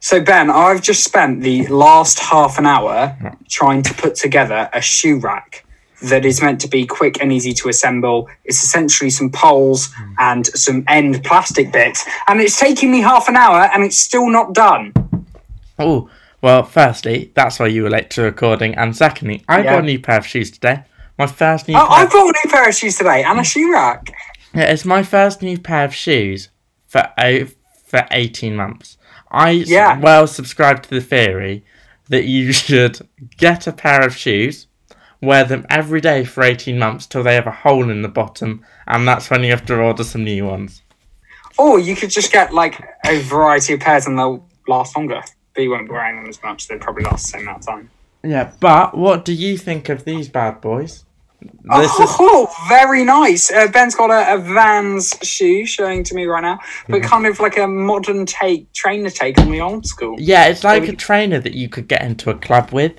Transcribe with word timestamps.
So 0.00 0.20
Ben, 0.20 0.48
I've 0.50 0.80
just 0.82 1.02
spent 1.04 1.42
the 1.42 1.66
last 1.66 2.18
half 2.18 2.58
an 2.58 2.66
hour 2.66 3.16
trying 3.48 3.82
to 3.82 3.94
put 3.94 4.14
together 4.14 4.70
a 4.72 4.80
shoe 4.80 5.18
rack 5.18 5.64
that 6.02 6.24
is 6.24 6.40
meant 6.40 6.60
to 6.60 6.68
be 6.68 6.86
quick 6.86 7.20
and 7.20 7.32
easy 7.32 7.52
to 7.52 7.68
assemble. 7.68 8.28
It's 8.44 8.62
essentially 8.62 9.10
some 9.10 9.30
poles 9.30 9.92
hmm. 9.92 10.14
and 10.18 10.46
some 10.46 10.84
end 10.86 11.24
plastic 11.24 11.72
bits, 11.72 12.04
and 12.28 12.40
it's 12.40 12.58
taking 12.58 12.92
me 12.92 13.00
half 13.00 13.28
an 13.28 13.36
hour, 13.36 13.68
and 13.74 13.82
it's 13.82 13.98
still 13.98 14.30
not 14.30 14.54
done. 14.54 14.92
Oh, 15.78 16.08
well, 16.40 16.62
firstly, 16.62 17.32
that's 17.34 17.58
why 17.58 17.66
you 17.66 17.82
were 17.82 17.90
late 17.90 18.10
to 18.10 18.22
recording, 18.22 18.76
and 18.76 18.96
secondly, 18.96 19.44
I 19.48 19.58
Yeah. 19.58 19.72
got 19.72 19.78
a 19.80 19.86
new 19.86 19.98
pair 19.98 20.18
of 20.18 20.26
shoes 20.26 20.52
today. 20.52 20.84
My 21.18 21.26
first 21.26 21.66
new 21.66 21.74
Oh, 21.74 21.80
pair. 21.88 21.88
I 21.90 22.06
bought 22.06 22.28
a 22.28 22.38
new 22.44 22.50
pair 22.50 22.68
of 22.68 22.74
shoes 22.76 22.96
today 22.96 23.24
and 23.24 23.40
a 23.40 23.44
shoe 23.44 23.72
rack. 23.72 24.12
Yeah, 24.54 24.70
it's 24.70 24.84
my 24.84 25.02
first 25.02 25.42
new 25.42 25.58
pair 25.58 25.84
of 25.84 25.92
shoes 25.92 26.48
for 26.86 27.08
o- 27.18 27.48
for 27.86 28.06
eighteen 28.12 28.54
months. 28.54 28.97
I 29.30 29.50
Yeah. 29.50 29.98
well 29.98 30.26
subscribe 30.26 30.82
to 30.84 30.90
the 30.90 31.00
theory 31.00 31.64
that 32.08 32.24
you 32.24 32.52
should 32.64 33.00
get 33.36 33.66
a 33.66 33.72
pair 33.72 34.04
of 34.04 34.16
shoes, 34.16 34.66
wear 35.20 35.44
them 35.44 35.66
every 35.70 36.00
day 36.00 36.24
for 36.24 36.42
eighteen 36.42 36.78
months 36.78 37.06
till 37.06 37.22
they 37.22 37.34
have 37.34 37.46
a 37.46 37.50
hole 37.52 37.90
in 37.90 38.02
the 38.02 38.08
bottom, 38.08 38.64
and 38.86 39.06
that's 39.06 39.30
when 39.30 39.42
you 39.42 39.50
have 39.50 39.66
to 39.66 39.76
order 39.78 40.04
some 40.04 40.24
new 40.24 40.46
ones. 40.46 40.82
Or 41.58 41.78
you 41.80 41.96
could 41.96 42.10
just 42.10 42.32
get 42.32 42.54
like 42.54 42.80
a 43.04 43.20
variety 43.22 43.74
of 43.74 43.80
pairs 43.80 44.06
and 44.06 44.16
they'll 44.18 44.46
last 44.68 44.96
longer. 44.96 45.20
But 45.54 45.62
you 45.62 45.70
won't 45.70 45.88
be 45.88 45.92
wearing 45.92 46.16
them 46.20 46.28
as 46.28 46.40
much. 46.42 46.68
They'll 46.68 46.78
probably 46.78 47.02
last 47.04 47.26
the 47.26 47.32
same 47.38 47.42
amount 47.42 47.58
of 47.62 47.66
time. 47.66 47.90
Yeah, 48.22 48.52
but 48.60 48.96
what 48.96 49.24
do 49.24 49.32
you 49.32 49.56
think 49.58 49.88
of 49.88 50.04
these 50.04 50.28
bad 50.28 50.60
boys? 50.60 51.04
This 51.40 51.92
is 52.00 52.08
oh, 52.18 52.52
very 52.68 53.04
nice. 53.04 53.52
Uh, 53.52 53.68
Ben's 53.68 53.94
got 53.94 54.10
a, 54.10 54.34
a 54.34 54.38
Vans 54.38 55.14
shoe 55.22 55.66
showing 55.66 56.02
to 56.04 56.14
me 56.14 56.24
right 56.24 56.40
now, 56.40 56.58
but 56.88 57.02
kind 57.02 57.26
of 57.26 57.38
like 57.38 57.56
a 57.58 57.66
modern 57.66 58.26
take, 58.26 58.72
trainer 58.72 59.10
take 59.10 59.38
on 59.38 59.50
the 59.50 59.60
old 59.60 59.86
school. 59.86 60.16
yeah, 60.18 60.46
it's 60.46 60.64
like 60.64 60.82
Maybe- 60.82 60.94
a 60.94 60.96
trainer 60.96 61.38
that 61.40 61.54
you 61.54 61.68
could 61.68 61.86
get 61.86 62.02
into 62.02 62.30
a 62.30 62.34
club 62.34 62.70
with. 62.72 62.92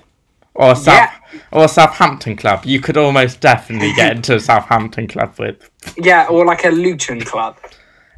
Or 0.55 0.75
South, 0.75 1.11
or 1.53 1.69
Southampton 1.69 2.35
club. 2.35 2.65
You 2.65 2.81
could 2.81 2.97
almost 2.97 3.39
definitely 3.39 3.93
get 3.93 4.17
into 4.17 4.35
a 4.35 4.39
Southampton 4.41 5.07
club 5.07 5.35
with. 5.39 5.69
Yeah, 5.97 6.27
or 6.27 6.45
like 6.45 6.65
a 6.65 6.69
Luton 6.69 7.21
club. 7.21 7.57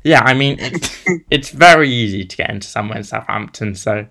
Yeah, 0.04 0.22
I 0.22 0.34
mean, 0.34 0.58
it's, 0.60 1.04
it's 1.30 1.50
very 1.52 1.90
easy 1.92 2.26
to 2.26 2.38
get 2.38 2.50
into 2.50 2.68
somewhere 2.68 2.98
in 2.98 3.04
Southampton. 3.04 3.76
So 3.76 4.08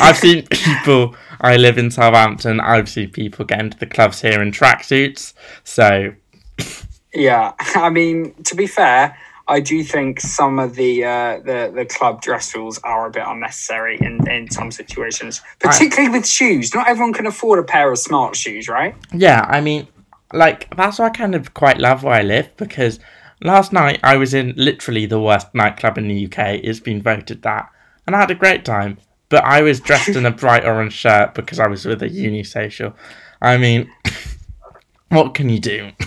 I've 0.00 0.16
seen 0.16 0.46
people. 0.46 1.14
I 1.40 1.56
live 1.56 1.78
in 1.78 1.90
Southampton. 1.90 2.60
I've 2.60 2.88
seen 2.88 3.10
people 3.10 3.44
get 3.44 3.60
into 3.60 3.78
the 3.78 3.86
clubs 3.86 4.20
here 4.20 4.40
in 4.40 4.50
tracksuits. 4.50 5.34
So 5.64 6.14
Yeah, 7.14 7.52
I 7.58 7.90
mean, 7.90 8.34
to 8.44 8.54
be 8.54 8.66
fair, 8.66 9.16
I 9.48 9.60
do 9.60 9.82
think 9.84 10.20
some 10.20 10.58
of 10.58 10.74
the 10.74 11.04
uh, 11.04 11.38
the 11.38 11.72
the 11.74 11.86
club 11.86 12.20
dress 12.20 12.54
rules 12.54 12.78
are 12.78 13.06
a 13.06 13.10
bit 13.10 13.22
unnecessary 13.26 13.98
in 14.00 14.28
in 14.28 14.50
some 14.50 14.70
situations, 14.70 15.40
particularly 15.60 16.10
with 16.10 16.26
shoes. 16.26 16.74
Not 16.74 16.88
everyone 16.88 17.12
can 17.12 17.26
afford 17.26 17.58
a 17.58 17.62
pair 17.62 17.90
of 17.92 17.98
smart 17.98 18.36
shoes, 18.36 18.68
right? 18.68 18.94
yeah, 19.12 19.46
I 19.48 19.60
mean, 19.60 19.86
like 20.32 20.74
that's 20.76 20.98
why 20.98 21.06
I 21.06 21.10
kind 21.10 21.34
of 21.34 21.54
quite 21.54 21.78
love 21.78 22.02
where 22.02 22.14
I 22.14 22.22
live 22.22 22.56
because 22.56 22.98
last 23.42 23.72
night 23.72 24.00
I 24.02 24.16
was 24.16 24.34
in 24.34 24.52
literally 24.56 25.06
the 25.06 25.20
worst 25.20 25.54
nightclub 25.54 25.96
in 25.96 26.08
the 26.08 26.26
UK. 26.26 26.60
It's 26.64 26.80
been 26.80 27.00
voted 27.00 27.42
that, 27.42 27.70
and 28.06 28.16
I 28.16 28.20
had 28.20 28.30
a 28.32 28.34
great 28.34 28.64
time. 28.64 28.98
But 29.28 29.44
I 29.44 29.62
was 29.62 29.80
dressed 29.80 30.10
in 30.10 30.24
a 30.24 30.30
bright 30.30 30.64
orange 30.64 30.92
shirt 30.92 31.34
because 31.34 31.58
I 31.58 31.66
was 31.66 31.84
with 31.84 32.02
a 32.02 32.08
uni 32.08 32.44
social. 32.44 32.94
I 33.42 33.58
mean, 33.58 33.90
what 35.08 35.34
can 35.34 35.48
you 35.48 35.58
do? 35.60 35.90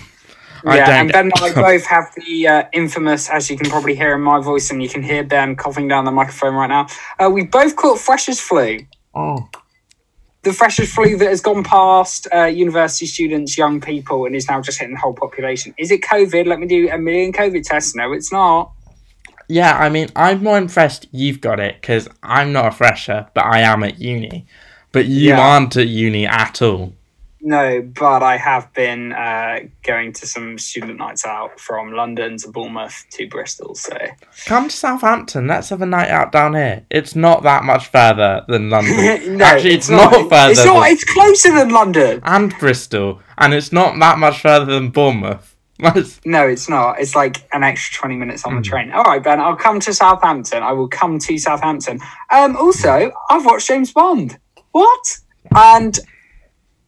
I 0.64 0.76
yeah, 0.76 0.86
don't- 0.86 0.96
and 0.96 1.12
Ben 1.12 1.24
and 1.24 1.32
I 1.42 1.54
both 1.54 1.86
have 1.86 2.12
the 2.16 2.46
uh, 2.46 2.62
infamous, 2.72 3.30
as 3.30 3.50
you 3.50 3.56
can 3.56 3.70
probably 3.70 3.94
hear 3.94 4.14
in 4.14 4.20
my 4.20 4.40
voice, 4.40 4.70
and 4.70 4.82
you 4.82 4.88
can 4.88 5.02
hear 5.02 5.24
Ben 5.24 5.56
coughing 5.56 5.88
down 5.88 6.04
the 6.04 6.10
microphone 6.10 6.54
right 6.54 6.68
now. 6.68 6.86
Uh, 7.18 7.30
we 7.30 7.44
both 7.44 7.76
caught 7.76 7.98
freshers 7.98 8.40
flu. 8.40 8.80
Oh. 9.14 9.48
The 10.42 10.52
freshers 10.52 10.92
flu 10.92 11.16
that 11.18 11.28
has 11.28 11.40
gone 11.40 11.64
past 11.64 12.26
uh, 12.34 12.44
university 12.44 13.06
students, 13.06 13.58
young 13.58 13.80
people, 13.80 14.26
and 14.26 14.34
is 14.34 14.48
now 14.48 14.60
just 14.60 14.78
hitting 14.78 14.94
the 14.94 15.00
whole 15.00 15.14
population. 15.14 15.74
Is 15.78 15.90
it 15.90 16.02
COVID? 16.02 16.46
Let 16.46 16.58
me 16.60 16.66
do 16.66 16.88
a 16.90 16.98
million 16.98 17.32
COVID 17.32 17.62
tests. 17.62 17.94
No, 17.94 18.12
it's 18.12 18.32
not. 18.32 18.72
Yeah, 19.50 19.76
I 19.76 19.88
mean, 19.88 20.08
I'm 20.14 20.42
more 20.44 20.56
impressed 20.58 21.06
you've 21.10 21.40
got 21.40 21.58
it 21.58 21.76
because 21.80 22.08
I'm 22.22 22.52
not 22.52 22.66
a 22.66 22.70
fresher, 22.70 23.26
but 23.34 23.44
I 23.44 23.60
am 23.60 23.82
at 23.82 23.98
uni. 23.98 24.46
But 24.92 25.06
you 25.06 25.30
Yeah. 25.30 25.40
aren't 25.40 25.76
at 25.76 25.88
uni 25.88 26.26
at 26.26 26.62
all. 26.62 26.94
No, 27.42 27.80
but 27.80 28.22
I 28.22 28.36
have 28.36 28.70
been 28.74 29.12
uh, 29.12 29.60
going 29.82 30.12
to 30.12 30.26
some 30.26 30.58
student 30.58 30.98
nights 30.98 31.24
out 31.24 31.58
from 31.58 31.90
London 31.92 32.36
to 32.36 32.48
Bournemouth 32.48 33.06
to 33.12 33.26
Bristol. 33.28 33.74
So 33.74 33.96
Come 34.44 34.68
to 34.68 34.76
Southampton. 34.76 35.46
Let's 35.46 35.70
have 35.70 35.80
a 35.80 35.86
night 35.86 36.10
out 36.10 36.32
down 36.32 36.54
here. 36.54 36.84
It's 36.90 37.16
not 37.16 37.42
that 37.44 37.64
much 37.64 37.86
further 37.88 38.44
than 38.46 38.68
London. 38.76 39.38
no, 39.38 39.44
Actually, 39.46 39.74
it's, 39.74 39.88
not, 39.88 40.12
further 40.28 40.50
It's 40.52 40.64
not. 40.66 40.82
than 40.82 40.92
It's 40.92 41.04
closer 41.04 41.52
than 41.54 41.70
London. 41.70 42.20
and 42.24 42.52
Bristol, 42.58 43.20
and 43.38 43.54
it's 43.54 43.72
not 43.72 43.98
that 44.00 44.18
much 44.18 44.40
further 44.42 44.66
than 44.66 44.90
Bournemouth. 44.90 45.49
No, 46.24 46.46
it's 46.48 46.68
not. 46.68 47.00
It's 47.00 47.14
like 47.14 47.46
an 47.52 47.62
extra 47.62 47.98
twenty 47.98 48.16
minutes 48.16 48.42
Hmm. 48.42 48.50
on 48.50 48.56
the 48.56 48.62
train. 48.62 48.92
All 48.92 49.04
right, 49.04 49.22
Ben. 49.22 49.40
I'll 49.40 49.56
come 49.56 49.80
to 49.80 49.92
Southampton. 49.94 50.62
I 50.62 50.72
will 50.72 50.88
come 50.88 51.18
to 51.18 51.38
Southampton. 51.38 52.00
Um. 52.30 52.56
Also, 52.56 53.12
I've 53.30 53.44
watched 53.44 53.68
James 53.68 53.92
Bond. 53.92 54.38
What? 54.72 55.18
And 55.54 55.98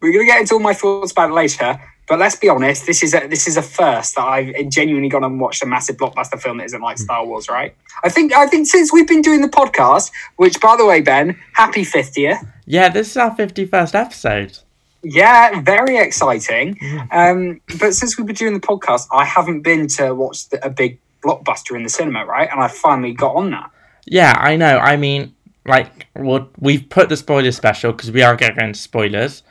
we're 0.00 0.12
gonna 0.12 0.24
get 0.24 0.40
into 0.40 0.54
all 0.54 0.60
my 0.60 0.74
thoughts 0.74 1.12
about 1.12 1.30
it 1.30 1.34
later. 1.34 1.80
But 2.08 2.18
let's 2.18 2.36
be 2.36 2.48
honest. 2.48 2.84
This 2.86 3.02
is 3.02 3.14
a 3.14 3.26
this 3.28 3.46
is 3.46 3.56
a 3.56 3.62
first 3.62 4.16
that 4.16 4.24
I've 4.24 4.68
genuinely 4.68 5.08
gone 5.08 5.24
and 5.24 5.40
watched 5.40 5.62
a 5.62 5.66
massive 5.66 5.96
blockbuster 5.96 6.38
film 6.40 6.58
that 6.58 6.64
isn't 6.64 6.80
like 6.82 6.98
Hmm. 6.98 7.04
Star 7.04 7.24
Wars. 7.26 7.48
Right? 7.48 7.74
I 8.04 8.08
think 8.08 8.32
I 8.34 8.46
think 8.46 8.66
since 8.66 8.92
we've 8.92 9.06
been 9.08 9.22
doing 9.22 9.40
the 9.40 9.48
podcast, 9.48 10.10
which 10.36 10.60
by 10.60 10.76
the 10.76 10.84
way, 10.84 11.00
Ben, 11.00 11.38
happy 11.54 11.84
fiftieth. 11.84 12.38
yeah, 12.66 12.88
this 12.88 13.10
is 13.12 13.16
our 13.16 13.34
51st 13.34 13.94
episode. 13.94 14.58
Yeah, 15.02 15.60
very 15.60 15.98
exciting. 15.98 16.76
Mm-hmm. 16.76 17.12
Um, 17.12 17.60
but 17.80 17.94
since 17.94 18.16
we've 18.16 18.26
been 18.26 18.36
doing 18.36 18.54
the 18.54 18.60
podcast, 18.60 19.08
I 19.12 19.24
haven't 19.24 19.62
been 19.62 19.88
to 19.88 20.14
watch 20.14 20.48
the, 20.48 20.64
a 20.64 20.70
big 20.70 20.98
blockbuster 21.22 21.76
in 21.76 21.82
the 21.82 21.88
cinema, 21.88 22.24
right? 22.24 22.48
And 22.50 22.60
I 22.60 22.68
finally 22.68 23.12
got 23.12 23.34
on 23.36 23.50
that. 23.50 23.70
Yeah, 24.06 24.34
I 24.38 24.56
know. 24.56 24.78
I 24.78 24.96
mean, 24.96 25.34
like, 25.64 26.06
well, 26.14 26.48
we've 26.58 26.88
put 26.88 27.08
the 27.08 27.16
spoiler 27.16 27.52
special 27.52 27.92
because 27.92 28.10
we 28.10 28.22
are 28.22 28.36
going 28.36 28.54
to 28.54 28.64
into 28.64 28.78
spoilers 28.78 29.42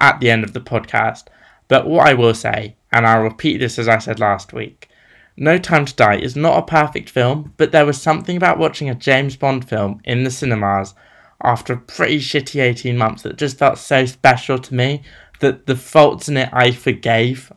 at 0.00 0.20
the 0.20 0.30
end 0.30 0.44
of 0.44 0.52
the 0.52 0.60
podcast. 0.60 1.24
But 1.68 1.86
what 1.86 2.06
I 2.06 2.14
will 2.14 2.34
say, 2.34 2.76
and 2.92 3.06
I'll 3.06 3.22
repeat 3.22 3.58
this 3.58 3.78
as 3.78 3.88
I 3.88 3.98
said 3.98 4.18
last 4.18 4.52
week 4.52 4.88
No 5.36 5.58
Time 5.58 5.84
to 5.84 5.94
Die 5.94 6.16
is 6.16 6.34
not 6.34 6.58
a 6.58 6.66
perfect 6.66 7.08
film, 7.08 7.54
but 7.56 7.70
there 7.70 7.86
was 7.86 8.00
something 8.00 8.36
about 8.36 8.58
watching 8.58 8.90
a 8.90 8.94
James 8.94 9.36
Bond 9.36 9.68
film 9.68 10.00
in 10.04 10.24
the 10.24 10.30
cinemas 10.30 10.94
after 11.42 11.72
a 11.72 11.76
pretty 11.76 12.18
shitty 12.18 12.60
18 12.60 12.96
months 12.96 13.22
that 13.22 13.36
just 13.36 13.58
felt 13.58 13.78
so 13.78 14.04
special 14.06 14.58
to 14.58 14.74
me 14.74 15.02
that 15.40 15.66
the 15.66 15.76
faults 15.76 16.28
in 16.28 16.36
it 16.36 16.48
I 16.52 16.70
forgave. 16.70 17.52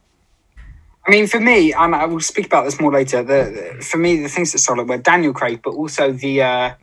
I 1.05 1.11
mean, 1.11 1.27
for 1.27 1.39
me, 1.39 1.73
and 1.73 1.93
I 1.93 2.05
will 2.05 2.21
speak 2.21 2.45
about 2.45 2.63
this 2.63 2.79
more 2.79 2.91
later. 2.93 3.21
The, 3.23 3.73
the 3.77 3.83
for 3.83 3.97
me, 3.97 4.21
the 4.21 4.29
things 4.29 4.53
that 4.53 4.59
sold 4.59 4.79
it 4.79 4.87
were 4.87 4.97
Daniel 4.97 5.33
Craig, 5.33 5.59
but 5.61 5.71
also 5.71 6.13
the 6.13 6.41
uh, 6.41 6.73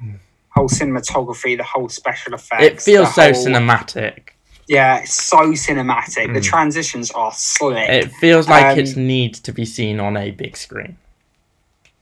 whole 0.50 0.68
cinematography, 0.68 1.56
the 1.56 1.64
whole 1.64 1.88
special 1.88 2.34
effects. 2.34 2.62
It 2.62 2.82
feels 2.82 3.14
so 3.14 3.32
whole- 3.32 3.46
cinematic. 3.46 4.30
Yeah, 4.68 4.98
it's 4.98 5.14
so 5.14 5.50
cinematic. 5.52 6.32
The 6.32 6.40
transitions 6.40 7.10
are 7.10 7.32
slick. 7.32 7.88
It 7.88 8.12
feels 8.20 8.46
like 8.48 8.66
Um, 8.66 8.78
it 8.78 8.96
needs 8.96 9.40
to 9.40 9.52
be 9.52 9.64
seen 9.64 9.98
on 9.98 10.16
a 10.16 10.30
big 10.30 10.56
screen. 10.56 10.96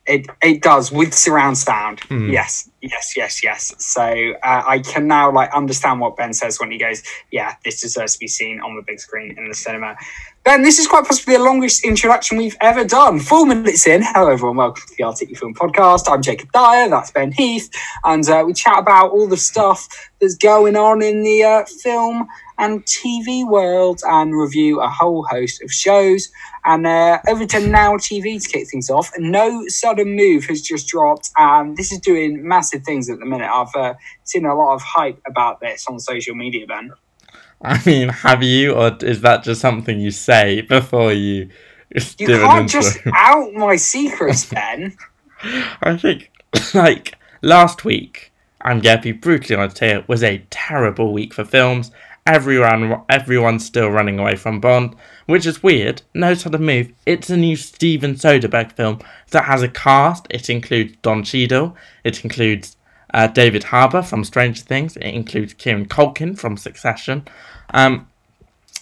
It 0.09 0.27
it 0.43 0.63
does 0.63 0.91
with 0.91 1.13
surround 1.15 1.59
sound. 1.59 2.01
Hmm. 2.01 2.31
Yes, 2.31 2.69
yes, 2.81 3.15
yes, 3.17 3.43
yes. 3.43 3.75
So 3.79 4.03
uh, 4.43 4.63
I 4.67 4.79
can 4.81 5.07
now 5.07 5.31
like 5.31 5.53
understand 5.53 6.01
what 6.01 6.17
Ben 6.17 6.33
says 6.33 6.59
when 6.59 6.71
he 6.71 6.79
goes, 6.79 7.03
"Yeah, 7.31 7.55
this 7.65 7.81
deserves 7.81 8.15
to 8.15 8.19
be 8.19 8.29
seen 8.29 8.61
on 8.61 8.75
the 8.75 8.83
big 8.83 9.01
screen 9.01 9.37
in 9.37 9.49
the 9.49 9.55
cinema." 9.55 9.97
Ben, 10.45 10.63
this 10.63 10.79
is 10.79 10.87
quite 10.87 11.05
possibly 11.05 11.37
the 11.37 11.43
longest 11.43 11.85
introduction 11.85 12.39
we've 12.39 12.57
ever 12.63 12.83
done. 12.83 13.21
Four 13.21 13.45
minutes 13.45 13.87
in. 13.87 14.01
Hello, 14.03 14.31
everyone. 14.31 14.57
Welcome 14.57 14.83
to 14.89 14.95
the 14.97 15.05
Articufilm 15.05 15.55
Podcast. 15.55 16.11
I'm 16.11 16.23
Jacob 16.23 16.51
Dyer. 16.53 16.89
That's 16.89 17.11
Ben 17.11 17.33
Heath, 17.33 17.69
and 18.05 18.27
uh, 18.29 18.45
we 18.47 18.55
chat 18.55 18.79
about 18.79 19.11
all 19.11 19.29
the 19.29 19.37
stuff 19.37 19.87
that's 20.21 20.37
going 20.37 20.75
on 20.75 21.03
in 21.03 21.23
the 21.23 21.45
uh, 21.45 21.65
film 21.83 22.27
and 22.57 22.83
TV 22.87 23.47
world, 23.47 24.01
and 24.07 24.35
review 24.35 24.81
a 24.81 24.89
whole 24.89 25.25
host 25.25 25.63
of 25.63 25.71
shows. 25.71 26.31
And 26.65 26.87
uh, 26.87 27.19
over 27.29 27.45
to 27.45 27.69
Now 27.69 27.97
TV 27.97 28.43
to 28.43 28.49
kick 28.49 28.69
things 28.69 28.89
off. 28.89 29.11
No 29.19 29.65
Sudden 29.69 30.17
Move 30.17 30.47
has 30.47 30.63
just 30.63 30.89
dropped, 30.89 31.31
and 31.37 31.77
this 31.77 31.93
is 31.93 31.99
doing 31.99 32.47
massive 32.47 32.85
things 32.85 33.11
at 33.11 33.19
the 33.19 33.27
minute. 33.27 33.51
I've 33.53 33.75
uh, 33.75 33.95
seen 34.25 34.47
a 34.47 34.55
lot 34.55 34.75
of 34.75 34.83
hype 34.83 35.21
about 35.27 35.61
this 35.61 35.87
on 35.87 35.99
social 36.01 36.35
media, 36.35 36.67
Ben. 36.67 36.93
I 37.61 37.83
mean, 37.85 38.09
have 38.09 38.43
you, 38.43 38.75
or 38.75 38.97
is 39.03 39.21
that 39.23 39.43
just 39.43 39.61
something 39.61 39.99
you 39.99 40.11
say 40.11 40.61
before 40.61 41.13
you 41.13 41.51
You 42.19 42.27
can't 42.27 42.69
just 42.69 42.99
out 43.15 43.53
my 43.55 43.77
secrets, 43.77 44.45
Ben. 44.45 44.97
I 45.83 45.97
think, 45.97 46.31
like, 46.75 47.17
last 47.43 47.85
week, 47.85 48.33
I'm 48.61 48.81
going 48.81 48.99
to 48.99 49.03
be 49.03 49.13
brutally 49.13 49.57
honest 49.57 49.79
here, 49.79 50.05
was 50.07 50.23
a 50.23 50.45
terrible 50.51 51.13
week 51.13 51.35
for 51.35 51.45
films. 51.45 51.91
Everyone, 52.27 53.03
everyone's 53.09 53.65
still 53.65 53.89
running 53.89 54.19
away 54.19 54.37
from 54.37 54.61
Bond, 54.61 54.95
which 55.27 55.47
is 55.47 55.63
weird. 55.63 56.03
No 56.15 56.35
sudden 56.35 56.63
move. 56.63 56.93
It's 57.07 57.31
a 57.31 57.37
new 57.37 57.57
Steven 57.57 58.15
Soderbergh 58.15 58.73
film 58.73 59.01
that 59.31 59.45
has 59.45 59.63
a 59.63 59.69
cast. 59.69 60.27
It 60.29 60.51
includes 60.51 60.97
Don 61.01 61.25
Cheadle. 61.25 61.75
It 62.05 62.23
includes 62.23 62.77
uh, 63.15 63.27
David 63.27 63.65
Harbour 63.65 64.03
from 64.03 64.25
Stranger 64.25 64.63
Things. 64.63 64.97
It 64.97 65.15
includes 65.15 65.55
Kieran 65.55 65.87
Culkin 65.87 66.39
from 66.39 66.57
Succession. 66.57 67.27
Um, 67.71 68.09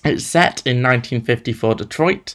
it's 0.05 0.25
set 0.25 0.63
in 0.67 0.83
1954 0.83 1.75
Detroit, 1.75 2.35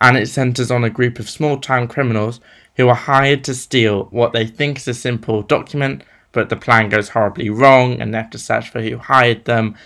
and 0.00 0.16
it 0.16 0.28
centres 0.28 0.70
on 0.70 0.84
a 0.84 0.90
group 0.90 1.18
of 1.18 1.28
small 1.28 1.58
town 1.58 1.88
criminals 1.88 2.40
who 2.76 2.88
are 2.88 2.94
hired 2.94 3.44
to 3.44 3.54
steal 3.54 4.04
what 4.04 4.32
they 4.32 4.46
think 4.46 4.78
is 4.78 4.88
a 4.88 4.94
simple 4.94 5.42
document, 5.42 6.02
but 6.32 6.48
the 6.48 6.56
plan 6.56 6.88
goes 6.88 7.10
horribly 7.10 7.50
wrong, 7.50 8.00
and 8.00 8.12
they 8.12 8.18
have 8.18 8.30
to 8.30 8.38
search 8.38 8.70
for 8.70 8.80
who 8.80 8.96
hired 8.96 9.44
them. 9.44 9.76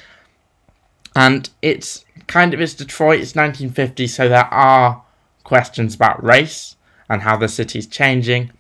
And 1.17 1.49
it's 1.63 2.05
kind 2.27 2.55
of 2.55 2.61
it's 2.61 2.75
Detroit, 2.75 3.21
it's 3.21 3.35
1950, 3.35 4.07
so 4.07 4.29
there 4.29 4.53
are 4.53 5.03
questions 5.45 5.95
about 5.95 6.23
race 6.23 6.77
and 7.09 7.23
how 7.23 7.37
the 7.37 7.49
city's 7.49 7.87
changing. 7.87 8.51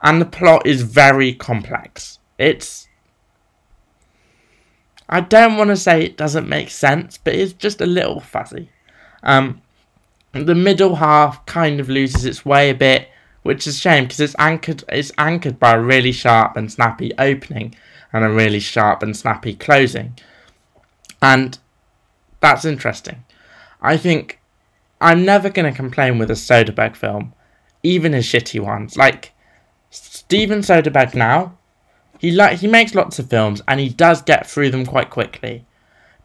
And 0.00 0.20
the 0.20 0.26
plot 0.26 0.66
is 0.66 0.82
very 0.82 1.34
complex. 1.34 2.17
It's. 2.38 2.88
I 5.08 5.20
don't 5.20 5.56
want 5.56 5.70
to 5.70 5.76
say 5.76 6.02
it 6.04 6.16
doesn't 6.16 6.48
make 6.48 6.70
sense, 6.70 7.18
but 7.18 7.34
it's 7.34 7.54
just 7.54 7.80
a 7.80 7.86
little 7.86 8.20
fuzzy. 8.20 8.70
Um, 9.22 9.62
the 10.32 10.54
middle 10.54 10.96
half 10.96 11.44
kind 11.46 11.80
of 11.80 11.88
loses 11.88 12.24
its 12.24 12.44
way 12.44 12.70
a 12.70 12.74
bit, 12.74 13.08
which 13.42 13.66
is 13.66 13.76
a 13.76 13.80
shame 13.80 14.04
because 14.04 14.20
it's 14.20 14.36
anchored. 14.38 14.84
It's 14.88 15.12
anchored 15.18 15.58
by 15.58 15.74
a 15.74 15.80
really 15.80 16.12
sharp 16.12 16.56
and 16.56 16.70
snappy 16.70 17.12
opening 17.18 17.74
and 18.12 18.24
a 18.24 18.30
really 18.30 18.60
sharp 18.60 19.02
and 19.02 19.16
snappy 19.16 19.54
closing, 19.54 20.18
and 21.22 21.58
that's 22.40 22.64
interesting. 22.64 23.24
I 23.80 23.96
think 23.96 24.40
I'm 25.00 25.24
never 25.24 25.50
going 25.50 25.70
to 25.70 25.76
complain 25.76 26.18
with 26.18 26.30
a 26.30 26.34
Soderbergh 26.34 26.96
film, 26.96 27.32
even 27.82 28.12
his 28.12 28.26
shitty 28.26 28.60
ones. 28.60 28.96
Like 28.96 29.32
Steven 29.90 30.60
Soderbergh 30.60 31.14
now, 31.14 31.57
he 32.18 32.32
like 32.32 32.58
he 32.58 32.66
makes 32.66 32.94
lots 32.94 33.18
of 33.18 33.30
films 33.30 33.62
and 33.68 33.80
he 33.80 33.88
does 33.88 34.22
get 34.22 34.46
through 34.46 34.70
them 34.70 34.84
quite 34.84 35.10
quickly, 35.10 35.64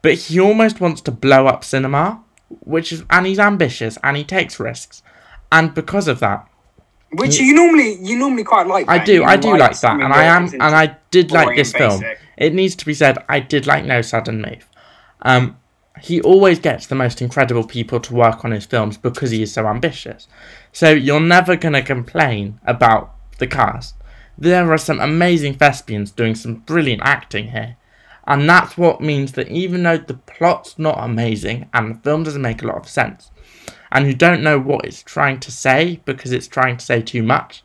but 0.02 0.14
he 0.14 0.40
almost 0.40 0.80
wants 0.80 1.00
to 1.02 1.10
blow 1.10 1.46
up 1.46 1.64
cinema, 1.64 2.22
which 2.60 2.92
is 2.92 3.04
and 3.10 3.26
he's 3.26 3.38
ambitious 3.38 3.96
and 4.02 4.16
he 4.16 4.24
takes 4.24 4.60
risks, 4.60 5.02
and 5.50 5.74
because 5.74 6.08
of 6.08 6.20
that, 6.20 6.48
which 7.12 7.38
you 7.38 7.54
normally 7.54 7.96
you 8.02 8.18
normally 8.18 8.44
quite 8.44 8.66
like. 8.66 8.88
I 8.88 9.02
do, 9.04 9.24
I 9.24 9.36
do 9.36 9.50
like 9.50 9.60
like 9.60 9.80
that, 9.80 10.00
and 10.00 10.12
I 10.12 10.24
am, 10.24 10.48
and 10.52 10.62
I 10.62 10.96
did 11.10 11.30
like 11.30 11.56
this 11.56 11.72
film. 11.72 12.02
It 12.36 12.54
needs 12.54 12.74
to 12.76 12.86
be 12.86 12.94
said, 12.94 13.18
I 13.28 13.40
did 13.40 13.66
like 13.66 13.84
No 13.84 14.02
Sudden 14.02 14.42
Move. 14.42 14.68
Um, 15.22 15.56
he 16.00 16.20
always 16.20 16.58
gets 16.58 16.86
the 16.88 16.96
most 16.96 17.22
incredible 17.22 17.64
people 17.64 18.00
to 18.00 18.14
work 18.14 18.44
on 18.44 18.50
his 18.50 18.66
films 18.66 18.96
because 18.96 19.30
he 19.30 19.42
is 19.42 19.52
so 19.52 19.66
ambitious. 19.68 20.26
So 20.72 20.90
you're 20.90 21.20
never 21.20 21.56
gonna 21.56 21.82
complain 21.82 22.58
about 22.66 23.14
the 23.38 23.46
cast. 23.46 23.94
There 24.36 24.72
are 24.72 24.78
some 24.78 25.00
amazing 25.00 25.54
thespians 25.54 26.10
doing 26.10 26.34
some 26.34 26.56
brilliant 26.56 27.02
acting 27.04 27.50
here. 27.50 27.76
And 28.26 28.48
that's 28.48 28.78
what 28.78 29.00
means 29.00 29.32
that 29.32 29.48
even 29.48 29.82
though 29.82 29.98
the 29.98 30.14
plot's 30.14 30.78
not 30.78 30.96
amazing 30.98 31.68
and 31.74 31.94
the 31.94 31.98
film 32.00 32.22
doesn't 32.22 32.40
make 32.40 32.62
a 32.62 32.66
lot 32.66 32.78
of 32.78 32.88
sense, 32.88 33.30
and 33.92 34.06
you 34.06 34.14
don't 34.14 34.42
know 34.42 34.58
what 34.58 34.84
it's 34.84 35.02
trying 35.02 35.38
to 35.40 35.52
say 35.52 36.00
because 36.04 36.32
it's 36.32 36.48
trying 36.48 36.76
to 36.78 36.84
say 36.84 37.02
too 37.02 37.22
much, 37.22 37.62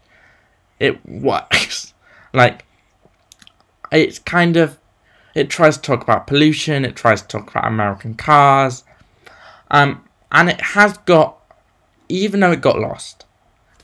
it 0.79 1.03
works. 1.05 1.93
like, 2.33 2.65
it's 3.91 4.19
kind 4.19 4.57
of. 4.57 4.77
It 5.35 5.49
tries 5.49 5.77
to 5.77 5.81
talk 5.81 6.01
about 6.01 6.27
pollution, 6.27 6.83
it 6.83 6.95
tries 6.95 7.21
to 7.21 7.27
talk 7.27 7.49
about 7.51 7.67
American 7.67 8.15
cars, 8.15 8.83
um, 9.71 10.03
and 10.31 10.49
it 10.49 10.61
has 10.61 10.97
got. 10.99 11.37
Even 12.11 12.39
though 12.39 12.51
it 12.51 12.61
got 12.61 12.79
lost, 12.79 13.25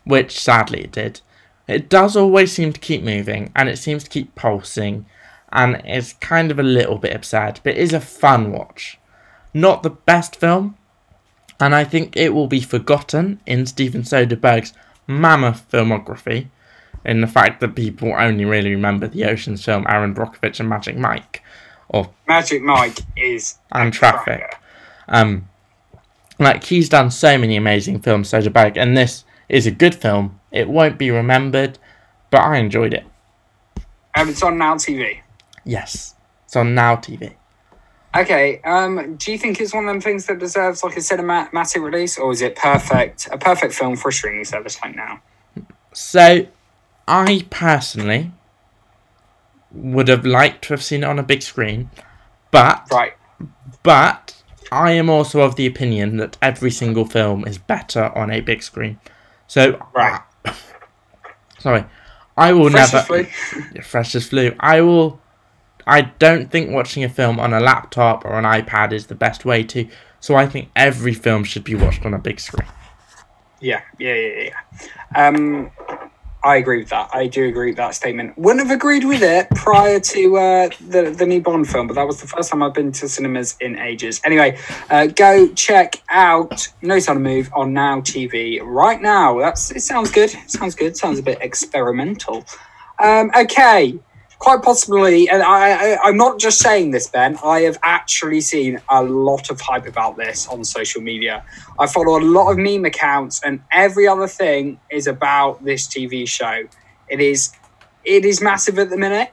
which 0.04 0.40
sadly 0.40 0.82
it 0.82 0.92
did, 0.92 1.22
it 1.68 1.90
does 1.90 2.16
always 2.16 2.52
seem 2.52 2.74
to 2.74 2.80
keep 2.80 3.04
moving 3.04 3.52
and 3.56 3.70
it 3.70 3.78
seems 3.78 4.04
to 4.04 4.10
keep 4.10 4.36
pulsing 4.36 5.06
and 5.52 5.82
it's 5.86 6.14
kind 6.14 6.52
of 6.52 6.60
a 6.60 6.64
little 6.64 6.98
bit 6.98 7.16
absurd, 7.16 7.62
but 7.64 7.76
it 7.76 7.78
is 7.78 7.94
a 7.94 8.02
fun 8.02 8.52
watch. 8.52 9.00
Not 9.54 9.84
the 9.84 9.90
best 9.90 10.36
film, 10.36 10.78
and 11.62 11.74
I 11.74 11.86
think 11.86 12.18
it 12.18 12.34
will 12.34 12.48
be 12.48 12.60
forgotten 12.60 13.40
in 13.46 13.66
Steven 13.66 14.02
Soderbergh's 14.02 14.74
mammoth 15.08 15.70
filmography, 15.72 16.48
in 17.06 17.22
the 17.22 17.28
fact 17.28 17.62
that 17.62 17.76
people 17.76 18.14
only 18.18 18.44
really 18.44 18.72
remember 18.72 19.08
the 19.08 19.26
Ocean's 19.26 19.64
film 19.64 19.86
Erin 19.88 20.14
Brockovich 20.14 20.60
and 20.60 20.68
Magic 20.68 20.98
Mike, 20.98 21.42
or 21.88 22.10
Magic 22.28 22.62
Mike 22.62 23.00
is 23.16 23.58
and 23.72 23.94
Traffic. 23.94 24.58
Um, 25.08 25.48
like 26.38 26.66
he's 26.66 26.90
done 26.90 27.12
so 27.12 27.38
many 27.38 27.56
amazing 27.56 28.02
films, 28.02 28.30
Soderbergh, 28.30 28.76
and 28.76 28.98
this 28.98 29.24
is 29.48 29.68
a 29.68 29.72
good 29.72 29.96
film. 29.96 30.40
It 30.56 30.70
won't 30.70 30.98
be 30.98 31.12
remembered, 31.12 31.78
but 32.32 32.42
I 32.42 32.58
enjoyed 32.58 32.94
it. 32.94 33.04
And 34.16 34.30
it's 34.30 34.42
on 34.42 34.58
Now 34.58 34.76
TV. 34.76 35.20
Yes, 35.66 36.16
it's 36.46 36.56
on 36.56 36.74
Now 36.74 36.96
TV. 36.96 37.34
Okay. 38.16 38.62
Um. 38.62 39.18
Do 39.18 39.32
you 39.34 39.38
think 39.38 39.60
it's 39.60 39.74
one 39.74 39.84
of 39.86 39.94
them 39.94 40.00
things 40.00 40.26
that 40.28 40.40
deserves 40.40 40.84
like 40.84 40.96
a 40.96 41.02
cinematic 41.02 41.84
release, 41.84 42.18
or 42.18 42.32
is 42.32 42.42
it 42.42 42.56
perfect 42.56 43.28
a 43.32 43.38
perfect 43.38 43.74
film 43.74 43.98
for 43.98 44.08
a 44.10 44.14
streaming 44.14 44.46
service 44.46 44.80
like 44.82 44.96
now? 44.96 45.22
So, 45.92 46.48
I 47.08 47.46
personally 47.50 48.32
would 49.72 50.08
have 50.08 50.26
liked 50.26 50.64
to 50.66 50.74
have 50.74 50.84
seen 50.84 51.04
it 51.04 51.08
on 51.08 51.20
a 51.20 51.24
big 51.24 51.42
screen, 51.42 51.90
but 52.52 52.88
Right. 52.90 53.14
but 53.84 54.42
I 54.72 54.92
am 54.92 55.10
also 55.10 55.42
of 55.42 55.58
the 55.58 55.66
opinion 55.68 56.16
that 56.18 56.38
every 56.42 56.72
single 56.72 57.04
film 57.06 57.46
is 57.46 57.58
better 57.58 58.12
on 58.16 58.32
a 58.32 58.40
big 58.40 58.64
screen. 58.64 59.00
So, 59.48 59.78
Right. 59.94 60.22
sorry, 61.60 61.86
I 62.38 62.54
will 62.54 62.70
Fresh 62.70 62.94
never 62.94 62.98
as 62.98 63.08
flu. 63.08 63.82
Fresh 63.84 64.16
as 64.16 64.28
flu. 64.28 64.56
I 64.60 64.82
will. 64.82 65.20
I 65.88 66.02
don't 66.02 66.50
think 66.50 66.72
watching 66.72 67.04
a 67.04 67.10
film 67.10 67.40
on 67.40 67.54
a 67.54 67.60
laptop 67.60 68.26
or 68.26 68.40
an 68.40 68.46
iPad 68.46 68.92
is 68.92 69.08
the 69.08 69.16
best 69.16 69.46
way 69.46 69.64
to. 69.64 69.88
So 70.20 70.36
I 70.36 70.48
think 70.48 70.70
every 70.76 71.14
film 71.14 71.44
should 71.44 71.64
be 71.64 71.76
watched 71.76 72.06
on 72.06 72.14
a 72.14 72.18
big 72.18 72.40
screen. 72.40 72.68
Yeah, 73.62 73.82
yeah, 74.00 74.16
yeah, 74.16 74.50
yeah. 74.50 75.28
Um, 75.28 75.72
I 76.46 76.58
agree 76.58 76.78
with 76.78 76.90
that. 76.90 77.10
I 77.12 77.26
do 77.26 77.48
agree 77.48 77.72
with 77.72 77.78
that 77.78 77.96
statement. 77.96 78.38
Wouldn't 78.38 78.68
have 78.68 78.74
agreed 78.74 79.04
with 79.04 79.24
it 79.24 79.50
prior 79.56 80.00
to 80.00 80.38
uh, 80.38 80.70
the 80.90 81.10
the 81.10 81.26
new 81.26 81.42
Bond 81.42 81.68
film, 81.68 81.88
but 81.88 81.96
that 81.96 82.06
was 82.06 82.22
the 82.22 82.28
first 82.28 82.52
time 82.52 82.62
I've 82.62 82.76
been 82.76 82.92
to 82.92 83.10
cinemas 83.10 83.58
in 83.60 83.80
ages. 83.80 84.22
Anyway, 84.24 84.60
uh, 84.92 85.08
go 85.08 85.52
check 85.54 86.04
out 86.08 86.68
No 86.84 87.00
Sudden 87.00 87.24
Move 87.24 87.50
on 87.56 87.74
Now 87.74 88.00
TV 88.00 88.62
right 88.62 89.02
now. 89.02 89.40
That's 89.40 89.72
it. 89.72 89.82
Sounds 89.82 90.12
good. 90.12 90.30
Sounds 90.46 90.76
good. 90.76 90.96
Sounds 90.96 91.18
a 91.18 91.24
bit 91.24 91.40
experimental. 91.42 92.46
Um, 93.00 93.32
okay. 93.36 93.98
Quite 94.40 94.62
possibly, 94.62 95.30
and 95.30 95.42
I, 95.42 95.94
I, 95.94 95.98
I'm 96.04 96.18
not 96.18 96.40
just 96.40 96.60
saying 96.60 96.92
this, 96.92 97.08
Ben. 97.08 97.38
I 97.44 97.62
have 97.62 97.80
actually 97.82 98.42
seen 98.42 98.82
a 98.90 99.02
lot 99.02 99.50
of 99.50 99.62
hype 99.62 99.88
about 99.88 100.18
this 100.18 100.48
on 100.48 100.64
social 100.64 101.02
media. 101.02 101.44
I 101.80 101.88
follow 101.88 102.20
a 102.20 102.24
lot 102.24 102.52
of 102.52 102.58
meme 102.58 102.86
accounts, 102.86 103.42
and 103.44 103.62
every 103.72 104.08
other 104.08 104.28
thing 104.28 104.80
is 104.92 105.08
about 105.08 105.64
this 105.64 105.88
TV 105.88 106.28
show. 106.28 106.64
It 107.08 107.22
is, 107.22 107.54
it 108.04 108.26
is 108.26 108.42
massive 108.42 108.78
at 108.78 108.90
the 108.90 108.98
minute. 108.98 109.32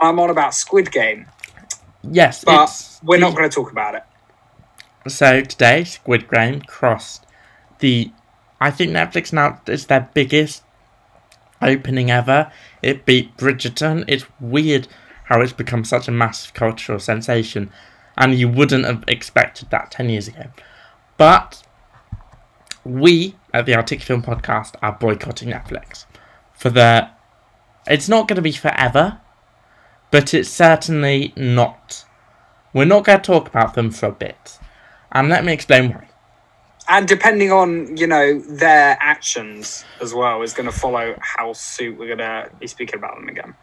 I'm 0.00 0.18
on 0.18 0.30
about 0.30 0.54
Squid 0.54 0.90
Game, 0.92 1.26
Yes, 2.02 2.44
but 2.44 2.70
we're 3.02 3.18
not 3.18 3.34
going 3.34 3.48
to 3.48 3.54
talk 3.54 3.70
about 3.70 3.94
it. 3.94 4.02
So 5.08 5.40
today, 5.42 5.84
Squid 5.84 6.28
Game 6.30 6.62
crossed 6.62 7.24
the. 7.78 8.12
I 8.60 8.70
think 8.70 8.92
Netflix 8.92 9.32
now 9.32 9.60
is 9.66 9.86
their 9.86 10.08
biggest 10.14 10.62
opening 11.62 12.10
ever. 12.10 12.50
It 12.82 13.06
beat 13.06 13.36
Bridgerton. 13.36 14.04
It's 14.08 14.26
weird 14.40 14.88
how 15.24 15.40
it's 15.40 15.52
become 15.52 15.84
such 15.84 16.08
a 16.08 16.12
massive 16.12 16.54
cultural 16.54 16.98
sensation, 16.98 17.70
and 18.16 18.34
you 18.34 18.48
wouldn't 18.48 18.84
have 18.84 19.04
expected 19.08 19.70
that 19.70 19.90
ten 19.90 20.08
years 20.08 20.28
ago. 20.28 20.50
But 21.16 21.62
we 22.84 23.36
at 23.54 23.66
the 23.66 23.72
Articufilm 23.72 24.24
Podcast 24.24 24.74
are 24.82 24.92
boycotting 24.92 25.50
Netflix 25.50 26.06
for 26.52 26.70
the. 26.70 27.08
It's 27.86 28.08
not 28.08 28.28
going 28.28 28.36
to 28.36 28.42
be 28.42 28.52
forever, 28.52 29.20
but 30.10 30.34
it's 30.34 30.48
certainly 30.48 31.32
not. 31.36 32.04
We're 32.72 32.84
not 32.84 33.04
going 33.04 33.18
to 33.18 33.24
talk 33.24 33.48
about 33.48 33.74
them 33.74 33.90
for 33.90 34.06
a 34.06 34.12
bit. 34.12 34.58
And 35.10 35.28
let 35.28 35.44
me 35.44 35.52
explain 35.52 35.92
why. 35.92 36.08
And 36.88 37.06
depending 37.06 37.52
on 37.52 37.96
you 37.96 38.06
know 38.06 38.40
their 38.40 38.96
actions 39.00 39.84
as 40.00 40.12
well 40.12 40.42
is 40.42 40.52
going 40.52 40.66
to 40.66 40.76
follow 40.76 41.14
how 41.20 41.52
soon 41.52 41.96
we're 41.96 42.14
going 42.14 42.18
to 42.18 42.50
be 42.58 42.66
speaking 42.66 42.96
about 42.96 43.16
them 43.16 43.28
again. 43.28 43.54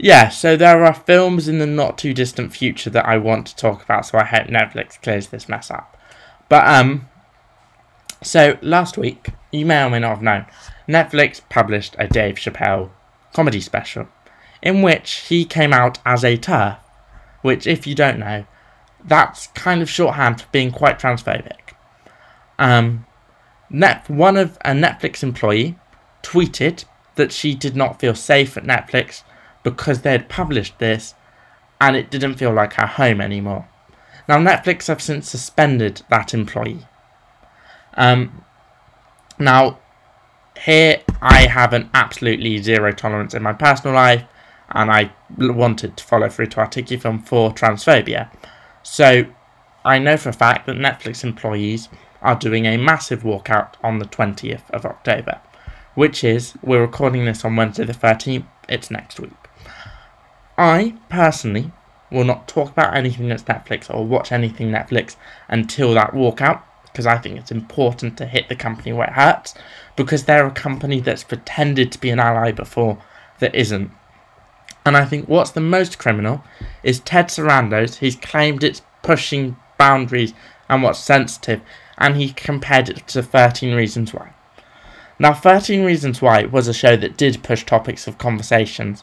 Yeah, 0.00 0.28
so 0.28 0.56
there 0.56 0.84
are 0.84 0.94
films 0.94 1.48
in 1.48 1.58
the 1.58 1.66
not 1.66 1.98
too 1.98 2.14
distant 2.14 2.52
future 2.52 2.88
that 2.90 3.06
I 3.06 3.18
want 3.18 3.48
to 3.48 3.56
talk 3.56 3.82
about, 3.82 4.06
so 4.06 4.16
I 4.16 4.24
hope 4.24 4.46
Netflix 4.46 5.00
clears 5.02 5.28
this 5.28 5.48
mess 5.48 5.72
up. 5.72 5.96
But, 6.48 6.68
um, 6.68 7.08
so 8.22 8.58
last 8.62 8.96
week, 8.96 9.30
you 9.50 9.66
may 9.66 9.84
or 9.84 9.90
may 9.90 9.98
not 9.98 10.10
have 10.10 10.22
known, 10.22 10.46
Netflix 10.88 11.40
published 11.48 11.96
a 11.98 12.06
Dave 12.06 12.36
Chappelle 12.36 12.90
comedy 13.34 13.60
special 13.60 14.06
in 14.62 14.82
which 14.82 15.26
he 15.28 15.44
came 15.44 15.72
out 15.72 15.98
as 16.04 16.24
a 16.24 16.36
TERF, 16.36 16.78
which, 17.42 17.66
if 17.66 17.84
you 17.86 17.96
don't 17.96 18.20
know, 18.20 18.46
that's 19.04 19.48
kind 19.48 19.82
of 19.82 19.90
shorthand 19.90 20.40
for 20.40 20.48
being 20.52 20.70
quite 20.70 20.98
transphobic. 20.98 21.74
Um, 22.58 23.06
Net- 23.70 24.08
one 24.08 24.36
of 24.36 24.56
a 24.64 24.70
Netflix 24.70 25.22
employee 25.22 25.78
tweeted 26.22 26.84
that 27.16 27.32
she 27.32 27.54
did 27.54 27.76
not 27.76 28.00
feel 28.00 28.14
safe 28.14 28.56
at 28.56 28.64
Netflix 28.64 29.22
because 29.62 30.00
they 30.00 30.12
had 30.12 30.28
published 30.28 30.78
this 30.78 31.14
and 31.80 31.96
it 31.96 32.10
didn't 32.10 32.36
feel 32.36 32.52
like 32.52 32.74
her 32.74 32.86
home 32.86 33.20
anymore. 33.20 33.68
Now, 34.28 34.38
Netflix 34.38 34.88
have 34.88 35.02
since 35.02 35.28
suspended 35.28 36.02
that 36.10 36.34
employee. 36.34 36.86
Um, 37.94 38.44
now, 39.38 39.78
here 40.64 41.02
I 41.22 41.46
have 41.46 41.72
an 41.72 41.88
absolutely 41.94 42.58
zero 42.58 42.92
tolerance 42.92 43.34
in 43.34 43.42
my 43.42 43.52
personal 43.52 43.94
life, 43.94 44.24
and 44.70 44.90
I 44.90 45.12
wanted 45.38 45.96
to 45.96 46.04
follow 46.04 46.28
through 46.28 46.46
to 46.46 46.56
Articufilm 46.56 47.24
for 47.24 47.52
transphobia. 47.52 48.30
So, 48.82 49.26
I 49.84 49.98
know 49.98 50.16
for 50.16 50.30
a 50.30 50.34
fact 50.34 50.66
that 50.66 50.76
Netflix 50.76 51.24
employees 51.24 51.88
are 52.22 52.36
doing 52.36 52.66
a 52.66 52.76
massive 52.76 53.22
walkout 53.22 53.74
on 53.82 53.98
the 53.98 54.04
20th 54.04 54.68
of 54.70 54.84
October, 54.84 55.40
which 55.94 56.24
is, 56.24 56.54
we're 56.62 56.80
recording 56.80 57.24
this 57.24 57.44
on 57.44 57.56
Wednesday 57.56 57.84
the 57.84 57.92
13th, 57.92 58.46
it's 58.68 58.90
next 58.90 59.20
week. 59.20 59.32
I, 60.56 60.96
personally, 61.08 61.72
will 62.10 62.24
not 62.24 62.48
talk 62.48 62.70
about 62.70 62.96
anything 62.96 63.28
that's 63.28 63.44
Netflix 63.44 63.92
or 63.92 64.04
watch 64.04 64.32
anything 64.32 64.70
Netflix 64.70 65.16
until 65.48 65.94
that 65.94 66.12
walkout, 66.12 66.62
because 66.84 67.06
I 67.06 67.18
think 67.18 67.38
it's 67.38 67.52
important 67.52 68.16
to 68.18 68.26
hit 68.26 68.48
the 68.48 68.56
company 68.56 68.92
where 68.92 69.08
it 69.08 69.12
hurts, 69.12 69.54
because 69.94 70.24
they're 70.24 70.46
a 70.46 70.50
company 70.50 71.00
that's 71.00 71.24
pretended 71.24 71.92
to 71.92 72.00
be 72.00 72.10
an 72.10 72.18
ally 72.18 72.50
before 72.50 73.02
that 73.38 73.54
isn't. 73.54 73.90
And 74.84 74.96
I 74.96 75.04
think 75.04 75.28
what's 75.28 75.50
the 75.50 75.60
most 75.60 75.98
criminal 75.98 76.42
is 76.82 77.00
Ted 77.00 77.26
Sarandos. 77.26 77.96
He's 77.96 78.16
claimed 78.16 78.64
it's 78.64 78.82
pushing 79.02 79.56
boundaries 79.76 80.32
and 80.68 80.82
what's 80.82 80.98
sensitive, 80.98 81.60
and 81.98 82.16
he 82.16 82.30
compared 82.32 82.88
it 82.88 83.06
to 83.08 83.22
13 83.22 83.74
Reasons 83.74 84.14
Why. 84.14 84.30
Now, 85.18 85.34
13 85.34 85.84
Reasons 85.84 86.22
Why 86.22 86.44
was 86.44 86.68
a 86.68 86.74
show 86.74 86.96
that 86.96 87.16
did 87.16 87.42
push 87.42 87.64
topics 87.64 88.06
of 88.06 88.18
conversations, 88.18 89.02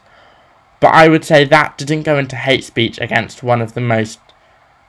but 0.80 0.94
I 0.94 1.08
would 1.08 1.24
say 1.24 1.44
that 1.44 1.76
didn't 1.78 2.02
go 2.04 2.18
into 2.18 2.36
hate 2.36 2.64
speech 2.64 2.98
against 3.00 3.42
one 3.42 3.60
of 3.62 3.74
the 3.74 3.80
most 3.80 4.18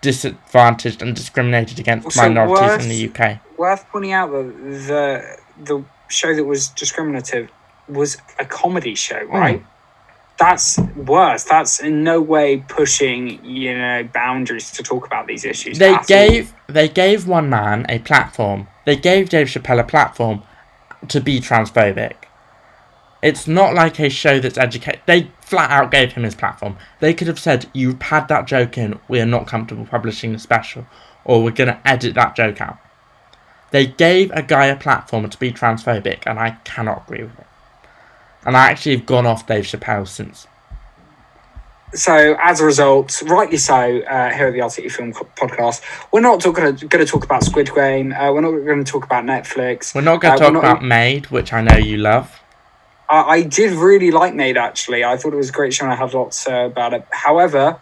disadvantaged 0.02 1.02
and 1.02 1.16
discriminated 1.16 1.80
against 1.80 2.06
Also 2.06 2.22
minorities 2.24 2.62
worth- 2.70 2.84
in 2.84 2.90
the 2.90 2.96
UK. 3.10 3.40
Worth 3.58 3.86
pointing 3.92 4.12
out 4.14 4.32
that 4.32 4.54
the 4.88 5.38
the 5.64 5.84
show 6.08 6.36
that 6.36 6.44
was 6.46 6.68
discriminative 6.70 7.50
was 7.90 8.18
a 8.40 8.46
comedy 8.46 8.94
show, 8.96 9.26
Hmm. 9.26 9.36
right? 9.36 9.66
That's 10.39 10.77
worse. 10.96 11.44
That's 11.46 11.79
in 11.79 12.03
no 12.03 12.22
way 12.22 12.58
pushing, 12.67 13.44
you 13.44 13.77
know, 13.77 14.03
boundaries 14.13 14.72
to 14.72 14.84
talk 14.84 15.06
about 15.06 15.27
these 15.27 15.46
issues. 15.46 15.79
They 15.79 15.94
all. 15.94 16.03
gave 16.08 16.53
they 16.67 16.88
gave 16.88 17.27
one 17.27 17.50
man 17.50 17.86
a 17.89 18.00
platform. 18.00 18.67
They 18.86 18.96
gave 18.96 19.29
Dave 19.29 19.48
Chappelle 19.48 19.79
a 19.79 19.84
platform 19.84 20.44
to 21.08 21.20
be 21.20 21.39
transphobic. 21.39 22.13
It's 23.24 23.48
not 23.48 23.74
like 23.74 24.00
a 24.00 24.10
show 24.10 24.39
that's 24.39 24.60
educate. 24.60 25.00
They 25.08 25.32
flat 25.41 25.72
out 25.72 25.89
gave 25.89 26.13
him 26.13 26.24
his 26.24 26.36
platform. 26.36 26.77
They 27.00 27.15
could 27.15 27.27
have 27.27 27.39
said, 27.39 27.65
"You've 27.74 28.01
had 28.01 28.27
that 28.27 28.46
joke 28.46 28.77
in. 28.77 29.00
We 29.08 29.20
are 29.20 29.25
not 29.25 29.48
comfortable 29.48 29.86
publishing 29.86 30.34
the 30.34 30.39
special, 30.39 30.86
or 31.25 31.44
we're 31.44 31.51
gonna 31.51 31.79
edit 31.84 32.13
that 32.13 32.36
joke 32.36 32.62
out." 32.62 32.77
They 33.72 33.88
gave 33.88 34.32
a 34.32 34.44
guy 34.44 34.67
a 34.67 34.75
platform 34.75 35.27
to 35.27 35.38
be 35.38 35.51
transphobic, 35.51 36.27
and 36.27 36.39
I 36.39 36.58
cannot 36.63 37.03
agree 37.06 37.24
with 37.24 37.39
it. 37.39 37.48
And 38.48 38.58
I 38.58 38.72
actually 38.72 38.96
have 38.96 39.06
gone 39.06 39.27
off 39.27 39.46
Dave 39.46 39.66
Chappelle 39.66 40.08
since. 40.08 40.48
so 41.94 42.36
as 42.42 42.60
a 42.62 42.66
result, 42.66 43.22
rightly 43.27 43.58
so, 43.58 43.75
uh, 43.75 44.30
here 44.32 44.48
at 44.48 44.54
the 44.54 44.60
Articufilm 44.60 45.13
Podcast, 45.36 45.82
we're 46.12 46.22
not 46.22 46.42
going 46.42 46.75
to 46.77 47.06
talk 47.06 47.24
about 47.25 47.44
Squid 47.44 47.70
Game. 47.75 48.13
Uh, 48.13 48.32
we're 48.32 48.42
not 48.42 48.51
going 48.51 48.84
to 48.84 48.89
talk 48.92 49.04
about 49.06 49.25
Netflix. 49.25 49.94
We're 49.94 50.01
not 50.01 50.22
going 50.22 50.34
Uh, 50.34 50.38
to 50.38 50.44
we're 50.44 50.46
talk 50.54 50.63
not- 50.63 50.72
about 50.77 50.84
Maid, 50.84 51.25
which 51.27 51.51
I 51.54 51.62
know 51.62 51.75
you 51.77 51.98
love. 51.98 52.39
I, 53.10 53.22
I 53.22 53.42
did 53.44 53.72
really 53.74 54.12
like 54.12 54.34
Maid 54.34 54.58
actually. 54.58 55.04
I 55.04 55.16
thought 55.18 55.34
it 55.34 55.38
was 55.38 55.50
a 55.50 55.54
great 55.54 55.74
show 55.74 55.86
and 55.86 55.94
I 55.94 55.98
had 55.98 56.13
lots 56.13 56.48
uh, 56.48 56.54
about 56.72 56.94
it. 56.94 57.06
However, 57.12 57.80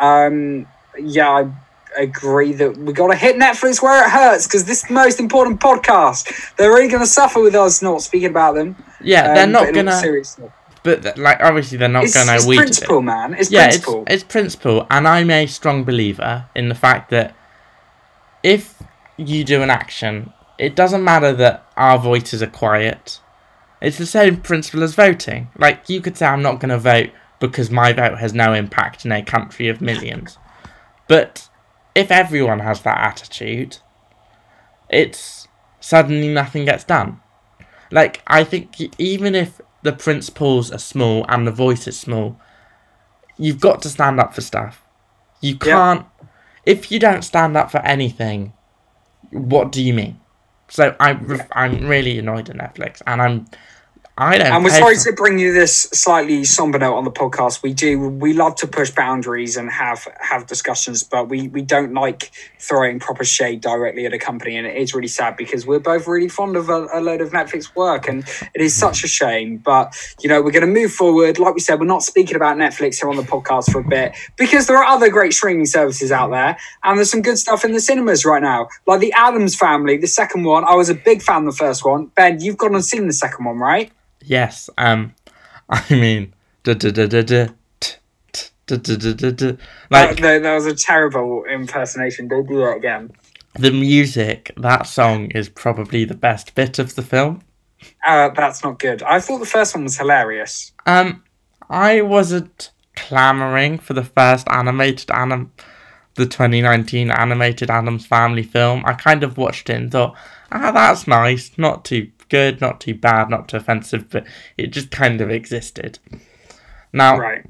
um, 0.00 0.66
yeah, 0.98 1.28
I 1.28 1.50
agree 1.98 2.52
that 2.54 2.76
we 2.76 2.92
got 2.92 3.08
to 3.08 3.16
hit 3.16 3.36
Netflix 3.36 3.82
where 3.82 4.04
it 4.04 4.10
hurts 4.10 4.46
because 4.46 4.64
this 4.64 4.82
is 4.82 4.88
the 4.88 4.94
most 4.94 5.20
important 5.20 5.60
podcast. 5.60 6.56
They're 6.56 6.70
really 6.70 6.88
going 6.88 7.02
to 7.02 7.06
suffer 7.08 7.40
with 7.40 7.54
us 7.54 7.82
not 7.82 8.02
speaking 8.02 8.30
about 8.30 8.54
them. 8.54 8.76
Yeah, 9.00 9.28
um, 9.28 9.34
they're 9.34 9.46
not 9.46 9.74
gonna. 9.74 9.98
seriousness. 9.98 10.52
But 10.82 11.18
like, 11.18 11.40
obviously, 11.40 11.78
they're 11.78 11.88
not 11.88 12.06
gonna 12.12 12.34
it's 12.34 12.46
weed 12.46 12.56
it. 12.56 12.58
principle, 12.58 13.02
man. 13.02 13.34
It's 13.34 13.50
yeah, 13.50 13.68
principle. 13.68 14.04
it's 14.06 14.22
it's 14.22 14.24
principle, 14.24 14.86
and 14.90 15.06
I'm 15.06 15.30
a 15.30 15.46
strong 15.46 15.84
believer 15.84 16.46
in 16.54 16.68
the 16.68 16.74
fact 16.74 17.10
that 17.10 17.34
if 18.42 18.82
you 19.16 19.44
do 19.44 19.62
an 19.62 19.70
action, 19.70 20.32
it 20.58 20.74
doesn't 20.74 21.04
matter 21.04 21.32
that 21.32 21.66
our 21.76 21.98
voices 21.98 22.42
are 22.42 22.48
quiet. 22.48 23.20
It's 23.80 23.98
the 23.98 24.06
same 24.06 24.40
principle 24.40 24.82
as 24.82 24.94
voting. 24.94 25.48
Like 25.56 25.88
you 25.88 26.00
could 26.00 26.16
say, 26.16 26.26
I'm 26.26 26.42
not 26.42 26.60
going 26.60 26.70
to 26.70 26.78
vote 26.78 27.10
because 27.38 27.70
my 27.70 27.92
vote 27.92 28.18
has 28.18 28.34
no 28.34 28.52
impact 28.52 29.04
in 29.04 29.12
a 29.12 29.22
country 29.22 29.68
of 29.68 29.80
millions, 29.80 30.38
but 31.06 31.47
if 31.98 32.12
everyone 32.12 32.60
has 32.60 32.80
that 32.82 32.98
attitude, 32.98 33.78
it's 34.88 35.48
suddenly 35.80 36.28
nothing 36.28 36.64
gets 36.64 36.84
done. 36.84 37.20
Like 37.90 38.22
I 38.26 38.44
think 38.44 38.80
even 38.98 39.34
if 39.34 39.60
the 39.82 39.92
principles 39.92 40.70
are 40.70 40.78
small 40.78 41.26
and 41.28 41.46
the 41.46 41.50
voice 41.50 41.88
is 41.88 41.98
small, 41.98 42.38
you've 43.36 43.60
got 43.60 43.82
to 43.82 43.88
stand 43.88 44.20
up 44.20 44.32
for 44.34 44.40
stuff. 44.40 44.84
You 45.40 45.56
can't. 45.56 46.06
If 46.64 46.92
you 46.92 47.00
don't 47.00 47.22
stand 47.22 47.56
up 47.56 47.70
for 47.70 47.78
anything, 47.78 48.52
what 49.30 49.72
do 49.72 49.82
you 49.82 49.94
mean? 49.94 50.20
So 50.68 50.94
I, 51.00 51.18
I'm 51.52 51.86
really 51.86 52.18
annoyed 52.18 52.50
at 52.50 52.56
Netflix, 52.56 53.02
and 53.06 53.22
I'm, 53.22 53.46
I 54.20 54.36
don't. 54.36 54.48
And 54.48 54.64
we're 54.64 54.70
sorry 54.70 54.96
for- 54.96 55.04
to 55.04 55.12
bring 55.12 55.38
you 55.38 55.52
this 55.52 55.82
slightly 55.92 56.42
somber 56.42 56.76
note 56.76 56.96
on 56.96 57.04
the 57.04 57.10
podcast. 57.12 57.62
We 57.62 57.72
do 57.72 58.00
we 58.00 58.32
love 58.32 58.56
to 58.56 58.66
push 58.66 58.90
boundaries 58.90 59.56
and 59.56 59.70
have 59.70 60.08
have 60.18 60.44
discussions, 60.48 61.04
but 61.04 61.28
we 61.28 61.46
we 61.46 61.62
don't 61.62 61.94
like 61.94 62.32
throwing 62.58 62.98
proper 62.98 63.22
shade 63.22 63.60
directly 63.60 64.06
at 64.06 64.12
a 64.12 64.18
company, 64.18 64.56
and 64.56 64.66
it 64.66 64.76
is 64.76 64.92
really 64.92 65.06
sad 65.06 65.36
because 65.36 65.66
we're 65.66 65.78
both 65.78 66.08
really 66.08 66.28
fond 66.28 66.56
of 66.56 66.68
a, 66.68 66.88
a 66.92 67.00
load 67.00 67.20
of 67.20 67.30
Netflix 67.30 67.72
work, 67.76 68.08
and 68.08 68.24
it 68.54 68.60
is 68.60 68.74
such 68.74 69.04
a 69.04 69.06
shame. 69.06 69.58
But 69.58 69.94
you 70.20 70.28
know, 70.28 70.42
we're 70.42 70.50
going 70.50 70.66
to 70.66 70.80
move 70.80 70.92
forward. 70.92 71.38
Like 71.38 71.54
we 71.54 71.60
said, 71.60 71.78
we're 71.78 71.86
not 71.86 72.02
speaking 72.02 72.34
about 72.34 72.56
Netflix 72.56 72.98
here 72.98 73.08
on 73.08 73.14
the 73.16 73.22
podcast 73.22 73.70
for 73.70 73.82
a 73.82 73.88
bit 73.88 74.16
because 74.36 74.66
there 74.66 74.78
are 74.78 74.84
other 74.84 75.10
great 75.10 75.32
streaming 75.32 75.66
services 75.66 76.10
out 76.10 76.32
there, 76.32 76.56
and 76.82 76.98
there's 76.98 77.10
some 77.10 77.22
good 77.22 77.38
stuff 77.38 77.64
in 77.64 77.70
the 77.70 77.80
cinemas 77.80 78.24
right 78.24 78.42
now, 78.42 78.66
like 78.84 78.98
the 78.98 79.12
Addams 79.12 79.54
Family, 79.54 79.96
the 79.96 80.08
second 80.08 80.42
one. 80.42 80.64
I 80.64 80.74
was 80.74 80.88
a 80.88 80.94
big 80.96 81.22
fan 81.22 81.46
of 81.46 81.52
the 81.54 81.56
first 81.56 81.84
one. 81.84 82.06
Ben, 82.16 82.40
you've 82.40 82.56
gone 82.56 82.74
and 82.74 82.84
seen 82.84 83.06
the 83.06 83.12
second 83.12 83.44
one, 83.44 83.58
right? 83.58 83.92
Yes. 84.28 84.68
Um, 84.78 85.14
I 85.68 85.82
mean, 85.90 86.34
da 86.64 86.74
da 86.74 86.90
da 86.90 87.06
da 87.06 87.22
da. 87.22 87.46
t- 87.80 87.96
t- 88.32 88.48
da, 88.66 88.76
da, 88.76 88.96
da, 88.96 89.12
da, 89.12 89.30
da. 89.30 89.52
Like 89.90 90.20
that, 90.20 90.42
that 90.42 90.54
was 90.54 90.66
a 90.66 90.74
terrible 90.74 91.44
impersonation. 91.50 92.28
Don't 92.28 92.46
do 92.48 92.58
that 92.60 92.76
again. 92.76 93.10
the 93.58 93.70
music, 93.70 94.52
that 94.56 94.86
song 94.86 95.30
is 95.32 95.48
probably 95.48 96.04
the 96.04 96.14
best 96.14 96.54
bit 96.54 96.78
of 96.78 96.94
the 96.94 97.02
film. 97.02 97.42
Uh, 98.06 98.28
that's 98.30 98.62
not 98.62 98.78
good. 98.78 99.02
I 99.02 99.20
thought 99.20 99.38
the 99.38 99.46
first 99.46 99.74
one 99.74 99.84
was 99.84 99.96
hilarious. 99.96 100.72
Um, 100.86 101.22
I 101.70 102.00
wasn't 102.02 102.70
clamoring 102.96 103.78
for 103.78 103.94
the 103.94 104.04
first 104.04 104.46
animated 104.50 105.10
anim, 105.10 105.52
the 106.14 106.26
2019 106.26 107.10
animated 107.10 107.70
Addams 107.70 108.06
Family 108.06 108.42
film. 108.42 108.82
I 108.84 108.94
kind 108.94 109.22
of 109.22 109.36
watched 109.38 109.70
it 109.70 109.74
and 109.76 109.90
thought, 109.92 110.16
ah, 110.52 110.72
that's 110.72 111.06
nice. 111.06 111.52
Not 111.56 111.84
too 111.84 112.10
good, 112.28 112.60
not 112.60 112.80
too 112.80 112.94
bad, 112.94 113.30
not 113.30 113.48
too 113.48 113.56
offensive, 113.58 114.08
but 114.10 114.26
it 114.56 114.68
just 114.68 114.90
kind 114.90 115.20
of 115.20 115.30
existed. 115.30 115.98
Now, 116.92 117.18
Right. 117.18 117.44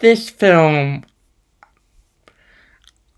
this 0.00 0.30
film, 0.30 1.04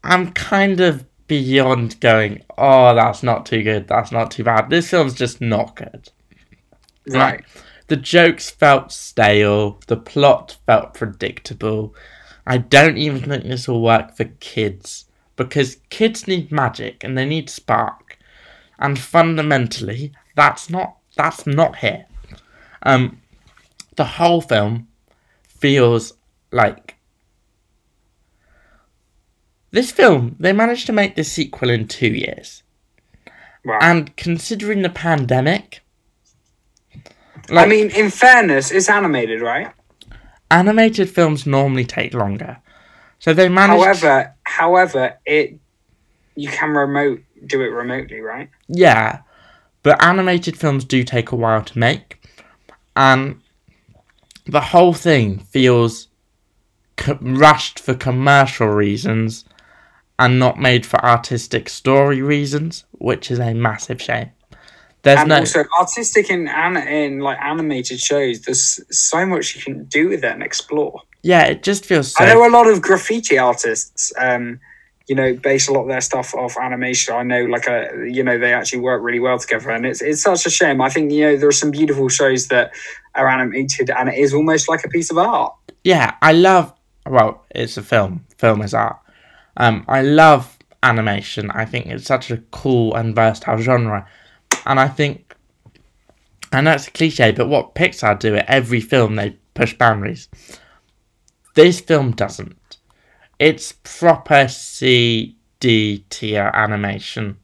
I'm 0.04 0.32
kind 0.32 0.80
of 0.80 1.04
beyond 1.28 1.98
going, 2.00 2.42
oh, 2.58 2.94
that's 2.94 3.22
not 3.22 3.46
too 3.46 3.62
good, 3.62 3.88
that's 3.88 4.12
not 4.12 4.30
too 4.30 4.44
bad. 4.44 4.68
This 4.68 4.90
film's 4.90 5.14
just 5.14 5.40
not 5.40 5.76
good. 5.76 6.10
Right. 7.08 7.42
The 7.88 7.96
jokes 7.96 8.50
felt 8.50 8.92
stale, 8.92 9.80
the 9.86 9.96
plot 9.96 10.56
felt 10.66 10.94
predictable. 10.94 11.94
I 12.46 12.58
don't 12.58 12.96
even 12.98 13.22
think 13.22 13.44
this 13.44 13.68
will 13.68 13.82
work 13.82 14.16
for 14.16 14.24
kids 14.40 15.06
because 15.36 15.76
kids 15.90 16.26
need 16.26 16.50
magic 16.52 17.04
and 17.04 17.16
they 17.16 17.24
need 17.24 17.48
spark. 17.50 18.01
And 18.82 18.98
fundamentally, 18.98 20.12
that's 20.36 20.68
not 20.68 20.96
that's 21.16 21.46
not 21.46 21.76
here. 21.76 22.04
Um 22.82 23.20
the 23.96 24.04
whole 24.04 24.42
film 24.42 24.88
feels 25.46 26.14
like 26.50 26.96
this 29.70 29.90
film 29.90 30.36
they 30.38 30.52
managed 30.52 30.86
to 30.86 30.92
make 30.92 31.14
this 31.14 31.32
sequel 31.32 31.70
in 31.70 31.88
2 31.88 32.08
years. 32.08 32.62
Right. 33.64 33.82
And 33.82 34.14
considering 34.16 34.82
the 34.82 34.90
pandemic 34.90 35.80
I 37.50 37.66
mean, 37.66 37.90
in 37.90 38.10
fairness, 38.10 38.70
it's 38.70 38.88
animated, 38.88 39.40
right? 39.40 39.72
animated 40.52 41.08
films 41.08 41.46
normally 41.46 41.84
take 41.84 42.14
longer. 42.14 42.58
So 43.18 43.32
they 43.34 43.48
managed. 43.48 43.82
However, 43.82 44.34
however, 44.44 45.18
it 45.24 45.58
you 46.34 46.48
can 46.48 46.70
remote 46.70 47.20
do 47.46 47.60
it 47.60 47.68
remotely, 47.68 48.20
right? 48.20 48.48
yeah, 48.68 49.20
but 49.82 50.02
animated 50.02 50.56
films 50.56 50.84
do 50.84 51.02
take 51.04 51.32
a 51.32 51.36
while 51.36 51.62
to 51.64 51.78
make, 51.78 52.24
and 52.96 53.40
the 54.46 54.60
whole 54.60 54.92
thing 54.92 55.38
feels 55.38 56.08
co- 56.96 57.18
rushed 57.20 57.78
for 57.78 57.94
commercial 57.94 58.68
reasons 58.68 59.44
and 60.18 60.38
not 60.38 60.58
made 60.58 60.84
for 60.86 61.04
artistic 61.04 61.68
story 61.68 62.22
reasons, 62.22 62.84
which 62.92 63.30
is 63.30 63.38
a 63.38 63.54
massive 63.54 64.00
shame. 64.00 64.30
There's 65.02 65.18
and 65.18 65.30
no 65.30 65.38
also 65.38 65.64
artistic 65.80 66.30
in 66.30 66.46
an- 66.46 66.76
in 66.76 67.18
like 67.18 67.38
animated 67.40 67.98
shows. 67.98 68.42
There's 68.42 68.80
so 68.96 69.26
much 69.26 69.56
you 69.56 69.62
can 69.62 69.84
do 69.86 70.08
with 70.08 70.22
it 70.22 70.32
and 70.32 70.42
explore. 70.42 71.00
yeah, 71.24 71.46
it 71.46 71.62
just 71.64 71.86
feels 71.86 72.14
I 72.18 72.26
know 72.26 72.46
a 72.46 72.50
lot 72.50 72.68
of 72.68 72.80
graffiti 72.82 73.36
artists. 73.38 74.12
Um, 74.16 74.60
you 75.08 75.14
know, 75.14 75.34
base 75.34 75.68
a 75.68 75.72
lot 75.72 75.82
of 75.82 75.88
their 75.88 76.00
stuff 76.00 76.34
off 76.34 76.56
animation. 76.56 77.14
I 77.14 77.22
know, 77.22 77.44
like 77.44 77.66
a 77.66 78.06
you 78.08 78.22
know, 78.22 78.38
they 78.38 78.52
actually 78.52 78.80
work 78.80 79.02
really 79.02 79.20
well 79.20 79.38
together, 79.38 79.70
and 79.70 79.84
it's 79.86 80.02
it's 80.02 80.22
such 80.22 80.46
a 80.46 80.50
shame. 80.50 80.80
I 80.80 80.88
think 80.88 81.10
you 81.10 81.24
know 81.24 81.36
there 81.36 81.48
are 81.48 81.52
some 81.52 81.70
beautiful 81.70 82.08
shows 82.08 82.48
that 82.48 82.72
are 83.14 83.28
animated, 83.28 83.90
and 83.90 84.08
it 84.08 84.16
is 84.16 84.32
almost 84.32 84.68
like 84.68 84.84
a 84.84 84.88
piece 84.88 85.10
of 85.10 85.18
art. 85.18 85.54
yeah, 85.84 86.14
I 86.22 86.32
love. 86.32 86.72
Well, 87.06 87.44
it's 87.50 87.76
a 87.76 87.82
film. 87.82 88.24
Film 88.38 88.62
is 88.62 88.74
art. 88.74 88.98
Um, 89.56 89.84
I 89.88 90.02
love 90.02 90.56
animation. 90.82 91.50
I 91.50 91.64
think 91.64 91.86
it's 91.86 92.06
such 92.06 92.30
a 92.30 92.38
cool 92.52 92.94
and 92.94 93.14
versatile 93.14 93.58
genre, 93.58 94.06
and 94.66 94.78
I 94.78 94.88
think, 94.88 95.34
and 96.52 96.66
that's 96.66 96.86
a 96.86 96.90
cliche, 96.92 97.32
but 97.32 97.48
what 97.48 97.74
Pixar 97.74 98.18
do 98.18 98.36
at 98.36 98.48
every 98.48 98.80
film, 98.80 99.16
they 99.16 99.36
push 99.54 99.74
boundaries. 99.74 100.28
This 101.54 101.80
film 101.80 102.12
doesn't. 102.12 102.56
It's 103.42 103.72
proper 103.82 104.46
C 104.46 105.36
D 105.58 106.04
tier 106.10 106.52
animation. 106.54 107.38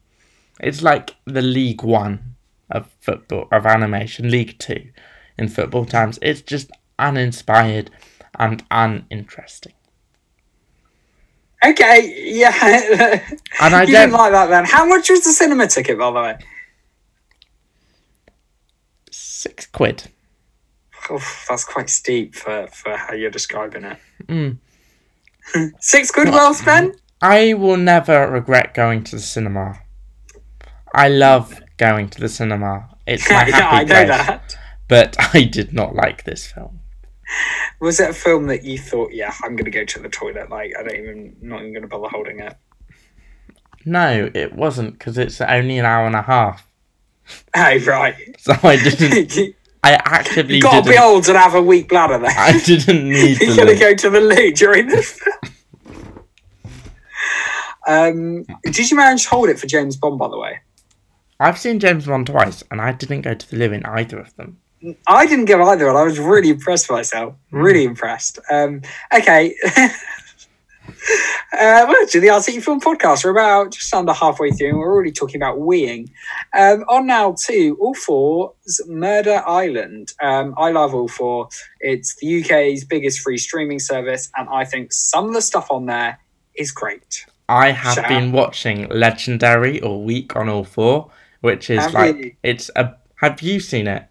It's 0.61 0.81
like 0.81 1.17
the 1.25 1.43
League 1.43 1.83
One 1.83 2.37
of 2.71 2.89
football 3.01 3.49
of 3.51 3.67
animation, 3.67 4.31
League 4.31 4.57
Two 4.61 4.91
in 5.37 5.49
football 5.49 5.85
times. 5.85 6.17
It's 6.23 6.41
just 6.41 6.71
uninspired 7.01 7.91
and 8.39 8.63
uninteresting. 8.71 9.73
Okay, 11.67 12.15
yeah. 12.33 12.53
And 13.61 13.75
I 13.75 13.83
you 13.83 13.93
don't 13.93 14.11
didn't 14.11 14.13
like 14.13 14.31
that 14.31 14.51
then. 14.51 14.67
How 14.67 14.87
much 14.87 15.11
was 15.11 15.25
the 15.25 15.33
cinema 15.33 15.67
ticket, 15.67 15.99
by 15.99 16.13
the 16.13 16.21
way? 16.21 16.39
six 19.11 19.67
quid. 19.67 20.05
Oof, 21.11 21.47
that's 21.49 21.65
quite 21.65 21.91
steep 21.91 22.37
for, 22.37 22.69
for 22.69 22.97
how 22.97 23.15
you're 23.15 23.33
describing 23.33 23.83
it. 23.83 23.99
Mm. 24.27 24.59
Six 25.81 26.11
quid 26.11 26.29
well 26.29 26.55
spent? 26.55 27.01
I 27.21 27.55
will 27.55 27.77
never 27.77 28.31
regret 28.31 28.75
going 28.75 29.05
to 29.05 29.17
the 29.17 29.23
cinema. 29.23 29.81
I 30.95 31.09
love 31.09 31.61
going 31.77 32.09
to 32.11 32.21
the 32.21 32.29
cinema. 32.29 32.89
It's 33.07 33.29
my 33.29 33.37
happy 33.45 33.51
yeah, 33.51 33.69
I 33.69 33.85
know 33.85 34.07
place. 34.07 34.27
that. 34.27 34.59
But 34.89 35.17
I 35.35 35.45
did 35.45 35.73
not 35.73 35.95
like 35.95 36.25
this 36.25 36.51
film. 36.51 36.81
Was 37.81 38.01
it 38.01 38.11
a 38.11 38.15
film 38.15 38.47
that 38.47 38.65
you 38.65 38.79
thought, 38.79 39.13
yeah, 39.13 39.35
I'm 39.43 39.55
going 39.55 39.67
to 39.67 39.71
go 39.71 39.85
to 39.85 40.01
the 40.01 40.09
toilet? 40.09 40.49
Like, 40.51 40.73
I 40.79 40.83
don't 40.83 40.97
even, 40.97 41.37
not 41.43 41.61
even 41.61 41.73
going 41.73 41.83
to 41.83 41.89
bother 41.89 42.09
holding 42.09 42.41
it. 42.41 42.57
No, 43.85 44.31
it 44.35 44.55
wasn't 44.55 44.99
because 44.99 45.19
it's 45.19 45.41
only 45.41 45.79
an 45.79 45.85
hour 45.85 46.07
and 46.07 46.17
a 46.17 46.23
half. 46.23 46.67
Oh, 47.55 47.79
right. 47.87 48.15
So 48.39 48.55
I 48.63 48.77
didn't. 48.77 49.55
I 49.85 49.93
actively 50.05 50.57
you 50.57 50.61
got 50.63 50.71
to 50.73 50.83
didn't. 50.83 50.93
be 50.93 50.99
old 50.99 51.29
and 51.29 51.37
have 51.39 51.55
a 51.55 51.63
weak 51.63 51.89
bladder 51.89 52.19
then. 52.19 52.33
I 52.37 52.59
didn't 52.61 53.09
need 53.09 53.41
You're 53.41 53.51
to. 53.51 53.57
going 53.57 53.69
to 53.69 53.73
look. 53.75 53.81
go 53.81 53.95
to 53.95 54.11
the 54.11 54.21
loo 54.21 54.53
during 54.53 54.89
this 54.89 55.13
film. 55.13 55.55
Um, 57.87 58.45
did 58.65 58.91
you 58.91 58.97
manage 58.97 59.23
to 59.25 59.29
hold 59.31 59.49
it 59.49 59.59
for 59.59 59.67
James 59.67 59.97
Bond, 59.97 60.19
by 60.19 60.29
the 60.29 60.39
way? 60.39 60.61
I've 61.41 61.59
seen 61.59 61.79
James 61.79 62.07
Bond 62.07 62.27
twice, 62.27 62.63
and 62.71 62.81
I 62.81 62.93
didn't 62.93 63.23
go 63.23 63.33
to 63.35 63.51
the 63.51 63.57
loo 63.57 63.73
in 63.73 63.85
either 63.87 64.19
of 64.19 64.35
them. 64.37 64.59
I 65.07 65.27
didn't 65.27 65.47
go 65.47 65.63
either, 65.71 65.89
and 65.89 65.97
I 65.97 66.03
was 66.03 66.19
really 66.19 66.51
impressed 66.51 66.89
with 66.89 66.99
myself. 66.99 67.35
Really 67.51 67.85
impressed. 67.85 68.39
Um, 68.51 68.83
okay. 69.15 69.55
uh, 71.53 71.87
welcome 71.89 72.07
to 72.09 72.21
the 72.21 72.27
Articufilm 72.29 72.81
Podcast. 72.81 73.25
We're 73.25 73.31
about 73.31 73.73
just 73.73 73.93
under 73.95 74.13
halfway 74.13 74.51
through, 74.51 74.69
and 74.69 74.79
we're 74.79 74.93
already 74.93 75.13
talking 75.13 75.37
about 75.41 75.59
weeing. 75.59 76.11
Um, 76.57 76.85
on 76.89 77.07
now 77.07 77.35
to 77.47 77.77
All 77.81 77.95
Four's 77.95 78.81
Murder 78.87 79.43
Island. 79.47 80.13
Um, 80.21 80.55
I 80.59 80.71
love 80.73 80.95
All 80.95 81.09
Four. 81.09 81.49
It's 81.81 82.17
the 82.17 82.43
UK's 82.43 82.85
biggest 82.85 83.21
free 83.21 83.39
streaming 83.39 83.79
service, 83.79 84.31
and 84.37 84.47
I 84.51 84.65
think 84.67 84.93
some 84.93 85.27
of 85.27 85.33
the 85.35 85.41
stuff 85.41 85.69
on 85.71 85.87
there 85.87 86.19
is 86.55 86.71
great. 86.71 87.25
I 87.49 87.71
have 87.71 87.95
Shout 87.95 88.09
been 88.09 88.31
watching 88.33 88.87
Legendary 88.91 89.81
or 89.81 90.03
Week 90.05 90.37
on 90.37 90.51
All 90.51 90.65
Four, 90.65 91.11
which 91.41 91.71
is 91.71 91.81
Have 91.83 91.95
like 91.95 92.17
you? 92.17 92.33
it's 92.43 92.71
a. 92.77 92.95
Have 93.17 93.41
you 93.41 93.59
seen 93.59 93.87
it? 93.87 94.05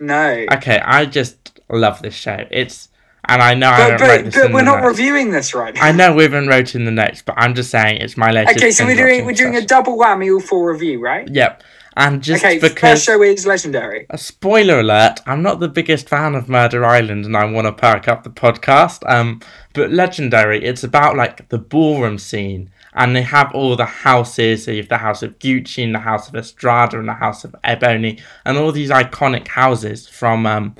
No. 0.00 0.46
Okay, 0.52 0.80
I 0.80 1.04
just 1.04 1.60
love 1.68 2.00
this 2.00 2.14
show. 2.14 2.44
It's 2.50 2.88
and 3.28 3.40
I 3.42 3.54
know 3.54 3.68
I 3.70 3.76
but 3.90 3.98
don't 3.98 4.08
write 4.08 4.24
this 4.24 4.34
but 4.34 4.46
in 4.46 4.52
we're 4.52 4.60
the 4.60 4.64
not 4.64 4.82
notes. 4.82 4.98
reviewing 4.98 5.30
this 5.30 5.54
right 5.54 5.74
now. 5.74 5.82
I 5.82 5.92
know 5.92 6.12
we 6.14 6.24
haven't 6.24 6.48
wrote 6.48 6.74
in 6.74 6.84
the 6.84 6.90
notes, 6.90 7.22
but 7.22 7.34
I'm 7.38 7.54
just 7.54 7.70
saying 7.70 8.00
it's 8.00 8.16
my 8.16 8.30
latest. 8.30 8.58
Okay, 8.58 8.70
so 8.70 8.84
we're 8.84 8.96
doing 8.96 9.24
we're 9.24 9.32
doing 9.32 9.56
a 9.56 9.64
double 9.64 9.96
whammy 9.96 10.32
all 10.32 10.40
four 10.40 10.72
review, 10.72 11.00
right? 11.00 11.28
Yep, 11.28 11.62
and 11.96 12.22
just 12.22 12.44
okay, 12.44 12.58
first 12.58 12.74
because 12.74 13.04
show 13.04 13.22
is 13.22 13.46
legendary. 13.46 14.06
a 14.10 14.18
spoiler 14.18 14.80
alert, 14.80 15.20
I'm 15.26 15.42
not 15.42 15.60
the 15.60 15.68
biggest 15.68 16.08
fan 16.08 16.34
of 16.34 16.48
Murder 16.48 16.84
Island, 16.84 17.24
and 17.24 17.36
I 17.36 17.44
want 17.44 17.66
to 17.66 17.72
perk 17.72 18.08
up 18.08 18.24
the 18.24 18.30
podcast. 18.30 19.08
Um, 19.08 19.40
but 19.74 19.90
Legendary, 19.90 20.62
it's 20.64 20.84
about 20.84 21.16
like 21.16 21.48
the 21.48 21.58
ballroom 21.58 22.18
scene, 22.18 22.70
and 22.94 23.14
they 23.14 23.22
have 23.22 23.54
all 23.54 23.76
the 23.76 23.84
houses. 23.86 24.64
So 24.64 24.70
you 24.72 24.78
have 24.78 24.88
the 24.88 24.98
house 24.98 25.22
of 25.22 25.38
Gucci, 25.38 25.84
and 25.84 25.94
the 25.94 26.00
house 26.00 26.28
of 26.28 26.34
Estrada, 26.34 26.98
and 26.98 27.08
the 27.08 27.14
house 27.14 27.44
of 27.44 27.54
Ebony, 27.62 28.18
and 28.44 28.58
all 28.58 28.72
these 28.72 28.90
iconic 28.90 29.48
houses 29.48 30.08
from 30.08 30.44
um, 30.46 30.74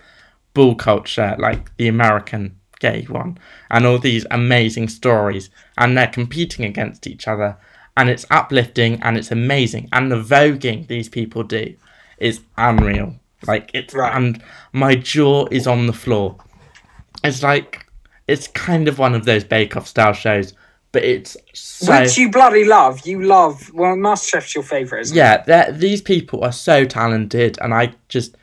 ball 0.55 0.75
culture, 0.75 1.37
like 1.39 1.75
the 1.77 1.89
American 1.89 2.57
gay 2.81 3.05
one, 3.09 3.39
and 3.71 3.87
all 3.87 3.99
these 3.99 4.27
amazing 4.31 4.89
stories, 4.89 5.51
and 5.79 5.97
they're 5.97 6.07
competing 6.09 6.65
against 6.65 7.07
each 7.07 7.29
other, 7.29 7.57
and 7.97 8.09
it's 8.11 8.27
uplifting 8.31 9.01
and 9.03 9.17
it's 9.17 9.31
amazing, 9.31 9.89
and 9.93 10.11
the 10.11 10.17
voguing 10.17 10.87
these 10.89 11.09
people 11.09 11.43
do 11.43 11.75
is 12.19 12.41
unreal. 12.59 13.15
Like 13.47 13.71
it's 13.75 13.93
Right. 13.95 14.15
and 14.15 14.43
my 14.73 14.95
jaw 14.95 15.47
is 15.51 15.67
on 15.67 15.87
the 15.87 15.93
floor. 15.93 16.37
It's 17.25 17.43
like 17.43 17.87
it's 18.29 18.47
kind 18.49 18.89
of 18.89 18.99
one 18.99 19.15
of 19.15 19.25
those 19.25 19.43
Bake 19.45 19.77
Off 19.77 19.87
style 19.89 20.13
shows, 20.13 20.55
but 20.93 21.03
it's 21.05 21.37
so 21.53 22.01
Which 22.03 22.17
you 22.17 22.31
bloody 22.31 22.65
love. 22.65 23.05
You 23.07 23.23
love. 23.23 23.71
Well, 23.75 23.95
MasterChef's 23.97 24.55
your 24.55 24.63
favourite, 24.65 25.03
isn't 25.03 25.17
it? 25.17 25.45
yeah. 25.49 25.71
These 25.73 26.03
people 26.03 26.45
are 26.45 26.53
so 26.53 26.85
talented, 26.85 27.59
and 27.61 27.75
I 27.75 27.95
just 28.09 28.37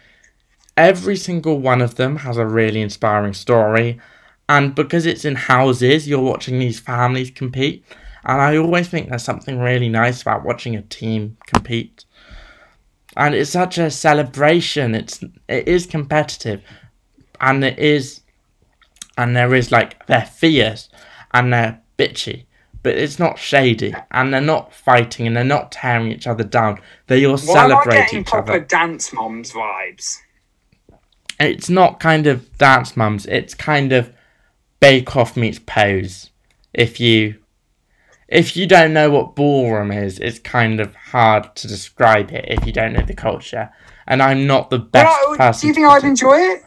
every 0.80 1.18
single 1.18 1.60
one 1.60 1.82
of 1.82 1.96
them 1.96 2.16
has 2.18 2.38
a 2.38 2.46
really 2.46 2.82
inspiring 2.82 3.34
story, 3.34 4.00
and 4.48 4.74
because 4.74 5.06
it's 5.06 5.26
in 5.26 5.36
houses, 5.36 6.08
you're 6.08 6.22
watching 6.22 6.58
these 6.58 6.80
families 6.80 7.32
compete, 7.32 7.84
and 8.24 8.42
I 8.42 8.58
always 8.58 8.88
think 8.88 9.10
there's 9.10 9.24
something 9.24 9.60
really 9.60 9.90
nice 9.90 10.22
about 10.22 10.46
watching 10.46 10.76
a 10.76 10.82
team 10.82 11.38
compete. 11.46 12.06
And 13.18 13.36
it's 13.36 13.50
such 13.50 13.78
a 13.78 13.92
celebration. 13.92 14.96
It's 14.96 15.22
it 15.48 15.68
is 15.68 15.86
competitive, 15.86 16.62
and 17.42 17.64
it 17.64 17.78
is, 17.78 18.22
and 19.18 19.36
there 19.36 19.54
is 19.54 19.72
like 19.72 20.06
they're 20.08 20.26
fierce, 20.26 20.90
and 21.34 21.52
they're 21.52 21.82
bitchy, 21.98 22.46
but 22.84 22.96
it's 22.96 23.20
not 23.20 23.38
shady, 23.38 23.94
and 24.12 24.34
they're 24.34 24.42
not 24.42 24.74
fighting, 24.74 25.28
and 25.28 25.36
they're 25.36 25.44
not 25.44 25.72
tearing 25.72 26.12
each 26.12 26.28
other 26.28 26.46
down. 26.46 26.80
They 27.08 27.26
all 27.26 27.34
not 27.34 27.40
celebrate 27.40 27.94
getting 27.94 28.22
each 28.22 28.28
proper 28.28 28.54
other. 28.54 28.66
dance 28.66 29.12
moms 29.12 29.52
vibes. 29.52 30.20
It's 31.40 31.70
not 31.70 32.00
kind 32.00 32.28
of 32.28 32.58
dance 32.58 32.98
mums. 32.98 33.26
It's 33.26 33.54
kind 33.54 33.94
of 33.94 34.14
Bake 34.80 35.16
Off 35.16 35.38
meets 35.38 35.60
Pose. 35.60 36.30
If 36.74 37.00
you 37.00 37.36
if 38.28 38.56
you 38.56 38.68
don't 38.68 38.94
know 38.94 39.10
what 39.10 39.36
ballroom 39.36 39.92
is, 39.92 40.20
it's 40.20 40.38
kind 40.40 40.80
of 40.80 40.94
hard 40.96 41.56
to 41.56 41.68
describe 41.68 42.32
it 42.32 42.46
if 42.48 42.66
you 42.66 42.72
don't 42.72 42.94
know 42.94 43.02
the 43.02 43.16
culture. 43.16 43.72
And 44.06 44.22
I'm 44.22 44.46
not 44.46 44.70
the 44.70 44.80
best 44.80 45.18
I- 45.30 45.38
person. 45.38 45.62
do 45.62 45.68
you 45.68 45.74
think 45.74 45.88
I'd 45.88 46.04
enjoy 46.04 46.38
it? 46.38 46.64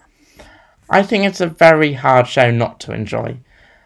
I 0.91 1.03
think 1.03 1.25
it's 1.25 1.41
a 1.41 1.47
very 1.47 1.95
hard 1.95 2.27
show 2.27 2.51
not 2.51 2.81
to 2.81 2.93
enjoy. 2.93 3.39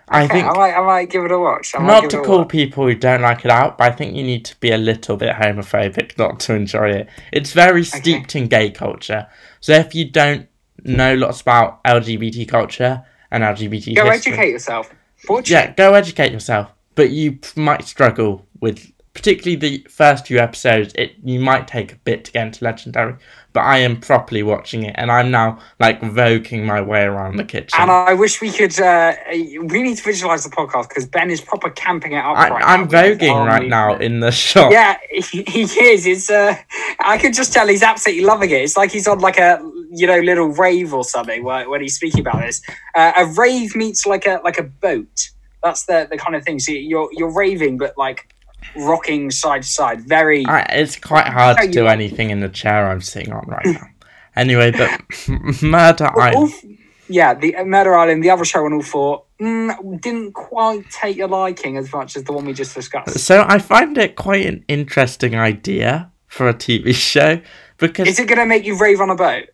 I 0.09 0.29
think 0.29 0.47
I 0.47 0.53
might, 0.53 0.75
I 0.75 0.85
might 0.85 1.11
give 1.11 1.25
it 1.25 1.33
a 1.33 1.39
watch. 1.39 1.75
I 1.75 1.85
not 1.85 2.11
to 2.11 2.23
call 2.23 2.39
watch. 2.39 2.49
people 2.49 2.87
who 2.87 2.95
don't 2.95 3.23
like 3.23 3.45
it 3.45 3.51
out, 3.51 3.77
but 3.77 3.93
I 3.93 3.95
think 3.95 4.15
you 4.15 4.23
need 4.23 4.45
to 4.45 4.59
be 4.61 4.71
a 4.71 4.79
little 4.79 5.17
bit 5.17 5.35
homophobic 5.35 6.17
not 6.17 6.39
to 6.41 6.55
enjoy 6.55 6.91
it. 6.91 7.09
It's 7.33 7.53
very 7.53 7.85
steeped 7.85 8.37
in 8.37 8.47
gay 8.47 8.71
culture. 8.71 9.27
So 9.61 9.73
if 9.73 9.95
you 9.97 10.09
don't 10.09 10.49
know 10.87 11.15
lots 11.15 11.41
about 11.41 11.83
LGBT 11.85 12.49
culture 12.49 13.05
and 13.31 13.43
LGBT 13.43 13.97
Go 13.97 14.11
history, 14.11 14.33
educate 14.33 14.51
yourself. 14.51 14.95
Watch 15.29 15.51
yeah, 15.51 15.73
go 15.73 15.95
educate 15.95 16.33
yourself. 16.33 16.71
But 16.95 17.11
you 17.11 17.39
might 17.57 17.85
struggle 17.85 18.47
with, 18.61 18.91
particularly 19.13 19.57
the 19.57 19.87
first 19.91 20.27
few 20.27 20.39
episodes. 20.39 20.93
It 20.95 21.17
you 21.23 21.41
might 21.41 21.69
take 21.69 21.93
a 21.93 21.97
bit 21.97 22.25
to 22.27 22.33
get 22.33 22.47
into 22.47 22.65
Legendary, 22.65 23.17
but 23.53 23.61
I 23.61 23.79
am 23.79 24.01
properly 24.01 24.43
watching 24.43 24.83
it, 24.83 24.95
and 24.97 25.11
I'm 25.11 25.31
now 25.31 25.59
like 25.81 26.01
voguing 26.01 26.65
my 26.65 26.81
way 26.81 27.03
around 27.05 27.37
the 27.37 27.45
kitchen. 27.45 27.79
And 27.81 27.91
I 27.91 28.15
wish 28.15 28.41
we 28.41 28.51
could. 28.51 28.79
Uh, 28.79 29.15
we 29.31 29.83
need 29.83 29.97
to 29.97 30.05
visualize 30.05 30.45
the 30.45 30.51
podcast 30.51 30.89
because 30.89 31.07
Ben 31.07 31.31
is 31.31 31.41
proper 31.41 31.71
camping 31.71 32.13
it 32.13 32.25
up 32.25 32.37
I, 32.37 32.51
right 32.51 32.65
I'm 32.65 32.83
now. 32.83 33.03
voguing 33.03 33.47
right 33.47 33.69
now 33.69 33.97
in 33.97 34.21
the 34.21 34.31
shop. 34.31 34.73
Yeah, 34.73 34.97
he, 35.11 35.43
he 35.49 35.63
is. 35.63 36.07
It's. 36.07 36.31
Uh, 36.31 36.57
I 37.01 37.19
could 37.19 37.35
just 37.35 37.53
tell 37.53 37.67
he's 37.67 37.83
absolutely 37.83 38.25
loving 38.25 38.51
it. 38.51 38.63
It's 38.63 38.77
like 38.77 38.91
he's 38.91 39.09
on 39.09 39.19
like 39.19 39.39
a 39.39 39.59
you 39.91 40.07
know 40.07 40.19
little 40.21 40.49
rave 40.49 40.93
or 40.93 41.05
something 41.05 41.45
where, 41.45 41.69
when 41.69 41.81
he's 41.81 41.97
speaking 41.97 42.21
about 42.21 42.41
this. 42.41 42.63
Uh, 42.95 43.13
a 43.19 43.27
rave 43.27 43.75
meets 43.77 44.07
like 44.07 44.27
a 44.27 44.41
like 44.45 44.59
a 44.59 44.63
boat. 44.63 45.31
That's 45.63 45.85
the 45.85 46.07
the 46.11 46.17
kind 46.17 46.37
of 46.37 46.45
thing. 46.45 46.59
So 46.59 46.73
you're 46.73 47.09
you're 47.13 47.33
raving, 47.33 47.79
but 47.79 47.97
like 47.97 48.33
rocking 48.77 49.31
side 49.31 49.63
to 49.63 49.69
side. 49.69 50.01
Very. 50.03 50.45
I, 50.47 50.61
it's 50.71 50.97
quite 50.97 51.27
hard 51.27 51.59
to 51.59 51.69
do 51.71 51.87
anything 51.87 52.31
in 52.31 52.41
the 52.41 52.49
chair 52.49 52.91
I'm 52.91 53.01
sitting 53.01 53.33
on 53.33 53.47
right 53.47 53.67
now. 53.67 53.81
Anyway, 54.37 54.71
but 54.71 55.01
Murder 55.63 56.11
Island. 56.15 56.53
yeah, 57.09 57.33
the 57.33 57.57
uh, 57.57 57.65
Murder 57.65 57.97
Island, 57.97 58.23
the 58.23 58.29
other 58.29 58.45
show 58.45 58.67
on 58.67 58.75
all 58.75 58.83
four, 58.83 59.25
mm, 59.41 59.99
didn't 60.03 60.33
quite 60.33 60.85
take 60.91 61.17
your 61.17 61.29
liking 61.29 61.79
as 61.79 61.91
much 61.91 62.17
as 62.17 62.25
the 62.25 62.35
one 62.35 62.45
we 62.45 62.53
just 62.53 62.75
discussed. 62.75 63.19
So 63.19 63.47
I 63.49 63.59
find 63.59 63.97
it 63.97 64.15
quite 64.15 64.45
an 64.45 64.63
interesting 64.69 65.37
idea 65.37 66.13
for 66.27 66.51
a 66.51 66.53
TV 66.53 66.95
show 67.13 67.41
because 67.79 68.09
Is 68.09 68.19
it 68.19 68.29
going 68.29 68.39
to 68.39 68.45
make 68.45 68.65
you 68.65 68.79
rave 68.79 69.01
on 69.01 69.09
a 69.09 69.17
boat? 69.17 69.49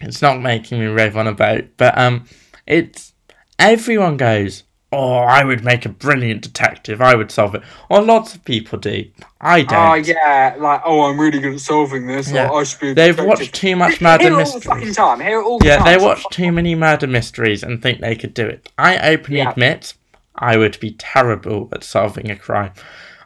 It's 0.00 0.22
not 0.22 0.40
making 0.40 0.78
me 0.80 0.86
rave 0.86 1.16
on 1.16 1.26
a 1.26 1.32
boat, 1.32 1.66
but 1.76 1.96
um, 1.98 2.24
it's 2.66 3.12
everyone 3.58 4.16
goes. 4.16 4.64
Oh, 4.90 5.16
I 5.18 5.44
would 5.44 5.62
make 5.62 5.84
a 5.84 5.90
brilliant 5.90 6.40
detective. 6.40 7.02
I 7.02 7.14
would 7.14 7.30
solve 7.30 7.54
it. 7.54 7.62
Or 7.90 8.00
lots 8.00 8.34
of 8.34 8.42
people 8.46 8.78
do. 8.78 9.04
I 9.38 9.60
don't. 9.60 9.78
Oh 9.90 9.94
yeah, 9.94 10.56
like 10.58 10.80
oh, 10.86 11.02
I'm 11.02 11.20
really 11.20 11.40
good 11.40 11.52
at 11.52 11.60
solving 11.60 12.06
this. 12.06 12.30
Yeah. 12.30 12.48
Or, 12.48 12.60
I 12.60 12.64
should 12.64 12.80
be 12.80 12.90
a 12.92 12.94
They've 12.94 13.14
detective." 13.14 13.26
watched 13.40 13.54
too 13.54 13.76
much 13.76 13.96
Hear 13.98 14.08
murder 14.08 14.24
it 14.28 14.32
all 14.32 14.38
the 14.38 14.60
fucking 14.62 14.78
mysteries. 14.86 14.96
time. 14.96 15.20
Hear 15.20 15.40
it 15.40 15.44
all 15.44 15.58
the 15.58 15.66
Yeah, 15.66 15.76
time. 15.76 15.84
they 15.98 16.02
watch 16.02 16.24
too 16.30 16.50
many 16.52 16.74
murder 16.74 17.06
mysteries 17.06 17.62
and 17.62 17.82
think 17.82 18.00
they 18.00 18.16
could 18.16 18.32
do 18.32 18.46
it. 18.46 18.72
I 18.78 19.10
openly 19.10 19.40
Yeah. 19.40 19.50
admit 19.50 19.92
I 20.36 20.56
would 20.56 20.80
be 20.80 20.92
terrible 20.92 21.68
at 21.72 21.84
solving 21.84 22.30
a 22.30 22.36
crime. 22.36 22.72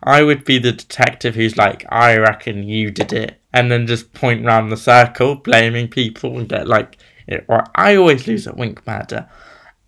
I 0.03 0.25
would 0.25 0.45
be 0.45 0.59
the 0.59 0.73
detective 0.73 1.37
who's 1.37 1.57
like, 1.57 1.87
I 1.91 2.17
reckon 2.17 2.65
you 2.65 2.91
did 2.91 3.13
it, 3.13 3.41
and 3.53 3.71
then 3.71 3.87
just 3.87 4.13
point 4.13 4.45
round 4.45 4.71
the 4.73 4.77
circle, 4.77 5.35
blaming 5.37 5.89
people 5.89 6.39
and 6.39 6.49
get 6.49 6.67
like 6.69 6.99
it 7.27 7.45
right. 7.49 7.69
I 7.75 7.97
always 7.97 8.27
lose 8.27 8.47
at 8.47 8.57
wink 8.57 8.87
murder. 8.87 9.29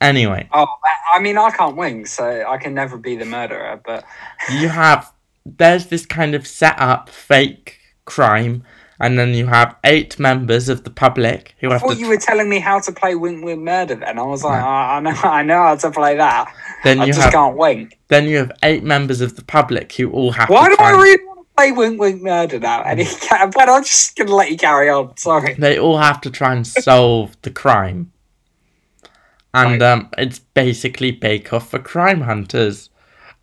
Anyway, 0.00 0.48
Oh, 0.52 0.66
I 1.14 1.20
mean, 1.20 1.38
I 1.38 1.50
can't 1.50 1.76
wink, 1.76 2.06
so 2.08 2.44
I 2.46 2.58
can 2.58 2.74
never 2.74 2.98
be 2.98 3.16
the 3.16 3.24
murderer. 3.24 3.80
But 3.84 4.04
you 4.52 4.68
have 4.68 5.10
there's 5.46 5.86
this 5.86 6.04
kind 6.06 6.34
of 6.34 6.46
set 6.46 6.78
up 6.78 7.08
fake 7.08 7.78
crime, 8.04 8.64
and 9.00 9.18
then 9.18 9.32
you 9.34 9.46
have 9.46 9.76
eight 9.84 10.18
members 10.18 10.68
of 10.68 10.84
the 10.84 10.90
public 10.90 11.54
who 11.60 11.70
I 11.70 11.74
have 11.74 11.80
thought 11.82 11.94
to. 11.94 11.98
you 12.00 12.08
were 12.08 12.18
telling 12.18 12.48
me 12.50 12.58
how 12.58 12.80
to 12.80 12.92
play 12.92 13.14
Wink 13.14 13.44
Wink 13.44 13.62
Murder. 13.62 13.94
Then 13.94 14.18
I 14.18 14.22
was 14.22 14.44
like, 14.44 14.62
oh, 14.62 14.66
I 14.66 15.00
know, 15.00 15.10
I 15.10 15.42
know 15.42 15.62
how 15.62 15.76
to 15.76 15.90
play 15.90 16.16
that. 16.16 16.52
then 16.82 17.00
I 17.00 17.06
you 17.06 17.12
just 17.12 17.22
have 17.24 17.32
can't 17.32 17.56
wink. 17.56 17.98
then 18.08 18.26
you 18.28 18.36
have 18.38 18.52
eight 18.62 18.82
members 18.82 19.20
of 19.22 19.36
the 19.36 19.44
public 19.44 19.92
who 19.94 20.10
all 20.10 20.32
have 20.32 20.50
Why 20.50 20.68
to 20.68 20.76
do 20.76 20.82
I 20.82 20.90
and- 20.92 21.00
really 21.00 21.24
want 21.24 21.33
to 21.33 21.33
play 21.56 21.72
Wink 21.72 22.00
Wink 22.00 22.22
Murder 22.22 22.58
now? 22.58 22.82
And 22.82 23.00
he 23.00 23.06
can, 23.06 23.50
but 23.50 23.68
I'm 23.68 23.84
just 23.84 24.16
gonna 24.16 24.34
let 24.34 24.50
you 24.50 24.56
carry 24.56 24.88
on. 24.88 25.16
Sorry. 25.16 25.54
they 25.54 25.78
all 25.78 25.98
have 25.98 26.20
to 26.22 26.30
try 26.30 26.52
and 26.54 26.66
solve 26.66 27.36
the 27.42 27.50
crime. 27.50 28.12
And 29.52 29.80
Right. 29.80 29.82
um, 29.82 30.08
it's 30.18 30.40
basically 30.40 31.12
Bake 31.12 31.52
Off 31.52 31.70
for 31.70 31.78
crime 31.78 32.22
hunters. 32.22 32.90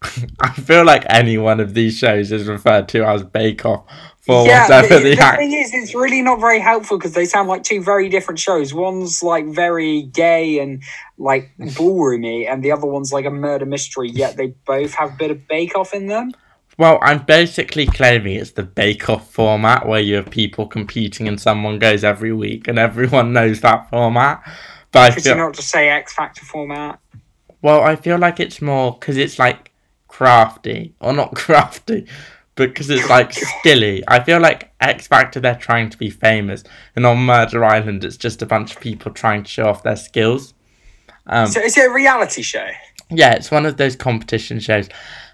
I 0.42 0.52
feel 0.52 0.84
like 0.84 1.06
any 1.10 1.38
one 1.38 1.60
of 1.60 1.74
these 1.74 1.98
shows 1.98 2.32
is 2.32 2.48
referred 2.48 2.88
to 2.90 3.06
as 3.06 3.24
Bake 3.24 3.66
Off 3.66 3.86
for 4.22 4.46
yeah, 4.46 4.64
whatever 4.66 5.00
the, 5.00 5.10
the, 5.12 5.16
the 5.16 5.34
thing 5.38 5.52
is, 5.54 5.74
it's 5.74 5.96
really 5.96 6.22
not 6.22 6.40
very 6.40 6.60
helpful 6.60 6.98
because 6.98 7.14
they 7.14 7.26
sound 7.26 7.50
like 7.50 7.64
two 7.64 7.82
very 7.82 8.08
different 8.10 8.40
shows. 8.40 8.72
One's 8.74 9.24
like 9.24 9.48
very 9.48 10.04
gay 10.04 10.60
and 10.60 10.84
like 11.18 11.52
ballroomy, 11.60 12.48
and 12.48 12.64
the 12.64 12.72
other 12.72 12.86
one's 12.88 13.12
like 13.12 13.26
a 13.26 13.32
murder 13.32 13.66
mystery. 13.66 14.10
Yet 14.10 14.38
they 14.38 14.48
both 14.66 14.94
have 14.96 15.14
a 15.14 15.18
bit 15.18 15.32
of 15.32 15.48
Bake 15.48 15.76
Off 15.78 15.94
in 15.94 16.08
them. 16.08 16.34
Well, 16.78 17.00
I'm 17.02 17.24
basically 17.26 17.86
claiming 17.86 18.36
it's 18.36 18.52
the 18.52 18.64
Bake 18.64 19.10
Off 19.10 19.30
format 19.32 19.88
where 19.88 20.00
you 20.00 20.16
have 20.16 20.30
people 20.30 20.66
competing 20.66 21.28
and 21.28 21.40
someone 21.40 21.80
goes 21.80 22.04
every 22.04 22.34
week 22.34 22.68
and 22.68 22.80
everyone 22.80 23.34
knows 23.38 23.62
that 23.62 23.90
format. 23.90 24.42
But 24.92 25.12
I 25.12 25.16
Could 25.16 25.26
you 25.26 25.36
not 25.36 25.54
just 25.54 25.70
say 25.70 25.90
X 25.90 26.14
Factor 26.14 26.46
format? 26.46 27.00
well, 27.62 27.84
I 27.84 27.96
feel 27.96 28.18
like 28.18 28.40
it's 28.40 28.62
more 28.62 28.94
because 28.94 29.18
it's 29.18 29.38
like 29.38 29.72
crafty 30.08 30.96
or 31.00 31.14
not 31.14 31.36
crafty, 31.36 32.08
because 32.56 32.90
it's 32.90 33.08
like 33.10 33.32
skilly. 33.34 34.04
I 34.08 34.24
feel 34.24 34.40
like 34.40 34.74
X 34.82 35.08
Factor 35.08 35.40
they're 35.40 35.56
trying 35.56 35.90
to 35.92 35.98
be 35.98 36.10
famous, 36.10 36.64
and 36.96 37.06
on 37.06 37.20
Murder 37.26 37.64
Island 37.64 38.04
it's 38.04 38.18
just 38.18 38.42
a 38.42 38.46
bunch 38.48 38.76
of 38.76 38.82
people 38.82 39.12
trying 39.12 39.44
to 39.44 39.50
show 39.50 39.68
off 39.68 39.84
their 39.84 39.96
skills. 39.96 40.54
Um, 41.28 41.48
So 41.48 41.62
is 41.62 41.78
it 41.78 41.90
a 41.90 41.94
reality 41.94 42.42
show? 42.42 42.68
yeah, 43.12 43.34
it's 43.34 43.52
one 43.52 43.66
of 43.66 43.78
those 43.78 43.96
competition 43.96 44.60
shows. 44.60 44.90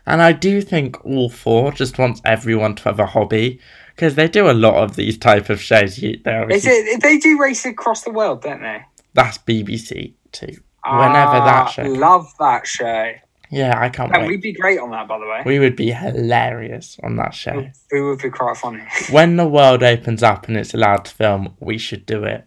And 0.08 0.22
I 0.22 0.32
do 0.32 0.62
think 0.62 1.04
all 1.06 1.30
four 1.30 1.72
just 1.74 2.00
wants 2.00 2.22
everyone 2.26 2.76
to 2.76 2.84
have 2.86 3.00
a 3.00 3.06
hobby 3.06 3.60
because 3.93 4.15
they 4.15 4.28
do 4.30 4.50
a 4.50 4.54
lot 4.54 4.76
of 4.76 4.96
these 4.96 5.17
type 5.17 5.50
of 5.50 5.62
shows. 5.62 6.00
You, 6.00 6.20
obviously, 6.26 6.72
it? 6.72 7.02
They 7.04 7.17
do 7.17 7.38
race 7.39 7.65
across 7.65 8.04
the 8.04 8.12
world, 8.12 8.41
don't 8.41 8.62
they? 8.62 8.84
that's 9.13 9.38
BBC 9.39 10.13
Two. 10.32 10.48
Whenever 10.86 11.39
that 11.39 11.65
Ah, 11.65 11.70
show, 11.70 11.84
Love 11.84 12.32
that 12.39 12.65
show. 12.65 13.12
yeah, 13.50 13.78
I 13.78 13.89
can't 13.89 14.13
And 14.13 14.24
wait. 14.24 14.30
we'd 14.30 14.41
be 14.41 14.54
great 14.54 14.80
on 14.80 14.91
that, 14.91 15.08
by 15.08 15.20
the 15.20 15.26
way. 15.26 15.41
We 15.46 15.60
would 15.60 15.76
be 15.76 15.91
hilarious 15.91 16.98
on 17.04 17.17
that 17.17 17.34
show. 17.34 17.67
We 17.91 18.02
would 18.02 18.20
be 18.20 18.30
quite 18.30 18.56
funny. 18.58 18.84
When 19.12 19.36
the 19.36 19.48
world 19.48 19.84
opens 19.84 20.24
up 20.24 20.48
and 20.48 20.56
it's 20.56 20.74
allowed 20.74 21.04
to 21.06 21.12
film, 21.13 21.56
we 21.60 21.78
should 21.78 22.06
do 22.06 22.24
it. 22.24 22.46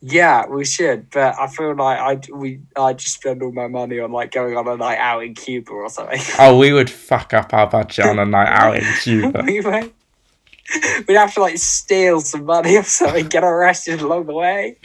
Yeah, 0.00 0.46
we 0.46 0.64
should, 0.64 1.10
but 1.10 1.38
I 1.38 1.46
feel 1.48 1.74
like 1.74 1.98
I 1.98 2.32
we 2.34 2.60
I 2.76 2.92
just 2.92 3.14
spend 3.14 3.42
all 3.42 3.52
my 3.52 3.66
money 3.66 3.98
on 3.98 4.12
like 4.12 4.30
going 4.30 4.56
on 4.56 4.68
a 4.68 4.76
night 4.76 4.98
out 4.98 5.22
in 5.24 5.34
Cuba 5.34 5.72
or 5.72 5.88
something. 5.88 6.20
Oh, 6.38 6.58
we 6.58 6.72
would 6.72 6.90
fuck 6.90 7.32
up 7.34 7.52
our 7.54 7.66
budget 7.68 8.06
on 8.06 8.18
a 8.18 8.24
night 8.26 8.48
out 8.48 8.76
in 8.76 8.84
Cuba. 9.02 9.42
we 9.44 9.60
might- 9.60 9.92
We'd 11.06 11.14
have 11.14 11.32
to 11.34 11.40
like 11.40 11.58
steal 11.58 12.20
some 12.20 12.44
money 12.44 12.76
or 12.76 12.82
something, 12.82 13.26
get 13.28 13.44
arrested 13.44 14.00
along 14.00 14.26
the 14.26 14.32
way. 14.34 14.78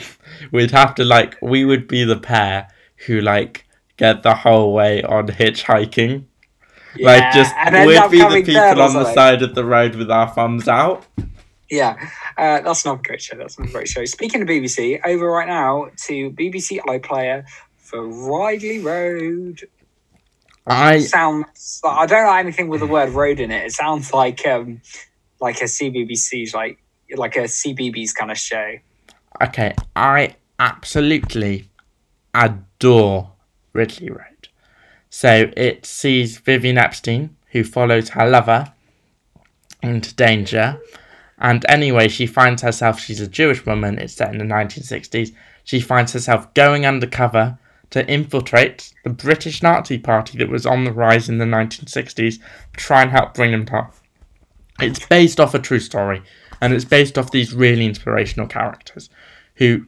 We'd 0.52 0.69
have 0.71 0.93
to 0.95 1.04
like, 1.04 1.38
we 1.41 1.65
would 1.65 1.88
be 1.88 2.04
the 2.04 2.17
pair 2.19 2.67
who 3.08 3.19
like 3.19 3.65
get 3.97 4.21
the 4.21 4.36
whole 4.36 4.74
way 4.74 5.02
on 5.02 5.26
hitchhiking. 5.28 6.26
like 7.00 7.34
just 7.34 7.52
we'd 7.88 8.12
be 8.12 8.19
the 8.19 8.26
people 8.45 8.82
on 8.82 8.93
the 8.93 9.00
side 9.15 9.41
of 9.41 9.56
the 9.56 9.65
road 9.65 9.95
with 9.95 10.12
our 10.12 10.28
thumbs 10.30 10.67
out. 10.67 11.04
Yeah, 11.71 11.95
uh, 12.38 12.60
that's 12.60 12.84
not 12.84 12.99
a 12.99 13.01
great 13.01 13.21
show. 13.21 13.38
That's 13.38 13.57
not 13.57 13.69
a 13.69 13.71
great 13.71 13.88
show. 13.88 14.03
Speaking 14.03 14.41
of 14.41 14.47
BBC, 14.49 14.99
over 15.05 15.31
right 15.31 15.47
now 15.47 15.88
to 16.05 16.29
BBC 16.31 16.79
iPlayer 16.81 17.45
for 17.77 18.05
Ridley 18.05 18.79
Road. 18.79 19.62
I 20.67 20.99
sounds. 20.99 21.81
I 21.84 22.05
don't 22.05 22.27
like 22.27 22.39
anything 22.45 22.67
with 22.67 22.81
the 22.81 22.88
word 22.88 23.10
road 23.12 23.39
in 23.39 23.51
it. 23.51 23.65
It 23.65 23.71
sounds 23.71 24.13
like 24.13 24.45
um 24.45 24.81
like 25.39 25.62
a 25.62 25.65
CBBC's 25.65 26.53
like 26.53 26.77
like 27.15 27.38
a 27.38 27.43
CBBS 27.43 28.13
kind 28.13 28.31
of 28.31 28.38
show. 28.38 28.75
okay, 29.41 29.73
I 29.95 30.36
absolutely 30.60 31.69
adore 32.34 33.31
Ridley 33.73 34.10
Road. 34.12 34.49
So 35.10 35.51
it 35.57 35.86
sees 35.86 36.38
Vivien 36.38 36.77
Epstein, 36.77 37.36
who 37.51 37.63
follows 37.63 38.10
her 38.10 38.29
lover 38.29 38.71
into 39.81 40.13
danger. 40.15 40.79
And 41.41 41.65
anyway, 41.67 42.08
she 42.08 42.27
finds 42.27 42.62
herself, 42.62 42.99
she's 42.99 43.19
a 43.19 43.27
Jewish 43.27 43.65
woman, 43.65 43.97
it's 43.97 44.13
set 44.13 44.32
in 44.32 44.38
the 44.38 44.45
1960s. 44.45 45.34
She 45.63 45.82
finds 45.82 46.13
herself 46.13 46.54
going 46.54 46.86
undercover 46.86 47.58
to 47.89 48.08
infiltrate 48.08 48.93
the 49.04 49.10
British 49.10 49.62
Nazi 49.62 49.97
Party 49.97 50.38
that 50.38 50.49
was 50.49 50.65
on 50.65 50.86
the 50.86 50.93
rise 50.93 51.27
in 51.27 51.39
the 51.39 51.45
1960s, 51.45 52.39
try 52.77 53.01
and 53.01 53.12
help 53.12 53.34
bring 53.34 53.51
them 53.51 53.65
down. 53.65 53.91
It's 54.80 55.06
based 55.08 55.39
off 55.39 55.54
a 55.54 55.60
true 55.60 55.80
story, 55.80 56.21
and 56.62 56.73
it's 56.73 56.86
based 56.86 57.17
off 57.17 57.32
these 57.32 57.54
really 57.54 57.86
inspirational 57.86 58.47
characters 58.47 59.10
who 59.56 59.88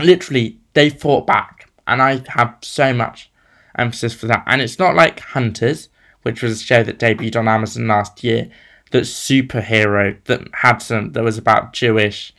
literally 0.00 0.60
they 0.74 0.90
fought 0.90 1.26
back, 1.26 1.70
and 1.86 2.02
I 2.02 2.22
have 2.28 2.56
so 2.60 2.92
much 2.92 3.30
emphasis 3.76 4.14
for 4.14 4.26
that. 4.26 4.44
And 4.46 4.60
it's 4.60 4.78
not 4.78 4.94
like 4.94 5.20
Hunters, 5.20 5.88
which 6.22 6.42
was 6.42 6.60
a 6.60 6.64
show 6.64 6.82
that 6.82 6.98
debuted 6.98 7.36
on 7.36 7.48
Amazon 7.48 7.88
last 7.88 8.22
year, 8.22 8.48
that's 8.90 9.10
superhero 9.10 10.22
that 10.24 10.42
had 10.54 10.78
some 10.78 11.12
that 11.12 11.24
was 11.24 11.38
about 11.38 11.72
Jewish 11.72 12.32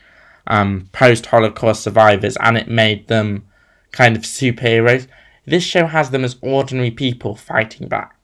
um, 0.48 0.90
post 0.94 1.28
Holocaust 1.28 1.84
survivors, 1.84 2.38
and 2.38 2.58
it 2.58 2.68
made 2.68 3.08
them 3.08 3.46
kind 3.92 4.16
of 4.16 4.24
superheroes. 4.24 5.08
This 5.46 5.64
show 5.64 5.86
has 5.88 6.10
them 6.10 6.24
as 6.24 6.38
ordinary 6.42 6.92
people 6.92 7.36
fighting 7.36 7.88
back, 7.88 8.16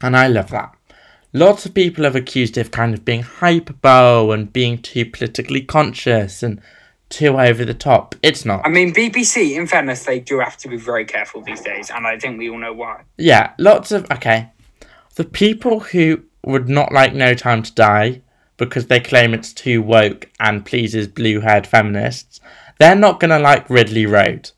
and 0.00 0.16
I 0.16 0.28
love 0.28 0.50
that. 0.50 0.74
Lots 1.32 1.66
of 1.66 1.74
people 1.74 2.04
have 2.04 2.16
accused 2.16 2.56
it 2.56 2.62
of 2.62 2.70
kind 2.70 2.94
of 2.94 3.04
being 3.04 3.22
hyperbole 3.22 4.32
and 4.32 4.52
being 4.52 4.80
too 4.80 5.04
politically 5.04 5.60
conscious 5.60 6.42
and 6.42 6.60
too 7.10 7.38
over 7.38 7.64
the 7.64 7.74
top. 7.74 8.14
It's 8.22 8.44
not. 8.44 8.62
I 8.64 8.70
mean, 8.70 8.92
BBC. 8.94 9.56
In 9.56 9.66
fairness, 9.66 10.04
they 10.04 10.20
do 10.20 10.40
have 10.40 10.56
to 10.58 10.68
be 10.68 10.76
very 10.76 11.04
careful 11.04 11.42
these 11.42 11.60
days, 11.60 11.90
and 11.90 12.06
I 12.06 12.18
think 12.18 12.38
we 12.38 12.50
all 12.50 12.58
know 12.58 12.72
why. 12.72 13.02
Yeah, 13.16 13.52
lots 13.58 13.92
of 13.92 14.10
okay. 14.10 14.50
The 15.16 15.24
people 15.24 15.80
who 15.80 16.22
would 16.48 16.68
not 16.68 16.92
like 16.92 17.14
No 17.14 17.34
Time 17.34 17.62
to 17.62 17.72
Die 17.72 18.22
because 18.56 18.86
they 18.86 19.00
claim 19.00 19.34
it's 19.34 19.52
too 19.52 19.80
woke 19.80 20.28
and 20.40 20.66
pleases 20.66 21.06
blue 21.06 21.40
haired 21.40 21.66
feminists, 21.66 22.40
they're 22.78 22.96
not 22.96 23.20
gonna 23.20 23.38
like 23.38 23.70
Ridley 23.70 24.06
Road. 24.06 24.50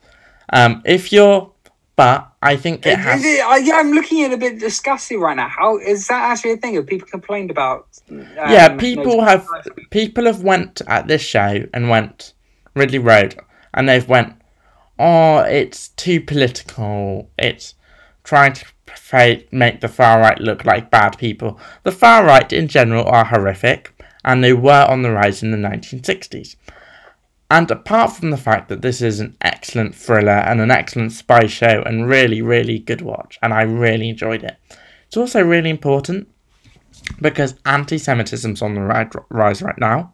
Um, 0.53 0.83
if 0.85 1.13
you're 1.13 1.53
but 2.01 2.33
I 2.41 2.57
think 2.57 2.87
it 2.87 2.99
Is 2.99 3.05
has. 3.05 3.23
it- 3.23 3.45
I, 3.45 3.59
yeah, 3.59 3.75
I'm 3.75 3.93
looking 3.93 4.23
at 4.25 4.33
a 4.33 4.39
bit 4.39 4.59
disgusting 4.59 5.21
right 5.21 5.37
now. 5.37 5.49
How 5.49 5.77
is 5.77 6.07
that 6.07 6.31
actually 6.31 6.53
a 6.53 6.57
thing? 6.57 6.73
Have 6.77 6.87
people 6.87 7.07
complained 7.07 7.51
about? 7.51 7.89
Um, 8.11 8.27
yeah, 8.37 8.75
people 8.79 9.21
have 9.23 9.47
people 9.91 10.25
have 10.25 10.43
went 10.43 10.81
at 10.87 11.09
this 11.09 11.21
show 11.21 11.67
and 11.75 11.91
went 11.91 12.33
Ridley 12.75 13.01
Road, 13.01 13.39
and 13.75 13.87
they've 13.87 14.09
went, 14.09 14.33
oh, 14.99 15.41
it's 15.41 15.89
too 15.89 16.23
political. 16.23 17.31
It's 17.39 17.75
trying 18.25 18.55
to 18.55 18.65
make 19.51 19.81
the 19.81 19.89
far 19.89 20.21
right 20.21 20.39
look 20.39 20.65
like 20.65 20.91
bad 20.91 21.19
people. 21.19 21.59
The 21.83 21.93
far 21.93 22.25
right 22.25 22.53
in 22.53 22.69
general 22.69 23.05
are 23.07 23.25
horrific, 23.25 23.93
and 24.25 24.43
they 24.43 24.53
were 24.53 24.87
on 24.89 25.03
the 25.03 25.11
rise 25.11 25.43
in 25.43 25.51
the 25.51 25.57
1960s. 25.57 26.57
And 27.51 27.69
apart 27.71 28.13
from 28.13 28.31
the 28.31 28.37
fact 28.37 28.69
that 28.69 28.83
this 28.83 29.03
is 29.03 29.19
an 29.19 29.37
excellent 29.41 29.95
thriller 29.95 30.31
and 30.31 30.61
an 30.61 30.71
excellent 30.71 31.13
spy 31.13 31.47
show 31.47 31.83
and 31.85 32.09
really, 32.09 32.41
really 32.41 32.79
good 32.79 33.03
watch, 33.03 33.39
and 33.43 33.53
I 33.53 33.63
really 33.63 34.09
enjoyed 34.09 34.45
it, 34.45 34.57
it's 35.09 35.17
also 35.17 35.43
really 35.43 35.71
important 35.71 36.29
because 37.21 37.57
anti 37.67 37.97
Semitism's 37.97 38.63
on 38.63 38.75
the 38.75 39.23
rise 39.31 39.63
right 39.63 39.79
now, 39.79 40.13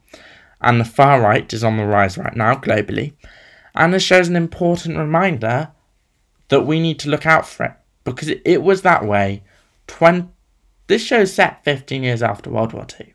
and 0.62 0.80
the 0.80 0.84
far 0.84 1.20
right 1.20 1.52
is 1.52 1.62
on 1.62 1.76
the 1.76 1.84
rise 1.84 2.16
right 2.16 2.34
now 2.34 2.54
globally. 2.54 3.12
And 3.74 3.92
this 3.92 4.02
shows 4.02 4.28
an 4.28 4.36
important 4.36 4.96
reminder 4.96 5.72
that 6.48 6.64
we 6.64 6.80
need 6.80 6.98
to 7.00 7.10
look 7.10 7.26
out 7.26 7.46
for 7.46 7.64
it 7.64 7.72
because 8.06 8.28
it, 8.28 8.62
was 8.62 8.82
that 8.82 9.04
way. 9.04 9.42
20, 9.88 10.28
this 10.86 11.02
show's 11.02 11.32
set 11.32 11.62
15 11.64 12.02
years 12.02 12.22
after 12.22 12.48
World 12.48 12.72
War 12.72 12.86
II. 12.98 13.12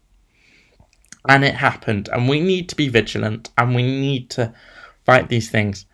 And 1.27 1.43
it 1.43 1.56
happened, 1.56 2.10
and 2.12 2.27
we 2.27 2.39
need 2.39 2.69
to 2.69 2.75
be 2.75 2.89
vigilant 2.89 3.49
and 3.58 3.75
we 3.75 3.84
need 3.84 4.30
to 4.32 4.54
fight 5.06 5.30
these 5.30 5.49
things. 5.49 5.86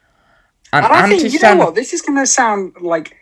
And, 0.73 0.85
And 0.85 0.93
I 0.93 1.07
think 1.07 1.33
you 1.33 1.39
know 1.39 1.55
what? 1.57 1.75
This 1.75 1.93
is 1.93 2.01
going 2.01 2.17
to 2.17 2.27
sound 2.27 2.73
like 2.81 3.15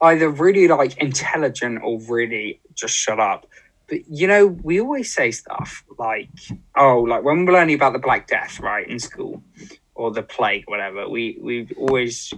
either 0.00 0.28
really 0.28 0.68
like 0.68 0.96
intelligent 0.98 1.80
or 1.82 2.00
really 2.08 2.60
just 2.74 2.94
shut 2.94 3.18
up. 3.20 3.46
But 3.88 4.00
you 4.08 4.26
know, 4.26 4.46
we 4.46 4.80
always 4.80 5.12
say 5.12 5.30
stuff 5.30 5.82
like, 5.98 6.28
"Oh, 6.76 7.00
like 7.00 7.24
when 7.24 7.46
we're 7.46 7.54
learning 7.54 7.76
about 7.76 7.92
the 7.92 7.98
Black 7.98 8.26
Death, 8.26 8.60
right, 8.60 8.86
in 8.86 8.98
school, 8.98 9.42
or 9.94 10.10
the 10.10 10.22
plague, 10.22 10.64
whatever." 10.66 11.08
We 11.08 11.38
we 11.40 11.68
always 11.76 12.32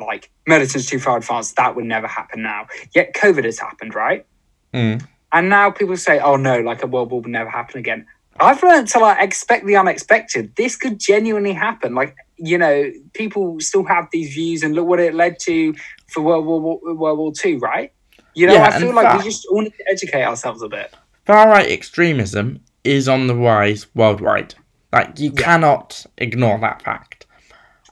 like 0.00 0.30
medicine's 0.46 0.86
too 0.86 0.98
far 0.98 1.18
advanced. 1.18 1.56
That 1.56 1.76
would 1.76 1.84
never 1.84 2.06
happen 2.06 2.42
now. 2.42 2.66
Yet 2.94 3.14
COVID 3.14 3.44
has 3.44 3.58
happened, 3.58 3.94
right? 3.94 4.26
Mm. 4.74 5.06
And 5.32 5.48
now 5.48 5.70
people 5.70 5.96
say, 5.96 6.18
"Oh 6.18 6.36
no, 6.36 6.60
like 6.60 6.82
a 6.82 6.86
world 6.86 7.10
war 7.10 7.20
would 7.20 7.30
never 7.30 7.50
happen 7.50 7.78
again." 7.78 8.06
I've 8.38 8.62
learned 8.62 8.88
to 8.88 8.98
like 9.00 9.18
expect 9.20 9.66
the 9.66 9.76
unexpected. 9.76 10.54
This 10.56 10.76
could 10.76 10.98
genuinely 10.98 11.52
happen. 11.52 11.94
Like 11.94 12.16
you 12.36 12.56
know, 12.56 12.90
people 13.12 13.60
still 13.60 13.84
have 13.84 14.08
these 14.12 14.32
views, 14.34 14.62
and 14.62 14.74
look 14.74 14.86
what 14.86 14.98
it 15.00 15.14
led 15.14 15.38
to 15.40 15.74
for 16.08 16.22
World 16.22 16.46
War 16.46 16.80
World 16.94 17.18
War 17.18 17.32
Two, 17.32 17.58
right? 17.58 17.92
You 18.34 18.46
know, 18.46 18.54
Yeah, 18.54 18.68
I 18.72 18.78
feel 18.80 18.94
like 18.94 19.04
that- 19.04 19.18
we 19.18 19.24
just 19.24 19.44
all 19.50 19.60
need 19.60 19.74
to 19.76 19.84
educate 19.90 20.22
ourselves 20.24 20.62
a 20.62 20.68
bit. 20.68 20.94
far 21.26 21.48
right 21.48 21.68
extremism 21.70 22.60
is 22.82 23.08
on 23.08 23.26
the 23.26 23.34
rise 23.36 23.86
worldwide. 23.94 24.54
Like 24.92 25.18
you 25.20 25.30
Yeah. 25.36 25.42
cannot 25.44 26.06
ignore 26.18 26.58
that 26.60 26.82
fact. 26.82 27.26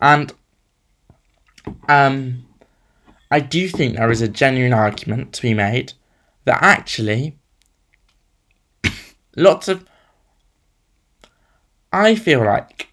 And 0.00 0.32
um 1.88 2.44
I 3.30 3.40
do 3.40 3.68
think 3.68 3.96
there 3.96 4.10
is 4.10 4.22
a 4.22 4.28
genuine 4.28 4.72
argument 4.72 5.32
to 5.34 5.42
be 5.42 5.54
made 5.54 5.92
that 6.44 6.62
actually 6.62 7.38
lots 9.36 9.68
of 9.68 9.84
I 11.92 12.14
feel 12.14 12.44
like 12.44 12.88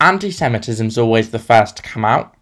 anti 0.00 0.30
Semitism 0.30 0.86
is 0.86 0.98
always 0.98 1.30
the 1.30 1.38
first 1.38 1.76
to 1.76 1.82
come 1.82 2.04
out. 2.04 2.34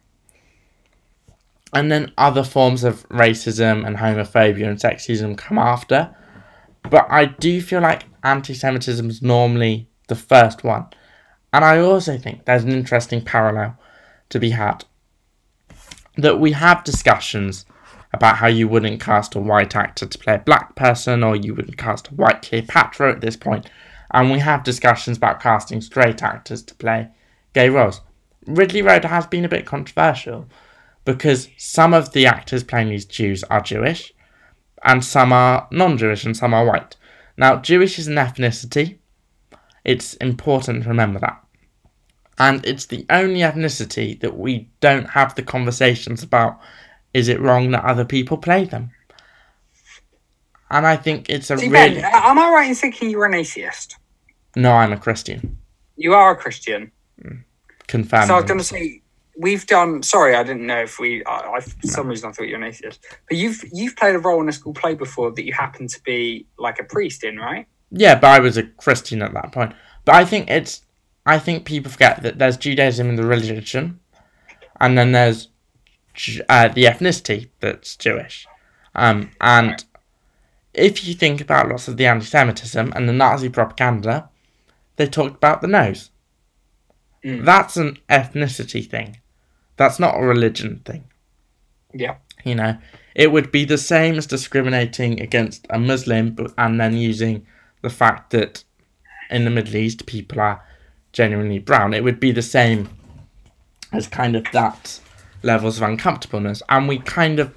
And 1.73 1.91
then 1.91 2.13
other 2.17 2.43
forms 2.43 2.83
of 2.83 3.07
racism 3.09 3.85
and 3.85 3.97
homophobia 3.97 4.67
and 4.67 4.79
sexism 4.79 5.37
come 5.37 5.57
after. 5.57 6.15
But 6.89 7.07
I 7.09 7.25
do 7.25 7.61
feel 7.61 7.81
like 7.81 8.03
anti 8.23 8.53
Semitism 8.53 9.09
is 9.09 9.21
normally 9.21 9.89
the 10.07 10.15
first 10.15 10.63
one. 10.63 10.87
And 11.51 11.63
I 11.63 11.79
also 11.79 12.17
think 12.17 12.45
there's 12.45 12.63
an 12.63 12.71
interesting 12.71 13.23
parallel 13.23 13.77
to 14.29 14.39
be 14.39 14.51
had. 14.51 14.85
That 16.17 16.39
we 16.39 16.53
have 16.53 16.83
discussions 16.83 17.65
about 18.13 18.37
how 18.37 18.47
you 18.47 18.67
wouldn't 18.67 19.01
cast 19.01 19.35
a 19.35 19.39
white 19.39 19.75
actor 19.75 20.05
to 20.05 20.17
play 20.17 20.35
a 20.35 20.39
black 20.39 20.75
person, 20.75 21.23
or 21.23 21.35
you 21.35 21.53
wouldn't 21.53 21.77
cast 21.77 22.07
a 22.07 22.15
white 22.15 22.41
Cleopatra 22.41 23.11
at 23.11 23.21
this 23.21 23.35
point. 23.35 23.69
And 24.11 24.31
we 24.31 24.39
have 24.39 24.63
discussions 24.63 25.17
about 25.17 25.41
casting 25.41 25.81
straight 25.81 26.23
actors 26.23 26.63
to 26.63 26.75
play 26.75 27.09
gay 27.53 27.69
roles. 27.69 28.01
Ridley 28.47 28.81
Road 28.81 29.05
has 29.05 29.27
been 29.27 29.43
a 29.43 29.49
bit 29.49 29.65
controversial 29.65 30.47
because 31.03 31.49
some 31.57 31.93
of 31.93 32.13
the 32.13 32.25
actors 32.25 32.63
playing 32.63 32.89
these 32.89 33.05
Jews 33.05 33.43
are 33.45 33.61
Jewish, 33.61 34.13
and 34.83 35.03
some 35.03 35.33
are 35.33 35.67
non 35.71 35.97
Jewish 35.97 36.25
and 36.25 36.37
some 36.37 36.53
are 36.53 36.65
white. 36.65 36.95
Now, 37.37 37.57
Jewish 37.57 37.99
is 37.99 38.07
an 38.07 38.15
ethnicity. 38.15 38.99
It's 39.83 40.13
important 40.15 40.83
to 40.83 40.89
remember 40.89 41.19
that. 41.19 41.44
And 42.37 42.65
it's 42.65 42.87
the 42.87 43.05
only 43.09 43.39
ethnicity 43.39 44.19
that 44.19 44.37
we 44.37 44.69
don't 44.81 45.09
have 45.09 45.35
the 45.35 45.43
conversations 45.43 46.21
about 46.21 46.59
is 47.13 47.29
it 47.29 47.39
wrong 47.39 47.71
that 47.71 47.85
other 47.85 48.03
people 48.03 48.37
play 48.37 48.65
them? 48.65 48.91
And 50.69 50.85
I 50.85 50.97
think 50.97 51.29
it's 51.29 51.49
a 51.49 51.57
See, 51.57 51.69
really. 51.69 52.01
Ben, 52.01 52.03
am 52.03 52.37
I 52.37 52.49
right 52.49 52.69
in 52.69 52.75
thinking 52.75 53.09
you're 53.09 53.25
an 53.25 53.33
atheist? 53.33 53.97
No, 54.55 54.73
I'm 54.73 54.91
a 54.91 54.97
Christian. 54.97 55.57
You 55.95 56.13
are 56.13 56.31
a 56.31 56.35
Christian. 56.35 56.91
Mm. 57.23 57.43
Confirmed. 57.87 58.27
So 58.27 58.33
I 58.33 58.37
was 58.37 58.45
going 58.45 58.59
to 58.59 58.65
say 58.65 59.01
we've 59.37 59.65
done. 59.67 60.03
Sorry, 60.03 60.35
I 60.35 60.43
didn't 60.43 60.65
know 60.65 60.81
if 60.81 60.99
we. 60.99 61.23
I, 61.25 61.53
I 61.55 61.59
for 61.61 61.87
some 61.87 62.07
reason 62.07 62.29
I 62.29 62.33
thought 62.33 62.47
you 62.47 62.57
were 62.57 62.63
an 62.63 62.67
atheist. 62.67 63.05
But 63.29 63.37
you've 63.37 63.63
you've 63.71 63.95
played 63.95 64.15
a 64.15 64.19
role 64.19 64.41
in 64.41 64.49
a 64.49 64.53
school 64.53 64.73
play 64.73 64.95
before 64.95 65.31
that 65.31 65.45
you 65.45 65.53
happen 65.53 65.87
to 65.87 66.01
be 66.03 66.47
like 66.57 66.79
a 66.79 66.83
priest 66.83 67.23
in, 67.23 67.37
right? 67.37 67.67
Yeah, 67.91 68.15
but 68.15 68.27
I 68.27 68.39
was 68.39 68.57
a 68.57 68.63
Christian 68.63 69.21
at 69.21 69.33
that 69.33 69.51
point. 69.51 69.73
But 70.03 70.15
I 70.15 70.25
think 70.25 70.49
it's. 70.49 70.81
I 71.25 71.39
think 71.39 71.65
people 71.65 71.91
forget 71.91 72.21
that 72.23 72.37
there's 72.37 72.57
Judaism 72.57 73.09
in 73.09 73.15
the 73.15 73.25
religion, 73.25 73.99
and 74.79 74.97
then 74.97 75.11
there's 75.11 75.49
uh, 76.47 76.67
the 76.69 76.85
ethnicity 76.85 77.49
that's 77.59 77.95
Jewish. 77.95 78.47
Um, 78.93 79.31
and 79.41 79.83
if 80.73 81.05
you 81.05 81.13
think 81.13 81.41
about 81.41 81.69
lots 81.69 81.87
of 81.87 81.97
the 81.97 82.05
anti 82.05 82.25
Semitism 82.25 82.93
and 82.95 83.09
the 83.09 83.13
Nazi 83.13 83.49
propaganda, 83.49 84.29
they 84.97 85.07
talked 85.07 85.35
about 85.35 85.61
the 85.61 85.67
nose. 85.67 86.11
Mm. 87.23 87.43
That's 87.43 87.75
an 87.75 87.97
ethnicity 88.09 88.87
thing. 88.87 89.17
That's 89.77 89.99
not 89.99 90.17
a 90.17 90.25
religion 90.25 90.81
thing. 90.85 91.05
Yeah. 91.93 92.15
You 92.43 92.55
know, 92.55 92.77
it 93.15 93.31
would 93.31 93.51
be 93.51 93.65
the 93.65 93.77
same 93.77 94.15
as 94.15 94.27
discriminating 94.27 95.19
against 95.21 95.65
a 95.69 95.79
Muslim 95.79 96.37
and 96.57 96.79
then 96.79 96.95
using 96.95 97.45
the 97.81 97.89
fact 97.89 98.31
that 98.31 98.63
in 99.29 99.45
the 99.45 99.49
Middle 99.49 99.75
East 99.75 100.05
people 100.05 100.39
are 100.39 100.63
genuinely 101.15 101.59
brown. 101.59 101.93
It 101.93 102.03
would 102.03 102.19
be 102.19 102.31
the 102.31 102.41
same 102.41 102.89
as 103.93 104.05
kind 104.07 104.35
of 104.35 104.45
that 104.51 104.99
levels 105.41 105.77
of 105.77 105.83
uncomfortableness. 105.83 106.61
And 106.69 106.87
we 106.87 106.99
kind 106.99 107.39
of 107.39 107.53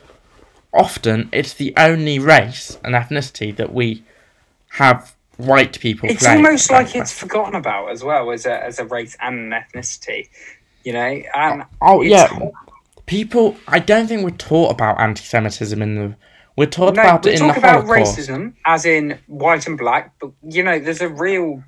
often, 0.73 1.29
it's 1.33 1.55
the 1.55 1.75
only 1.77 2.19
race 2.21 2.79
and 2.85 2.95
ethnicity 2.95 3.55
that 3.57 3.75
we 3.75 4.05
have 4.71 5.15
white 5.37 5.79
people 5.81 6.09
It's 6.09 6.27
almost 6.27 6.71
like 6.71 6.95
it's 6.95 7.13
forgotten 7.13 7.55
about 7.55 7.91
as 7.91 8.03
well 8.05 8.31
as 8.33 8.45
a 8.47 8.65
as 8.65 8.79
a 8.79 8.85
race 8.85 9.17
and 9.21 9.53
an 9.53 9.61
ethnicity. 9.61 10.29
You 10.85 10.93
know, 10.93 11.23
and 11.35 11.63
Oh, 11.83 11.99
oh 11.99 12.03
it's 12.03 12.11
yeah. 12.11 12.51
People, 13.07 13.57
I 13.67 13.79
don't 13.79 14.07
think 14.07 14.23
we're 14.23 14.31
taught 14.37 14.71
about 14.71 15.01
anti 15.01 15.23
Semitism 15.23 15.81
in 15.83 15.95
the. 15.97 16.17
We're 16.57 16.67
taught 16.67 16.95
No, 16.95 17.03
about 17.03 17.25
we 17.25 17.33
it 17.33 17.41
in 17.41 17.47
the 17.47 17.55
talk 17.55 17.57
about 17.57 17.85
Holocaust. 17.87 18.19
racism 18.19 18.55
as 18.67 18.85
in 18.85 19.19
white 19.29 19.67
and 19.67 19.79
black, 19.79 20.13
but 20.21 20.31
you 20.43 20.63
know, 20.63 20.79
there's 20.79 21.01
a 21.01 21.09
real 21.09 21.63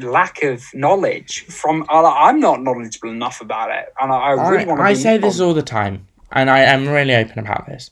lack 0.00 0.42
of 0.42 0.64
knowledge 0.74 1.44
from. 1.46 1.84
other. 1.88 2.08
I'm 2.08 2.40
not 2.40 2.62
knowledgeable 2.62 3.10
enough 3.10 3.40
about 3.40 3.70
it, 3.70 3.92
and 4.00 4.10
I, 4.12 4.16
I 4.16 4.30
really 4.50 4.64
I, 4.64 4.66
want 4.66 4.80
to. 4.80 4.84
I 4.84 4.94
say 4.94 5.18
this 5.18 5.40
on- 5.40 5.46
all 5.48 5.54
the 5.54 5.62
time, 5.62 6.06
and 6.30 6.48
I 6.50 6.60
am 6.60 6.88
really 6.88 7.14
open 7.14 7.38
about 7.38 7.66
this. 7.66 7.90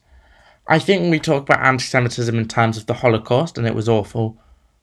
I 0.68 0.78
think 0.78 1.10
we 1.10 1.18
talk 1.18 1.42
about 1.42 1.60
anti 1.64 1.84
Semitism 1.84 2.36
in 2.38 2.46
terms 2.48 2.76
of 2.78 2.86
the 2.86 2.94
Holocaust, 2.94 3.58
and 3.58 3.66
it 3.66 3.74
was 3.74 3.88
awful, 3.88 4.38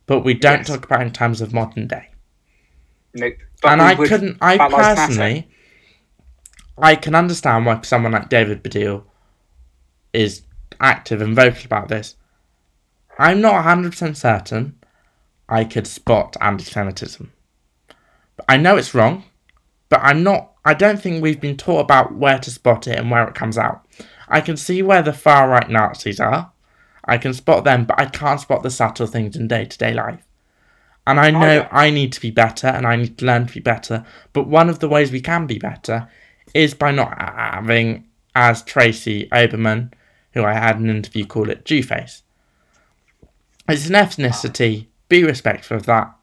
but 0.06 0.22
we 0.22 0.34
don't 0.34 0.60
Yes. 0.60 0.68
talk 0.68 0.86
about 0.86 1.02
it 1.02 1.06
in 1.08 1.14
terms 1.14 1.42
of 1.42 1.54
modern 1.54 1.88
day. 1.88 2.10
Nope. 3.14 3.36
But 3.62 3.72
and 3.72 3.82
I 3.82 3.96
couldn't, 3.96 4.38
I 4.42 4.58
Black 4.58 4.72
Lives 4.72 4.84
Matter. 4.88 4.96
personally, 5.08 5.48
I 6.78 6.96
can 6.96 7.16
understand 7.16 7.66
why 7.66 7.82
someone 7.82 8.12
like 8.12 8.30
David 8.30 8.64
Baddiel 8.64 9.04
is 10.14 10.44
active 10.80 11.22
and 11.22 11.36
vocal 11.36 11.66
about 11.66 11.88
this. 11.88 12.16
I'm 13.18 13.42
not 13.42 13.64
100% 13.66 14.16
certain 14.16 14.77
I 15.50 15.64
could 15.64 15.88
spot 15.88 16.36
anti 16.42 16.66
Semitism. 16.66 17.32
I 18.48 18.58
know 18.58 18.78
it's 18.78 18.94
wrong, 18.94 19.24
but 19.90 20.02
I'm 20.04 20.24
not, 20.24 20.52
I 20.66 20.74
don't 20.74 21.02
think 21.02 21.22
we've 21.22 21.42
been 21.42 21.58
taught 21.58 21.80
about 21.80 22.16
where 22.16 22.40
to 22.40 22.52
spot 22.52 22.88
it 22.88 23.00
and 23.00 23.10
where 23.10 23.28
it 23.28 23.36
comes 23.36 23.58
out. 23.58 23.86
I 24.28 24.42
can 24.42 24.58
see 24.58 24.82
where 24.82 25.02
the 25.02 25.14
far 25.14 25.50
right 25.50 25.70
Nazis 25.70 26.20
are. 26.20 26.52
I 27.06 27.18
can 27.18 27.34
spot 27.34 27.64
them, 27.64 27.86
but 27.86 28.00
I 28.00 28.06
can't 28.06 28.42
spot 28.42 28.64
the 28.64 28.70
subtle 28.70 29.08
things 29.08 29.36
in 29.36 29.48
day 29.48 29.66
to 29.66 29.78
day 29.78 29.94
life. 29.94 30.24
And 31.06 31.22
I 31.22 31.30
oh, 31.30 31.40
know 31.40 31.54
yeah. 31.56 31.70
I 31.72 31.90
need 31.90 32.12
to 32.14 32.22
be 32.22 32.32
better 32.32 32.68
and 32.68 32.86
I 32.86 32.98
need 32.98 33.18
to 33.20 33.26
learn 33.26 33.48
to 33.48 33.54
be 33.54 33.62
better. 33.62 34.06
But 34.34 34.48
one 34.48 34.70
of 34.70 34.80
the 34.80 34.90
ways 34.90 35.12
we 35.12 35.22
can 35.22 35.48
be 35.48 35.58
better 35.58 36.10
is 36.54 36.74
by 36.74 36.92
not 36.92 37.18
having 37.18 38.08
as 38.36 38.62
Tracy 38.62 39.30
Oberman, 39.32 39.94
who 40.34 40.44
I 40.44 40.54
had 40.54 40.80
an 40.80 40.90
interview 40.90 41.26
call 41.26 41.50
it 41.50 41.64
Jewface. 41.64 42.24
It's 43.70 43.88
an 43.88 43.96
ah. 43.96 44.04
ethnicity. 44.04 44.88
Be 45.10 45.24
respectful 45.24 45.78
of 45.78 45.86
that. 45.86 46.14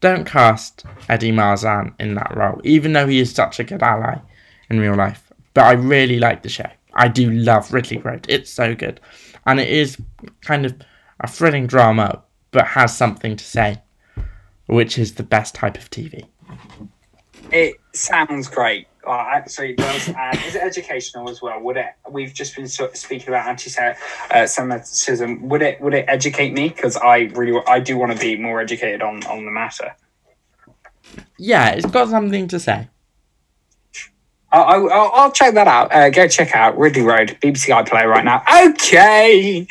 Don't 0.00 0.26
cast 0.26 0.84
Eddie 1.08 1.32
Marsan 1.32 1.94
in 1.98 2.14
that 2.14 2.36
role, 2.36 2.60
even 2.64 2.92
though 2.92 3.06
he 3.06 3.20
is 3.20 3.32
such 3.32 3.58
a 3.58 3.64
good 3.64 3.82
ally 3.82 4.18
in 4.68 4.78
real 4.78 4.94
life. 4.94 5.32
But 5.54 5.64
I 5.64 5.72
really 5.72 6.18
like 6.18 6.42
the 6.42 6.48
show. 6.48 6.68
I 6.94 7.08
do 7.08 7.30
love 7.30 7.72
Ridley 7.72 7.98
Road. 7.98 8.26
It's 8.28 8.50
so 8.50 8.74
good. 8.74 9.00
And 9.46 9.60
it 9.60 9.68
is 9.68 9.96
kind 10.42 10.66
of 10.66 10.74
a 11.20 11.28
thrilling 11.28 11.66
drama, 11.66 12.22
but 12.50 12.66
has 12.66 12.96
something 12.96 13.36
to 13.36 13.44
say, 13.44 13.82
which 14.66 14.98
is 14.98 15.14
the 15.14 15.22
best 15.22 15.54
type 15.54 15.76
of 15.76 15.90
TV. 15.90 16.26
It 17.50 17.76
sounds 17.92 18.48
great. 18.48 18.86
Oh, 19.06 19.12
actually, 19.12 19.70
it 19.70 19.76
does. 19.76 20.08
And 20.08 20.38
is 20.46 20.54
it 20.54 20.62
educational 20.62 21.28
as 21.28 21.42
well? 21.42 21.60
Would 21.60 21.76
it? 21.76 21.86
We've 22.10 22.32
just 22.32 22.56
been 22.56 22.68
sort 22.68 22.92
of 22.92 22.96
speaking 22.96 23.28
about 23.28 23.46
anti-Semitism. 23.46 25.48
Would 25.48 25.62
it? 25.62 25.80
Would 25.80 25.94
it 25.94 26.06
educate 26.08 26.52
me? 26.52 26.68
Because 26.68 26.96
I 26.96 27.30
really, 27.34 27.60
I 27.66 27.80
do 27.80 27.96
want 27.96 28.12
to 28.12 28.18
be 28.18 28.36
more 28.36 28.60
educated 28.60 29.02
on 29.02 29.24
on 29.26 29.44
the 29.44 29.50
matter. 29.50 29.94
Yeah, 31.38 31.70
it's 31.70 31.86
got 31.86 32.08
something 32.08 32.48
to 32.48 32.58
say. 32.58 32.88
I'll, 34.50 34.88
I'll, 34.88 35.10
I'll 35.14 35.32
check 35.32 35.54
that 35.54 35.66
out. 35.66 35.92
Uh, 35.92 36.10
go 36.10 36.28
check 36.28 36.54
out 36.54 36.78
Ridley 36.78 37.02
Road, 37.02 37.36
BBC 37.42 37.74
iPlayer 37.74 38.06
right 38.06 38.24
now. 38.24 38.40
Okay 38.68 39.66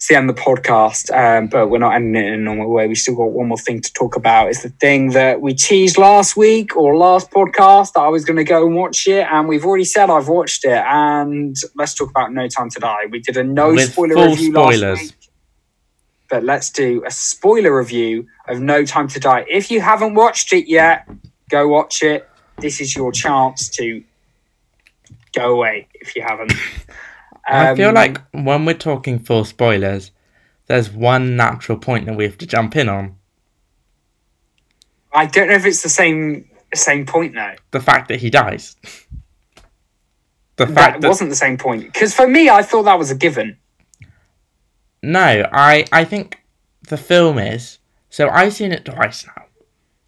it's 0.00 0.08
the 0.08 0.16
end 0.16 0.30
of 0.30 0.36
the 0.36 0.40
podcast, 0.40 1.14
um, 1.14 1.48
but 1.48 1.68
we're 1.68 1.76
not 1.76 1.94
ending 1.94 2.24
it 2.24 2.28
in 2.28 2.32
a 2.32 2.38
normal 2.38 2.70
way. 2.70 2.88
We 2.88 2.94
still 2.94 3.14
got 3.16 3.32
one 3.32 3.48
more 3.48 3.58
thing 3.58 3.82
to 3.82 3.92
talk 3.92 4.16
about. 4.16 4.48
It's 4.48 4.62
the 4.62 4.70
thing 4.70 5.10
that 5.10 5.42
we 5.42 5.52
teased 5.52 5.98
last 5.98 6.38
week 6.38 6.74
or 6.74 6.96
last 6.96 7.30
podcast 7.30 7.92
that 7.92 8.00
I 8.00 8.08
was 8.08 8.24
going 8.24 8.38
to 8.38 8.44
go 8.44 8.66
and 8.66 8.74
watch 8.74 9.06
it, 9.06 9.26
and 9.30 9.46
we've 9.46 9.62
already 9.62 9.84
said 9.84 10.08
I've 10.08 10.28
watched 10.28 10.64
it. 10.64 10.82
And 10.88 11.54
let's 11.74 11.92
talk 11.92 12.08
about 12.08 12.32
No 12.32 12.48
Time 12.48 12.70
to 12.70 12.80
Die. 12.80 13.06
We 13.10 13.20
did 13.20 13.36
a 13.36 13.44
no 13.44 13.74
With 13.74 13.92
spoiler 13.92 14.30
review 14.30 14.52
spoilers. 14.52 14.80
last 14.82 15.02
week, 15.02 15.30
but 16.30 16.44
let's 16.44 16.70
do 16.70 17.04
a 17.06 17.10
spoiler 17.10 17.76
review 17.76 18.26
of 18.48 18.58
No 18.58 18.86
Time 18.86 19.06
to 19.08 19.20
Die. 19.20 19.44
If 19.50 19.70
you 19.70 19.82
haven't 19.82 20.14
watched 20.14 20.54
it 20.54 20.66
yet, 20.66 21.06
go 21.50 21.68
watch 21.68 22.02
it. 22.02 22.26
This 22.56 22.80
is 22.80 22.96
your 22.96 23.12
chance 23.12 23.68
to 23.76 24.02
go 25.34 25.52
away 25.52 25.88
if 25.92 26.16
you 26.16 26.22
haven't. 26.22 26.54
I 27.46 27.74
feel 27.74 27.88
Um, 27.88 27.94
like 27.94 28.20
when 28.32 28.64
we're 28.64 28.74
talking 28.74 29.18
full 29.18 29.44
spoilers, 29.44 30.12
there's 30.66 30.90
one 30.90 31.36
natural 31.36 31.78
point 31.78 32.06
that 32.06 32.16
we 32.16 32.24
have 32.24 32.38
to 32.38 32.46
jump 32.46 32.76
in 32.76 32.88
on. 32.88 33.16
I 35.12 35.26
don't 35.26 35.48
know 35.48 35.54
if 35.54 35.66
it's 35.66 35.82
the 35.82 35.88
same 35.88 36.48
same 36.74 37.04
point 37.06 37.34
though. 37.34 37.54
The 37.72 37.80
fact 37.80 38.08
that 38.08 38.20
he 38.20 38.30
dies. 38.30 38.76
The 40.56 40.66
That 40.66 40.74
fact 40.74 41.00
that 41.00 41.08
wasn't 41.08 41.30
the 41.30 41.36
same 41.36 41.56
point 41.56 41.84
because 41.84 42.12
for 42.14 42.28
me, 42.28 42.50
I 42.50 42.62
thought 42.62 42.82
that 42.82 42.98
was 42.98 43.10
a 43.10 43.14
given. 43.14 43.56
No, 45.02 45.48
I 45.50 45.86
I 45.90 46.04
think 46.04 46.42
the 46.86 46.98
film 46.98 47.38
is 47.38 47.78
so 48.10 48.28
I've 48.28 48.52
seen 48.52 48.70
it 48.72 48.84
twice 48.84 49.26
now. 49.26 49.44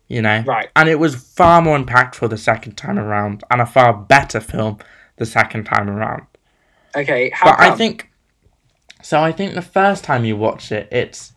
You 0.08 0.20
know? 0.20 0.44
Right. 0.46 0.68
And 0.76 0.90
it 0.90 0.98
was 0.98 1.14
far 1.14 1.62
more 1.62 1.78
impactful 1.78 2.28
the 2.28 2.36
second 2.36 2.76
time 2.76 2.98
around 2.98 3.42
and 3.50 3.62
a 3.62 3.66
far 3.66 3.94
better 3.94 4.40
film 4.40 4.76
the 5.16 5.24
second 5.24 5.64
time 5.64 5.88
around. 5.88 6.26
Okay, 6.94 7.30
how 7.34 7.50
but 7.50 7.60
I 7.60 7.74
think 7.74 8.10
so 9.02 9.20
I 9.22 9.32
think 9.32 9.54
the 9.54 9.62
first 9.62 10.04
time 10.04 10.24
you 10.24 10.36
watch 10.36 10.70
it 10.72 10.88
it's 10.92 11.32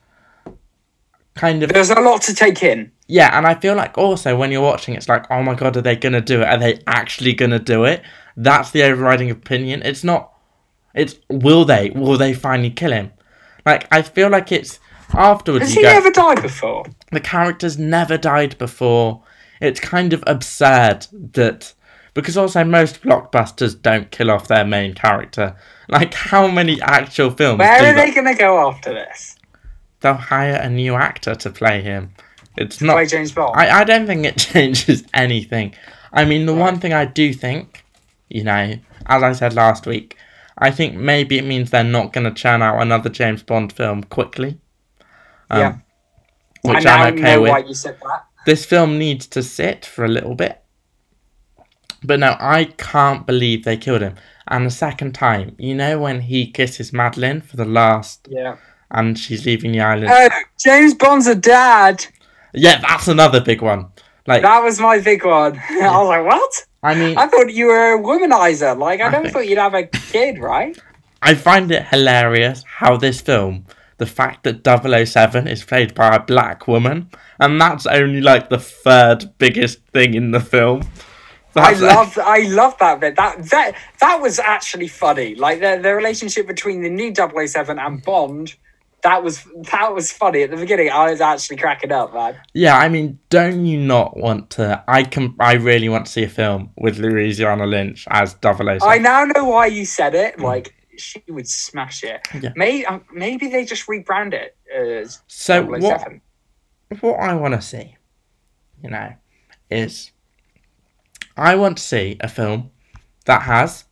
kind 1.36 1.64
of 1.64 1.70
there's 1.70 1.90
a 1.90 2.00
lot 2.00 2.22
to 2.24 2.34
take 2.34 2.64
in. 2.64 2.92
Yeah, 3.08 3.38
and 3.38 3.46
I 3.46 3.54
feel 3.54 3.76
like 3.76 3.98
also 3.98 4.36
when 4.36 4.52
you're 4.52 4.62
watching, 4.62 4.96
it's 4.96 5.08
like, 5.08 5.30
oh 5.30 5.44
my 5.44 5.54
god, 5.54 5.78
are 5.78 5.82
they 5.82 5.96
gonna 5.96 6.22
do 6.22 6.42
it? 6.42 6.46
Are 6.46 6.58
they 6.58 6.80
actually 6.88 7.34
gonna 7.34 7.60
do 7.60 7.84
it? 7.84 8.02
That's 8.36 8.72
the 8.72 8.84
overriding 8.84 9.30
opinion. 9.30 9.84
It's 9.84 10.04
not. 10.04 10.34
It's 10.96 11.16
will 11.30 11.66
they? 11.66 11.92
Will 11.92 12.18
they 12.18 12.34
finally 12.34 12.72
kill 12.72 12.92
him? 12.92 13.12
Like 13.66 13.88
I 13.92 14.02
feel 14.02 14.30
like 14.30 14.52
it's 14.52 14.80
afterwards. 15.14 15.66
Has 15.66 15.74
he 15.74 15.84
go, 15.84 15.90
ever 15.90 16.10
died 16.10 16.42
before? 16.42 16.86
the 17.12 17.20
character's 17.20 17.78
never 17.78 18.18
died 18.18 18.58
before. 18.58 19.24
It's 19.62 19.80
kind 19.80 20.14
of 20.14 20.24
absurd 20.28 21.08
that 21.34 21.74
because 22.16 22.36
also 22.38 22.64
most 22.64 23.04
blockbusters 23.04 23.80
don't 23.80 24.10
kill 24.10 24.32
off 24.32 24.48
their 24.48 24.66
main 24.66 24.96
character. 24.96 25.56
Like 25.88 26.16
how 26.16 26.48
many 26.48 26.82
actual 26.82 27.30
films 27.30 27.60
Where 27.60 27.80
do 27.80 27.86
are 27.86 27.94
they 27.94 28.12
going 28.12 28.26
to 28.26 28.34
go 28.34 28.68
after 28.68 28.92
this? 28.92 29.38
They'll 30.00 30.16
hire 30.16 30.56
a 30.56 30.70
new 30.70 30.96
actor 30.96 31.36
to 31.36 31.50
play 31.52 31.82
him. 31.82 32.14
It's 32.58 32.82
not. 32.82 32.94
Play 32.94 33.06
James 33.06 33.32
Bond. 33.32 33.54
I, 33.56 33.82
I 33.82 33.84
don't 33.84 34.08
think 34.08 34.26
it 34.26 34.38
changes 34.40 35.04
anything. 35.14 35.76
I 36.12 36.26
mean, 36.26 36.46
the 36.48 36.54
Right. 36.54 36.62
one 36.62 36.80
thing 36.80 36.94
I 36.94 37.06
do 37.06 37.34
think, 37.34 37.84
you 38.30 38.44
know, 38.44 38.74
as 39.06 39.22
I 39.22 39.34
said 39.34 39.54
last 39.54 39.86
week, 39.86 40.18
I 40.58 40.72
think 40.72 40.96
maybe 40.96 41.38
it 41.38 41.44
means 41.44 41.70
they're 41.70 41.84
not 41.84 42.14
going 42.14 42.24
to 42.24 42.32
churn 42.34 42.62
out 42.62 42.82
another 42.82 43.10
James 43.10 43.44
Bond 43.44 43.74
film 43.74 44.04
quickly. 44.06 44.58
Um, 45.50 45.60
Yeah. 45.60 45.76
Which 46.64 46.84
now 46.86 47.04
I'm 47.04 47.14
okay 47.16 47.22
know 47.24 47.42
with. 47.42 47.52
why 47.52 47.60
you 47.60 47.74
said 47.76 47.98
that. 48.02 48.26
This 48.46 48.66
film 48.66 48.98
needs 48.98 49.28
to 49.28 49.44
sit 49.44 49.86
for 49.86 50.06
a 50.06 50.08
little 50.08 50.34
bit. 50.34 50.62
But 52.06 52.20
no, 52.20 52.36
I 52.40 52.66
can't 52.78 53.26
believe 53.26 53.64
they 53.64 53.78
killed 53.78 54.02
him. 54.02 54.16
And 54.48 54.66
the 54.66 54.72
second 54.72 55.14
time, 55.16 55.56
you 55.58 55.74
know, 55.76 56.00
when 56.00 56.22
he 56.22 56.52
kisses 56.52 56.94
Madeleine 56.94 57.42
for 57.42 57.58
the 57.58 57.66
last, 57.66 58.28
Yeah. 58.30 58.58
and 58.92 59.18
she's 59.18 59.46
leaving 59.46 59.72
the 59.72 59.82
island. 59.82 60.10
Oh, 60.12 60.30
James 60.64 60.94
Bond's 60.94 61.28
a 61.28 61.36
dad. 61.36 62.06
yeah, 62.54 62.80
that's 62.88 63.08
another 63.08 63.42
big 63.42 63.62
one. 63.62 63.88
Like, 64.28 64.42
That 64.44 64.64
was 64.64 64.80
my 64.80 65.00
big 65.00 65.26
one. 65.26 65.60
I 65.70 65.98
was 66.00 66.08
like, 66.08 66.26
what? 66.26 66.66
I 66.84 66.94
mean, 66.96 67.18
I 67.18 67.28
thought 67.28 67.52
you 67.52 67.66
were 67.68 67.94
a 67.96 68.00
womanizer. 68.00 68.78
Like, 68.78 69.02
I 69.02 69.08
I 69.08 69.12
don't 69.12 69.24
think- 69.24 69.34
thought 69.34 69.48
you'd 69.48 69.58
have 69.58 69.74
a 69.74 69.84
kid, 69.86 70.38
right? 70.40 70.78
I 71.22 71.34
find 71.34 71.72
it 71.72 71.88
hilarious 71.88 72.64
how 72.68 72.98
this 72.98 73.20
film, 73.22 73.66
the 73.98 74.06
fact 74.06 74.44
that 74.44 74.64
007 74.64 75.48
is 75.48 75.64
played 75.64 75.96
by 75.96 76.16
a 76.16 76.20
black 76.20 76.68
woman, 76.68 77.10
and 77.40 77.60
that's 77.60 77.88
only 77.88 78.22
like 78.22 78.50
the 78.50 78.60
third 78.60 79.32
biggest 79.40 79.80
thing 79.92 80.14
in 80.14 80.30
the 80.32 80.40
film. 80.40 80.84
I 81.56 81.74
loved, 81.74 82.20
I 82.20 82.40
loved 82.40 82.80
that 82.80 83.00
bit. 83.00 83.16
That 83.16 83.44
that 83.50 83.76
that 84.00 84.22
was 84.22 84.40
actually 84.40 84.88
funny. 84.88 85.36
Like 85.36 85.60
the 85.60 85.80
the 85.82 85.96
relationship 85.96 86.48
between 86.48 86.82
the 86.82 86.90
new 86.90 87.14
007 87.16 87.80
and 87.80 88.04
Bond. 88.04 88.56
That 89.04 89.24
was 89.24 89.46
that 89.72 89.94
was 89.94 90.12
funny 90.12 90.42
at 90.42 90.50
the 90.50 90.58
beginning. 90.58 90.90
I 90.90 91.12
was 91.12 91.22
actually 91.22 91.58
cracking 91.58 91.92
up, 91.92 92.12
man. 92.14 92.38
Yeah, 92.56 92.76
I 92.76 92.90
mean, 92.90 93.20
don't 93.30 93.64
you 93.64 93.78
not 93.78 94.18
want 94.18 94.50
to? 94.52 94.84
I 94.88 95.04
can. 95.04 95.36
I 95.40 95.54
really 95.54 95.90
want 95.90 96.08
to 96.08 96.12
see 96.12 96.24
a 96.24 96.30
film 96.30 96.72
with 96.76 96.98
Lashana 96.98 97.70
Lynch 97.70 98.08
as 98.10 98.36
007. 98.42 98.80
I 98.82 98.98
now 98.98 99.26
know 99.26 99.46
why 99.46 99.68
you 99.68 99.86
said 99.86 100.16
it. 100.16 100.40
Like 100.40 100.74
she 100.98 101.24
would 101.28 101.48
smash 101.48 102.04
it. 102.04 102.28
Yeah. 102.42 102.52
Maybe 102.56 102.86
um, 102.86 103.04
maybe 103.14 103.48
they 103.48 103.64
just 103.66 103.86
rebrand 103.88 104.34
it 104.34 104.58
as 104.74 105.22
so 105.28 105.64
what? 105.64 106.12
What 107.02 107.20
I 107.20 107.34
want 107.36 107.54
to 107.54 107.62
see, 107.62 107.96
you 108.84 108.90
know, 108.90 109.14
is 109.70 110.12
I 111.38 111.56
want 111.56 111.78
to 111.78 111.84
see 111.84 112.18
a 112.20 112.28
film 112.28 112.72
that 113.26 113.44
has 113.44 113.86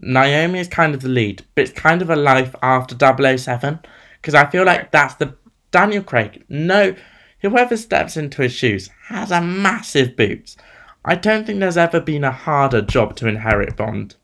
Naomi 0.00 0.58
is 0.58 0.68
kind 0.68 0.94
of 0.94 1.02
the 1.02 1.08
lead, 1.08 1.44
but 1.54 1.62
it's 1.62 1.72
kind 1.72 2.02
of 2.02 2.10
a 2.10 2.16
life 2.16 2.54
after 2.62 2.96
007 2.96 3.80
because 4.20 4.34
I 4.34 4.46
feel 4.46 4.64
like 4.64 4.90
that's 4.90 5.14
the 5.14 5.36
Daniel 5.70 6.02
Craig. 6.02 6.44
No, 6.48 6.94
whoever 7.40 7.76
steps 7.76 8.16
into 8.16 8.42
his 8.42 8.52
shoes 8.52 8.90
has 9.08 9.30
a 9.30 9.40
massive 9.40 10.16
boots. 10.16 10.56
I 11.04 11.14
don't 11.14 11.46
think 11.46 11.60
there's 11.60 11.76
ever 11.76 12.00
been 12.00 12.24
a 12.24 12.32
harder 12.32 12.80
job 12.82 13.14
to 13.16 13.28
inherit 13.28 13.76
Bond. 13.76 14.16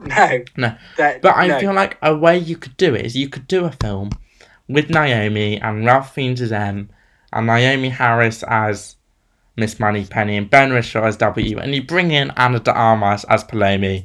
No, 0.00 0.44
No, 0.56 0.76
that, 0.98 1.22
but 1.22 1.36
I 1.36 1.46
no. 1.46 1.60
feel 1.60 1.72
like 1.72 1.96
a 2.02 2.14
way 2.14 2.36
you 2.36 2.56
could 2.56 2.76
do 2.76 2.94
it 2.94 3.06
is 3.06 3.16
you 3.16 3.28
could 3.30 3.46
do 3.48 3.64
a 3.64 3.72
film 3.72 4.10
with 4.68 4.90
Naomi 4.90 5.58
and 5.60 5.86
Ralph 5.86 6.12
Fiennes 6.12 6.42
as 6.42 6.52
M 6.52 6.90
and 7.32 7.48
Naomie 7.48 7.90
Harris 7.92 8.42
as 8.42 8.95
Miss 9.56 9.80
Moneypenny 9.80 10.36
and 10.36 10.50
Ben 10.50 10.70
Whishaw 10.70 11.04
as 11.06 11.16
W 11.16 11.58
and 11.58 11.74
you 11.74 11.82
bring 11.82 12.10
in 12.10 12.30
Ana 12.32 12.60
de 12.60 12.72
Armas 12.72 13.24
as 13.24 13.44
Paloma 13.44 14.02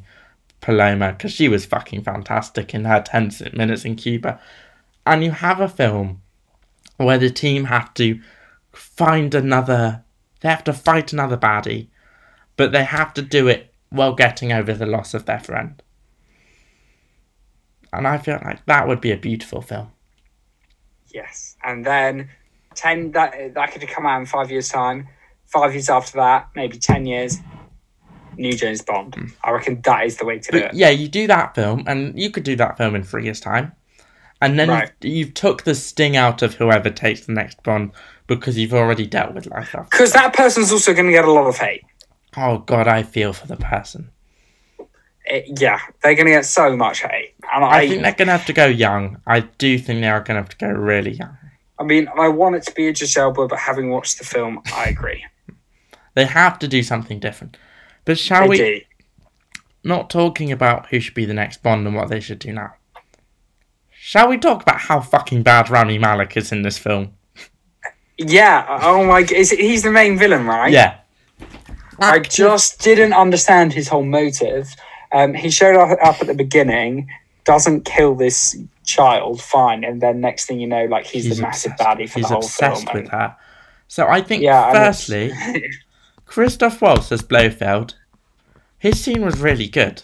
Paloma 0.61 1.13
because 1.13 1.31
she 1.31 1.49
was 1.49 1.65
fucking 1.65 2.03
fantastic 2.03 2.73
in 2.73 2.85
her 2.85 3.01
10 3.01 3.31
minutes 3.53 3.85
in 3.85 3.95
Cuba 3.95 4.39
and 5.05 5.23
you 5.23 5.31
have 5.31 5.59
a 5.59 5.67
film 5.67 6.21
where 6.97 7.17
the 7.17 7.29
team 7.29 7.65
have 7.65 7.93
to 7.95 8.19
find 8.71 9.33
another 9.35 10.03
they 10.41 10.49
have 10.49 10.63
to 10.63 10.73
fight 10.73 11.11
another 11.11 11.37
baddie 11.37 11.87
but 12.55 12.71
they 12.71 12.83
have 12.83 13.13
to 13.13 13.21
do 13.21 13.47
it 13.47 13.73
while 13.89 14.13
getting 14.13 14.51
over 14.51 14.73
the 14.73 14.85
loss 14.85 15.13
of 15.13 15.25
their 15.25 15.39
friend 15.39 15.81
and 17.93 18.07
I 18.07 18.17
feel 18.17 18.39
like 18.43 18.65
that 18.65 18.87
would 18.87 19.01
be 19.01 19.11
a 19.11 19.17
beautiful 19.17 19.61
film. 19.61 19.91
Yes, 21.13 21.57
and 21.63 21.85
then 21.85 22.29
ten 22.75 23.11
that 23.11 23.53
that 23.53 23.71
could 23.71 23.87
come 23.87 24.05
out 24.05 24.19
in 24.19 24.25
five 24.25 24.49
years' 24.49 24.69
time. 24.69 25.07
Five 25.51 25.73
years 25.73 25.89
after 25.89 26.17
that, 26.17 26.49
maybe 26.55 26.77
ten 26.77 27.05
years. 27.05 27.37
New 28.37 28.53
James 28.53 28.81
Bond. 28.81 29.33
I 29.43 29.51
reckon 29.51 29.81
that 29.83 30.05
is 30.05 30.15
the 30.17 30.25
way 30.25 30.39
to 30.39 30.51
do 30.51 30.57
Hmm. 30.59 30.63
It. 30.65 30.73
yeah, 30.73 30.89
you 30.89 31.07
do 31.09 31.27
that 31.27 31.53
film, 31.53 31.83
and 31.85 32.17
you 32.17 32.31
could 32.31 32.43
do 32.43 32.55
that 32.55 32.77
film 32.77 32.95
in 32.95 33.03
three 33.03 33.25
years' 33.25 33.41
time, 33.41 33.73
and 34.39 34.57
then 34.57 34.69
Right. 34.69 34.89
you've, 35.01 35.13
you've 35.15 35.33
took 35.33 35.63
the 35.63 35.75
sting 35.75 36.15
out 36.15 36.41
of 36.41 36.55
whoever 36.55 36.89
takes 36.89 37.25
the 37.25 37.33
next 37.33 37.61
Bond 37.63 37.91
because 38.27 38.57
you've 38.57 38.73
already 38.73 39.05
dealt 39.05 39.33
with 39.33 39.47
life 39.47 39.75
after. 39.75 39.89
Because 39.91 40.13
that 40.13 40.33
person's 40.33 40.71
also 40.71 40.93
going 40.93 41.07
to 41.07 41.11
get 41.11 41.25
a 41.25 41.31
lot 41.31 41.45
of 41.47 41.57
hate. 41.57 41.83
Oh 42.37 42.59
God, 42.59 42.87
I 42.87 43.03
feel 43.03 43.33
for 43.33 43.47
the 43.47 43.57
person. 43.57 44.09
it- 45.25 45.59
yeah, 45.61 45.79
they're 46.01 46.15
going 46.15 46.25
to 46.27 46.31
get 46.31 46.45
so 46.45 46.75
much 46.75 47.01
hate. 47.03 47.35
And 47.53 47.63
I, 47.65 47.79
I 47.79 47.87
think 47.89 48.01
they're 48.01 48.13
gonna 48.13 48.31
have 48.31 48.45
to 48.47 48.53
go 48.53 48.65
young. 48.65 49.17
I 49.27 49.41
do 49.41 49.77
think 49.77 49.99
they 50.01 50.07
are 50.09 50.21
gonna 50.21 50.39
have 50.39 50.49
to 50.49 50.57
go 50.57 50.67
really 50.69 51.11
young. 51.11 51.37
I 51.77 51.83
mean, 51.83 52.07
I 52.17 52.27
want 52.29 52.55
it 52.55 52.63
to 52.63 52.73
be 52.73 52.87
Idris 52.87 53.15
Elba, 53.17 53.47
but 53.47 53.59
having 53.59 53.89
watched 53.89 54.17
the 54.19 54.25
film, 54.25 54.61
I 54.73 54.85
agree. 54.85 55.23
They 56.21 56.27
have 56.27 56.59
to 56.59 56.67
do 56.67 56.83
something 56.83 57.19
different. 57.19 57.57
But 58.05 58.19
shall 58.19 58.43
I 58.43 58.47
we? 58.47 58.57
do. 58.57 58.81
Not 59.83 60.11
talking 60.11 60.51
about 60.51 60.85
who 60.89 60.99
should 60.99 61.15
be 61.15 61.25
the 61.25 61.33
next 61.33 61.63
Bond 61.63 61.87
and 61.87 61.95
what 61.95 62.09
they 62.09 62.19
should 62.19 62.37
do 62.37 62.53
now. 62.53 62.75
Shall 63.89 64.27
we 64.27 64.37
talk 64.37 64.61
about 64.61 64.81
how 64.81 64.99
fucking 65.01 65.41
bad 65.41 65.71
Rami 65.71 65.97
Malek 65.97 66.37
is 66.37 66.51
in 66.51 66.61
this 66.61 66.77
film? 66.77 67.13
Yeah. 68.19 68.67
Oh 68.83 69.03
my. 69.03 69.21
Is 69.21 69.51
it, 69.51 69.59
he's 69.59 69.81
the 69.81 69.89
main 69.89 70.15
villain, 70.19 70.45
right? 70.45 70.71
Yeah. 70.71 70.97
I 71.97 72.19
just 72.19 72.79
didn't 72.81 73.13
understand 73.13 73.73
his 73.73 73.87
whole 73.87 74.05
motive. 74.05 74.75
Um, 75.11 75.33
he 75.33 75.49
showed 75.49 75.75
up, 75.75 75.97
up 76.03 76.21
at 76.21 76.27
the 76.27 76.35
beginning, 76.35 77.09
doesn't 77.45 77.85
kill 77.85 78.13
this 78.13 78.55
child, 78.85 79.41
fine, 79.41 79.83
and 79.83 80.01
then 80.01 80.21
next 80.21 80.45
thing 80.45 80.59
you 80.59 80.67
know, 80.67 80.85
like 80.85 81.07
he's, 81.07 81.35
the 81.35 81.41
massive 81.41 81.71
obsessed- 81.71 81.97
baddie 81.97 82.07
for 82.07 82.19
he's 82.19 82.27
the 82.29 82.33
whole 82.35 82.41
film. 82.43 82.71
He's 82.73 82.81
obsessed 82.83 82.93
with 82.93 83.09
her. 83.09 83.35
So 83.87 84.07
I 84.07 84.21
think, 84.21 84.41
Yeah, 84.43 84.71
firstly, 84.71 85.31
Christoph 86.35 86.81
Waltz 86.81 87.11
as 87.11 87.21
Blofeld, 87.21 87.95
his 88.79 89.03
scene 89.03 89.25
was 89.25 89.37
really 89.41 89.67
good. 89.67 90.03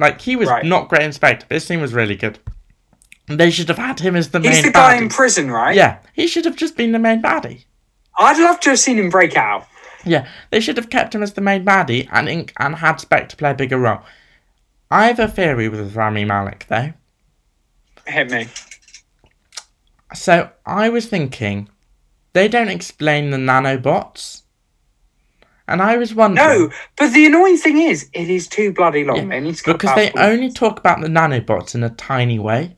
Like 0.00 0.20
he 0.20 0.34
was 0.34 0.48
Right. 0.48 0.64
not 0.64 0.88
great 0.88 1.02
in 1.02 1.12
Spectre, 1.12 1.46
but 1.48 1.54
his 1.54 1.64
scene 1.64 1.80
was 1.80 1.94
really 1.94 2.16
good. 2.16 2.40
They 3.28 3.48
should 3.52 3.68
have 3.68 3.78
had 3.78 4.00
him 4.00 4.16
as 4.16 4.30
the 4.30 4.40
he's 4.40 4.50
main 4.50 4.64
the 4.64 4.70
guy 4.72 4.96
baddie. 4.96 5.02
in 5.02 5.08
prison, 5.08 5.48
right? 5.52 5.76
Yeah, 5.76 5.98
he 6.12 6.26
should 6.26 6.44
have 6.44 6.56
just 6.56 6.76
been 6.76 6.90
the 6.90 6.98
main 6.98 7.22
baddie. 7.22 7.66
I'd 8.18 8.36
love 8.42 8.58
to 8.60 8.70
have 8.70 8.80
seen 8.80 8.98
him 8.98 9.10
break 9.10 9.36
out. 9.36 9.64
Yeah, 10.04 10.26
they 10.50 10.58
should 10.58 10.76
have 10.76 10.90
kept 10.90 11.14
him 11.14 11.22
as 11.22 11.34
the 11.34 11.40
main 11.40 11.64
baddie 11.64 12.08
and 12.10 12.28
in- 12.28 12.48
and 12.58 12.74
had 12.74 12.96
Spectre 12.98 13.36
play 13.36 13.52
a 13.52 13.54
bigger 13.54 13.78
role. 13.78 14.00
I 14.90 15.06
have 15.06 15.20
a 15.20 15.28
theory 15.28 15.68
with 15.68 15.94
Rami 15.94 16.24
Malek 16.24 16.66
though. 16.68 16.94
Hit 18.06 18.28
me. 18.32 18.48
So 20.14 20.50
I 20.66 20.88
was 20.88 21.06
thinking, 21.06 21.68
they 22.32 22.48
don't 22.48 22.68
explain 22.70 23.30
the 23.30 23.36
nanobots, 23.36 24.42
and 25.68 25.80
I 25.82 25.96
was 25.96 26.14
wondering. 26.14 26.46
No, 26.48 26.70
but 26.96 27.12
the 27.12 27.26
annoying 27.26 27.58
thing 27.58 27.78
is, 27.78 28.08
it 28.12 28.28
is 28.28 28.48
too 28.48 28.72
bloody 28.72 29.04
long. 29.04 29.16
Yeah, 29.16 29.26
They 29.28 29.40
need 29.40 29.54
to 29.56 29.72
because 29.72 29.94
they 29.94 30.10
only 30.20 30.50
talk 30.50 30.78
about 30.80 31.00
the 31.00 31.08
nanobots 31.08 31.74
in 31.74 31.84
a 31.84 31.90
tiny 31.90 32.38
way, 32.38 32.76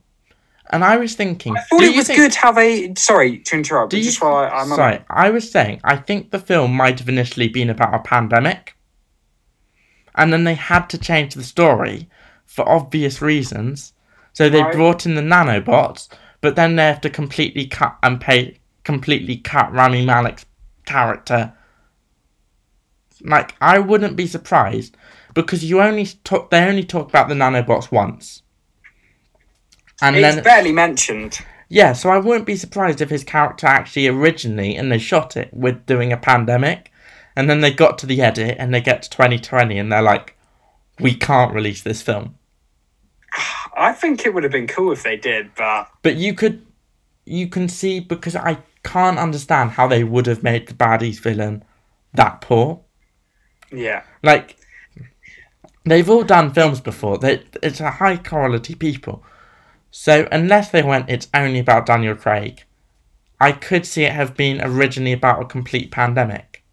and 0.71 0.83
I 0.83 0.97
was 0.97 1.15
thinking, 1.15 1.55
I 1.57 1.61
thought 1.61 1.81
it 1.83 1.95
was 1.95 2.07
think- 2.07 2.19
good 2.19 2.35
how 2.35 2.51
they. 2.51 2.93
Sorry 2.95 3.39
to 3.39 3.55
interrupt. 3.55 3.91
Do 3.91 3.97
you, 3.97 4.03
just 4.03 4.21
while 4.21 4.35
I, 4.35 4.47
I'm 4.49 4.71
on- 4.71 4.77
sorry, 4.77 4.99
I 5.09 5.29
was 5.31 5.49
saying 5.49 5.81
I 5.83 5.95
think 5.95 6.31
the 6.31 6.39
film 6.39 6.73
might 6.73 6.99
have 6.99 7.09
initially 7.09 7.47
been 7.47 7.69
about 7.69 7.95
a 7.95 7.99
pandemic, 7.99 8.75
and 10.15 10.31
then 10.31 10.43
they 10.43 10.55
had 10.55 10.87
to 10.89 10.97
change 10.97 11.33
the 11.33 11.43
story 11.43 12.09
for 12.45 12.67
obvious 12.67 13.21
reasons. 13.21 13.93
So 14.33 14.49
they 14.49 14.61
Right. 14.61 14.73
brought 14.73 15.05
in 15.05 15.15
the 15.15 15.21
nanobots, 15.21 16.07
but 16.41 16.55
then 16.55 16.75
they 16.75 16.83
have 16.85 17.01
to 17.01 17.09
completely 17.09 17.65
cut 17.67 17.97
and 18.03 18.19
pay 18.19 18.57
completely 18.83 19.37
cut 19.37 19.71
Rami 19.73 20.05
Malek's 20.05 20.45
character. 20.85 21.53
Like 23.23 23.55
I 23.61 23.79
wouldn't 23.79 24.15
be 24.15 24.27
surprised 24.27 24.95
because 25.33 25.63
you 25.63 25.81
only 25.81 26.05
talk 26.23 26.49
they 26.49 26.63
only 26.63 26.83
talk 26.83 27.09
about 27.09 27.29
the 27.29 27.35
nanobots 27.35 27.91
once. 27.91 28.41
And 30.01 30.15
It's 30.15 30.35
then 30.35 30.43
barely 30.43 30.71
mentioned. 30.71 31.39
yeah, 31.69 31.93
so 31.93 32.09
I 32.09 32.17
wouldn't 32.17 32.45
be 32.47 32.55
surprised 32.55 33.01
if 33.01 33.09
his 33.09 33.23
character 33.23 33.67
actually 33.67 34.07
originally, 34.07 34.75
and 34.75 34.91
they 34.91 34.97
shot 34.97 35.37
it 35.37 35.53
with 35.53 35.85
doing 35.85 36.11
a 36.11 36.17
pandemic, 36.17 36.91
and 37.35 37.49
then 37.49 37.61
they 37.61 37.71
got 37.71 37.97
to 37.99 38.05
the 38.07 38.21
edit 38.21 38.57
and 38.59 38.73
they 38.73 38.81
get 38.81 39.03
to 39.03 39.09
2020 39.09 39.77
and 39.77 39.91
they're 39.91 40.01
like, 40.01 40.35
we 40.99 41.13
can't 41.13 41.53
release 41.53 41.81
this 41.81 42.01
film. 42.01 42.35
I 43.77 43.93
think 43.93 44.25
it 44.25 44.33
would 44.33 44.43
have 44.43 44.51
been 44.51 44.67
cool 44.67 44.91
if 44.91 45.03
they 45.03 45.15
did, 45.15 45.55
but 45.55 45.87
But 46.01 46.15
you 46.17 46.33
could, 46.33 46.65
you 47.25 47.47
can 47.47 47.69
see 47.69 47.99
because 47.99 48.35
I 48.35 48.57
can't 48.83 49.17
understand 49.17 49.71
how 49.71 49.87
they 49.87 50.03
would 50.03 50.25
have 50.25 50.43
made 50.43 50.67
the 50.67 50.73
baddies 50.73 51.19
villain 51.19 51.63
that 52.13 52.41
poor. 52.41 52.81
Yeah. 53.71 54.03
Like, 54.23 54.57
they've 55.83 56.09
all 56.09 56.23
done 56.23 56.53
films 56.53 56.81
before. 56.81 57.17
They, 57.17 57.43
it's 57.63 57.79
a 57.79 57.91
high 57.91 58.17
quality 58.17 58.75
people. 58.75 59.23
So 59.89 60.27
unless 60.31 60.69
they 60.71 60.83
went, 60.83 61.09
it's 61.09 61.27
only 61.33 61.59
about 61.59 61.85
Daniel 61.85 62.15
Craig. 62.15 62.63
I 63.39 63.51
could 63.51 63.85
see 63.85 64.03
it 64.03 64.11
have 64.11 64.37
been 64.37 64.61
originally 64.61 65.13
about 65.13 65.41
a 65.41 65.45
complete 65.45 65.91
pandemic. 65.91 66.63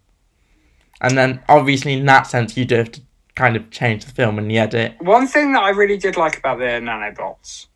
And 1.01 1.17
then, 1.17 1.41
obviously, 1.49 1.93
in 1.93 2.05
that 2.05 2.27
sense, 2.27 2.55
you 2.55 2.65
do 2.65 2.75
have 2.75 2.91
to 2.91 3.01
kind 3.35 3.55
of 3.55 3.71
change 3.71 4.05
the 4.05 4.11
film 4.11 4.37
and 4.37 4.51
the 4.51 4.57
edit. 4.57 4.95
One 4.99 5.25
thing 5.25 5.53
that 5.53 5.63
I 5.63 5.69
really 5.69 5.97
did 5.97 6.17
like 6.17 6.37
about 6.37 6.59
the 6.59 6.65
nanobots, 6.65 7.67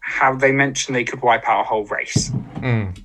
how 0.00 0.34
they 0.34 0.50
mentioned 0.50 0.96
they 0.96 1.04
could 1.04 1.22
wipe 1.22 1.46
out 1.46 1.60
a 1.60 1.64
whole 1.64 1.84
race. 1.84 2.30
Mm. 2.56 3.04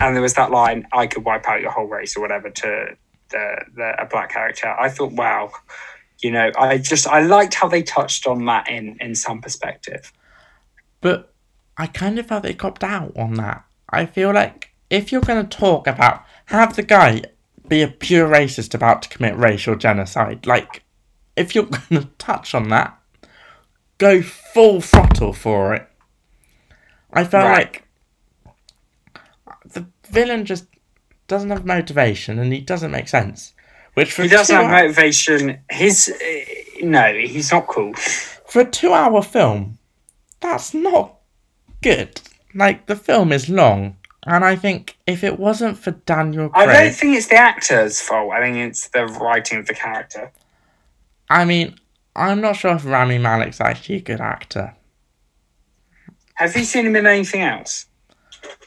And 0.00 0.16
there 0.16 0.22
was 0.22 0.34
that 0.34 0.50
line, 0.50 0.86
I 0.92 1.06
could 1.06 1.24
wipe 1.24 1.46
out 1.46 1.60
your 1.60 1.70
whole 1.70 1.86
race 1.86 2.16
or 2.16 2.20
whatever 2.20 2.50
to 2.50 2.96
the, 3.32 3.64
the 3.74 4.02
a 4.02 4.06
black 4.06 4.30
character. 4.30 4.68
I 4.68 4.88
thought, 4.88 5.12
wow, 5.12 5.50
you 6.22 6.30
know, 6.30 6.50
I 6.58 6.78
just 6.78 7.06
I 7.06 7.22
liked 7.22 7.54
how 7.54 7.68
they 7.68 7.82
touched 7.82 8.26
on 8.26 8.44
that 8.46 8.68
in 8.68 8.96
in 9.00 9.14
some 9.14 9.40
perspective. 9.40 10.12
But 11.00 11.32
I 11.76 11.86
kind 11.88 12.18
of 12.18 12.26
felt 12.26 12.44
they 12.44 12.54
copped 12.54 12.84
out 12.84 13.16
on 13.16 13.34
that. 13.34 13.64
I 13.90 14.06
feel 14.06 14.32
like 14.32 14.70
if 14.90 15.10
you're 15.10 15.22
going 15.22 15.46
to 15.46 15.56
talk 15.58 15.86
about, 15.86 16.22
have 16.46 16.76
the 16.76 16.82
guy 16.82 17.22
be 17.66 17.82
a 17.82 17.88
pure 17.88 18.28
racist 18.28 18.74
about 18.74 19.02
to 19.02 19.08
commit 19.08 19.36
racial 19.36 19.74
genocide, 19.74 20.46
like, 20.46 20.82
if 21.36 21.54
you're 21.54 21.64
going 21.90 22.02
to 22.02 22.08
touch 22.18 22.54
on 22.54 22.68
that, 22.68 22.98
go 23.98 24.20
full 24.22 24.80
throttle 24.80 25.32
for 25.32 25.74
it. 25.74 25.88
I 27.12 27.24
felt 27.24 27.44
Right. 27.44 27.56
like 27.66 27.84
the 29.64 29.86
villain 30.08 30.44
just 30.44 30.66
doesn't 31.28 31.50
have 31.50 31.64
motivation 31.64 32.38
and 32.38 32.52
he 32.52 32.60
doesn't 32.60 32.90
make 32.90 33.08
sense. 33.08 33.52
Which 33.94 34.12
for 34.12 34.22
He 34.22 34.28
doesn't 34.28 34.54
have 34.54 34.64
hou- 34.66 34.70
motivation. 34.88 35.58
His 35.70 36.08
uh, 36.08 36.84
no, 36.86 37.12
he's 37.14 37.52
not 37.52 37.66
cool. 37.66 37.92
for 37.94 38.60
a 38.62 38.70
two-hour 38.70 39.22
film, 39.22 39.78
that's 40.40 40.72
not 40.74 41.16
good. 41.82 42.20
Like 42.54 42.86
the 42.86 42.96
film 42.96 43.32
is 43.32 43.48
long, 43.48 43.96
and 44.26 44.44
I 44.44 44.56
think 44.56 44.96
if 45.06 45.22
it 45.24 45.38
wasn't 45.38 45.78
for 45.78 45.90
Daniel 45.92 46.50
I 46.54 46.66
don't 46.66 46.94
think 46.94 47.16
it's 47.16 47.28
the 47.28 47.36
actor's 47.36 48.00
fault. 48.00 48.32
I 48.32 48.40
think 48.40 48.56
it's 48.56 48.88
the 48.88 49.06
writing 49.06 49.58
of 49.58 49.66
the 49.66 49.74
character. 49.74 50.32
I 51.28 51.44
mean, 51.44 51.76
I'm 52.14 52.40
not 52.40 52.56
sure 52.56 52.74
if 52.74 52.84
Rami 52.84 53.18
Malek's 53.18 53.60
actually 53.60 53.96
a 53.96 54.00
good 54.02 54.20
actor. 54.20 54.74
Have 56.34 56.56
you 56.56 56.64
seen 56.64 56.86
him 56.86 56.96
in 56.96 57.06
anything 57.06 57.42
else? 57.42 57.86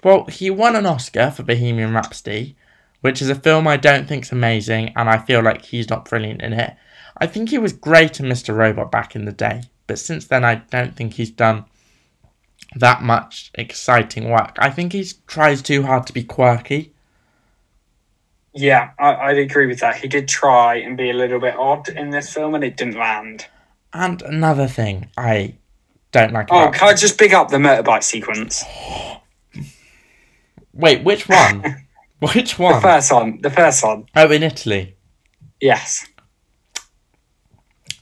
Well, 0.03 0.25
he 0.25 0.49
won 0.49 0.75
an 0.75 0.85
Oscar 0.85 1.31
for 1.31 1.43
Bohemian 1.43 1.93
Rhapsody, 1.93 2.55
which 3.01 3.21
is 3.21 3.29
a 3.29 3.35
film 3.35 3.67
I 3.67 3.77
don't 3.77 4.07
think's 4.07 4.31
amazing, 4.31 4.93
and 4.95 5.09
I 5.09 5.17
feel 5.17 5.41
like 5.41 5.65
he's 5.65 5.89
not 5.89 6.09
brilliant 6.09 6.41
in 6.41 6.53
it. 6.53 6.75
I 7.17 7.27
think 7.27 7.49
he 7.49 7.57
was 7.57 7.73
great 7.73 8.19
in 8.19 8.25
Mr. 8.25 8.55
Robot 8.55 8.91
back 8.91 9.15
in 9.15 9.25
the 9.25 9.31
day, 9.31 9.63
but 9.87 9.99
since 9.99 10.27
then 10.27 10.43
I 10.43 10.55
don't 10.55 10.95
think 10.95 11.13
he's 11.13 11.31
done 11.31 11.65
that 12.75 13.01
much 13.01 13.51
exciting 13.55 14.29
work. 14.29 14.55
I 14.59 14.69
think 14.69 14.93
he 14.93 15.07
tries 15.27 15.61
too 15.61 15.83
hard 15.83 16.05
to 16.07 16.13
be 16.13 16.23
quirky. 16.23 16.93
Yeah, 18.53 18.91
I, 18.99 19.15
I'd 19.15 19.37
agree 19.37 19.67
with 19.67 19.79
that. 19.79 19.97
He 19.97 20.07
did 20.07 20.27
try 20.27 20.75
and 20.75 20.95
be 20.95 21.09
a 21.09 21.13
little 21.13 21.39
bit 21.39 21.55
odd 21.55 21.89
in 21.89 22.09
this 22.09 22.33
film, 22.33 22.55
and 22.55 22.63
it 22.63 22.77
didn't 22.77 22.97
land. 22.97 23.47
And 23.93 24.21
another 24.21 24.67
thing 24.67 25.09
I 25.17 25.55
don't 26.11 26.33
like 26.33 26.47
Oh, 26.51 26.71
can 26.71 26.89
I 26.89 26.93
just 26.93 27.17
pick 27.17 27.33
up 27.33 27.49
the 27.49 27.57
motorbike 27.57 28.03
sequence? 28.03 28.63
Wait, 30.75 31.03
which 31.03 31.27
one? 31.29 31.87
which 32.19 32.59
one? 32.59 32.75
The 32.75 32.81
first 32.81 33.11
one. 33.11 33.41
The 33.41 33.49
first 33.49 33.83
one. 33.83 34.05
Oh, 34.15 34.29
in 34.31 34.43
Italy. 34.43 34.95
Yes. 35.61 36.05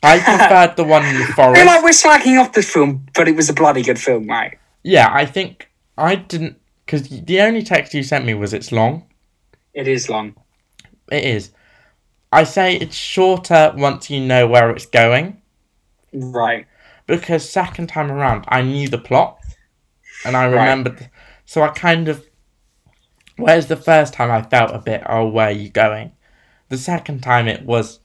I 0.01 0.19
preferred 0.19 0.75
the 0.75 0.83
one 0.83 1.05
in 1.05 1.15
the 1.15 1.23
I 1.23 1.25
feel 1.27 1.35
forest. 1.35 1.65
like 1.65 1.83
we're 1.83 1.91
slacking 1.93 2.37
off 2.37 2.51
this 2.53 2.69
film, 2.71 3.05
but 3.15 3.27
it 3.27 3.35
was 3.35 3.49
a 3.49 3.53
bloody 3.53 3.83
good 3.83 3.99
film, 3.99 4.27
right? 4.27 4.57
Yeah, 4.83 5.09
I 5.13 5.25
think 5.25 5.69
I 5.97 6.15
didn't 6.15 6.59
because 6.85 7.07
the 7.07 7.39
only 7.39 7.63
text 7.63 7.93
you 7.93 8.03
sent 8.03 8.25
me 8.25 8.33
was 8.33 8.53
it's 8.53 8.71
long. 8.71 9.05
It 9.73 9.87
is 9.87 10.09
long. 10.09 10.35
It 11.09 11.23
is. 11.23 11.51
I 12.33 12.43
say 12.43 12.75
it's 12.75 12.95
shorter 12.95 13.71
once 13.77 14.09
you 14.09 14.19
know 14.19 14.45
where 14.47 14.69
it's 14.71 14.85
going 14.87 15.41
Right. 16.11 16.65
because 17.07 17.47
second 17.49 17.87
time 17.87 18.11
around 18.11 18.43
I 18.49 18.61
knew 18.61 18.89
the 18.89 18.97
plot 18.97 19.37
and 20.25 20.35
I 20.35 20.45
Right. 20.47 20.51
remembered. 20.59 21.09
So 21.45 21.61
I 21.61 21.69
kind 21.69 22.09
of. 22.09 22.25
Whereas 23.37 23.67
the 23.67 23.75
first 23.75 24.13
time 24.13 24.31
I 24.31 24.41
felt 24.41 24.71
a 24.71 24.79
bit, 24.79 25.03
oh, 25.07 25.27
where 25.27 25.47
are 25.47 25.51
you 25.51 25.69
going? 25.69 26.11
The 26.69 26.77
second 26.77 27.21
time 27.21 27.47
it 27.47 27.63
was, 27.63 27.99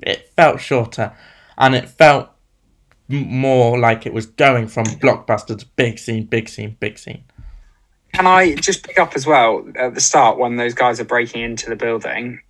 it 0.00 0.28
felt 0.36 0.60
shorter, 0.60 1.12
and 1.56 1.74
it 1.74 1.88
felt 1.88 2.28
m- 3.10 3.28
more 3.28 3.78
like 3.78 4.06
it 4.06 4.12
was 4.12 4.26
going 4.26 4.68
from 4.68 4.84
blockbuster 4.84 5.58
to 5.58 5.66
big 5.76 5.98
scene, 5.98 6.26
big 6.26 6.48
scene, 6.48 6.76
big 6.80 6.98
scene. 6.98 7.24
Can 8.12 8.26
I 8.26 8.54
just 8.54 8.84
pick 8.84 8.98
up 8.98 9.14
as 9.16 9.26
well 9.26 9.66
at 9.76 9.94
the 9.94 10.00
start 10.00 10.38
when 10.38 10.56
those 10.56 10.74
guys 10.74 11.00
are 11.00 11.04
breaking 11.04 11.42
into 11.42 11.68
the 11.68 11.76
building? 11.76 12.40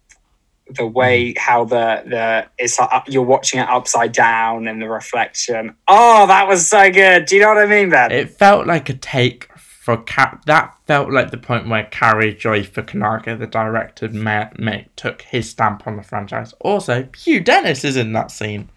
the 0.70 0.86
way 0.86 1.32
mm. 1.32 1.38
how 1.38 1.64
the 1.64 2.02
the 2.06 2.46
it's 2.58 2.78
like 2.78 2.92
up- 2.92 3.08
you're 3.08 3.22
watching 3.22 3.60
it 3.60 3.68
upside 3.68 4.12
down 4.12 4.66
and 4.66 4.80
the 4.80 4.88
reflection. 4.88 5.74
Oh, 5.88 6.26
that 6.26 6.48
was 6.48 6.68
so 6.68 6.90
good. 6.90 7.26
Do 7.26 7.36
you 7.36 7.42
know 7.42 7.48
what 7.48 7.58
I 7.58 7.66
mean, 7.66 7.90
Ben? 7.90 8.12
It 8.12 8.30
felt 8.30 8.66
like 8.66 8.88
a 8.88 8.94
take 8.94 9.48
for 9.84 9.98
Car- 9.98 10.40
that 10.46 10.74
felt 10.86 11.10
like 11.12 11.30
the 11.30 11.36
point 11.36 11.68
where 11.68 11.84
Cary 11.84 12.34
Joji 12.34 12.66
Fukunaga, 12.66 13.38
the 13.38 13.46
director, 13.46 14.08
ma- 14.08 14.48
ma- 14.58 14.78
took 14.96 15.20
his 15.20 15.50
stamp 15.50 15.86
on 15.86 15.96
the 15.96 16.02
franchise. 16.02 16.54
Also, 16.60 17.06
Hugh 17.14 17.40
Dennis 17.40 17.84
is 17.84 17.94
in 17.98 18.14
that 18.14 18.30
scene. 18.30 18.70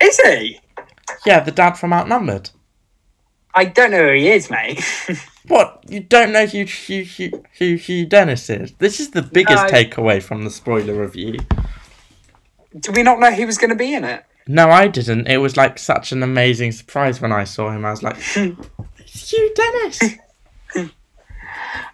Is 0.00 0.16
he? 0.20 0.60
Yeah, 1.26 1.40
the 1.40 1.50
dad 1.50 1.72
from 1.72 1.92
Outnumbered. 1.92 2.50
I 3.56 3.64
don't 3.64 3.90
know 3.90 4.06
who 4.06 4.14
he 4.14 4.28
is, 4.30 4.50
mate. 4.50 4.80
What? 5.48 5.84
You 5.88 6.00
don't 6.00 6.32
know 6.32 6.46
who 6.46 6.64
Hugh, 6.64 7.04
Hugh, 7.04 7.42
Hugh, 7.52 7.76
Hugh 7.76 8.06
Dennis 8.06 8.48
is? 8.48 8.72
This 8.78 8.98
is 8.98 9.10
the 9.10 9.20
biggest 9.20 9.64
No. 9.64 9.68
takeaway 9.70 10.22
from 10.22 10.44
the 10.44 10.50
spoiler 10.50 10.94
review. 10.94 11.36
Do 12.80 12.92
we 12.92 13.02
not 13.02 13.20
know 13.20 13.30
he 13.30 13.44
was 13.44 13.58
going 13.58 13.68
to 13.68 13.76
be 13.76 13.92
in 13.92 14.04
it? 14.04 14.24
No, 14.46 14.70
I 14.70 14.86
didn't. 14.88 15.26
It 15.28 15.36
was 15.38 15.58
like 15.58 15.78
such 15.78 16.12
an 16.12 16.22
amazing 16.22 16.72
surprise 16.72 17.20
when 17.20 17.30
I 17.30 17.44
saw 17.44 17.70
him. 17.70 17.84
I 17.84 17.90
was 17.90 18.02
like, 18.02 18.16
it's 19.14 19.30
Hugh 19.30 19.52
Dennis. 19.54 20.00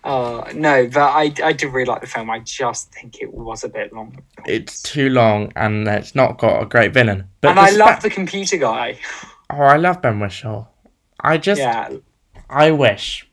Oh 0.03 0.45
no, 0.55 0.87
but 0.89 0.99
I 1.03 1.33
I 1.43 1.53
did 1.53 1.73
really 1.73 1.85
like 1.87 2.01
the 2.01 2.07
film. 2.07 2.31
I 2.31 2.39
just 2.41 2.93
think 2.93 3.21
it 3.21 3.33
was 3.33 3.65
a 3.65 3.69
bit 3.69 3.93
long. 3.93 4.23
it's 4.47 4.81
too 4.81 5.11
long 5.11 5.53
and 5.57 5.87
it's 5.87 6.15
not 6.15 6.39
got 6.39 6.63
a 6.63 6.67
great 6.67 6.95
villain. 6.95 7.29
But 7.43 7.51
and 7.51 7.61
I 7.61 7.71
love 7.71 7.97
spe- 7.97 8.03
the 8.05 8.11
computer 8.11 8.57
guy. 8.57 8.99
Oh, 9.51 9.57
I 9.61 9.77
love 9.77 10.01
Ben 10.01 10.19
Whishaw. 10.19 10.67
I 11.21 11.37
just, 11.37 11.61
Yeah, 11.61 11.97
I 12.49 12.71
wish, 12.71 13.29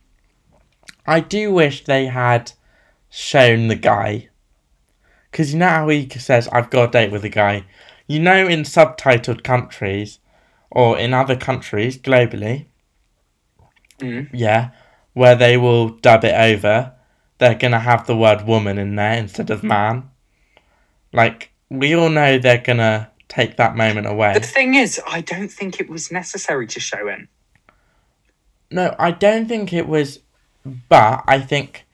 I 1.06 1.22
do 1.22 1.54
wish 1.54 1.86
they 1.86 2.08
had 2.08 2.52
shown 3.10 3.68
the 3.70 3.76
guy. 3.76 4.28
Because 5.32 5.54
you 5.54 5.60
know 5.60 5.70
how 5.70 5.88
he 5.88 6.10
says, 6.10 6.50
I've 6.52 6.70
got 6.70 6.90
a 6.90 6.92
date 6.92 7.12
with 7.12 7.24
a 7.24 7.30
guy. 7.30 7.66
You 8.08 8.20
know, 8.20 8.46
in 8.48 8.64
subtitled 8.64 9.44
countries, 9.44 10.20
or 10.70 10.98
in 10.98 11.14
other 11.14 11.36
countries 11.38 11.98
globally, 11.98 12.66
Mm. 14.00 14.30
yeah, 14.32 14.72
where 15.14 15.36
they 15.36 15.58
will 15.58 15.90
dub 15.90 16.24
it 16.24 16.36
over, 16.36 16.94
they're 17.40 17.56
going 17.56 17.72
to 17.72 17.80
have 17.80 18.06
the 18.06 18.16
word 18.16 18.46
woman 18.46 18.78
in 18.78 18.96
there 18.96 19.18
instead 19.18 19.50
of 19.50 19.64
man. 19.64 20.10
Like, 21.14 21.52
we 21.70 21.96
all 21.96 22.10
know 22.10 22.38
they're 22.38 22.58
going 22.60 22.78
to 22.78 23.10
take 23.28 23.58
that 23.58 23.76
moment 23.76 24.08
away. 24.08 24.34
the 24.34 24.40
thing 24.42 24.76
is, 24.76 25.02
I 25.08 25.22
don't 25.22 25.52
think 25.52 25.80
it 25.80 25.90
was 25.90 26.12
necessary 26.12 26.68
to 26.68 26.80
show 26.80 27.08
him. 27.08 27.28
No, 28.70 28.96
I 29.00 29.12
don't 29.12 29.48
think 29.48 29.74
it 29.74 29.88
was, 29.88 30.20
but 30.90 31.24
I 31.28 31.40
think 31.40 31.86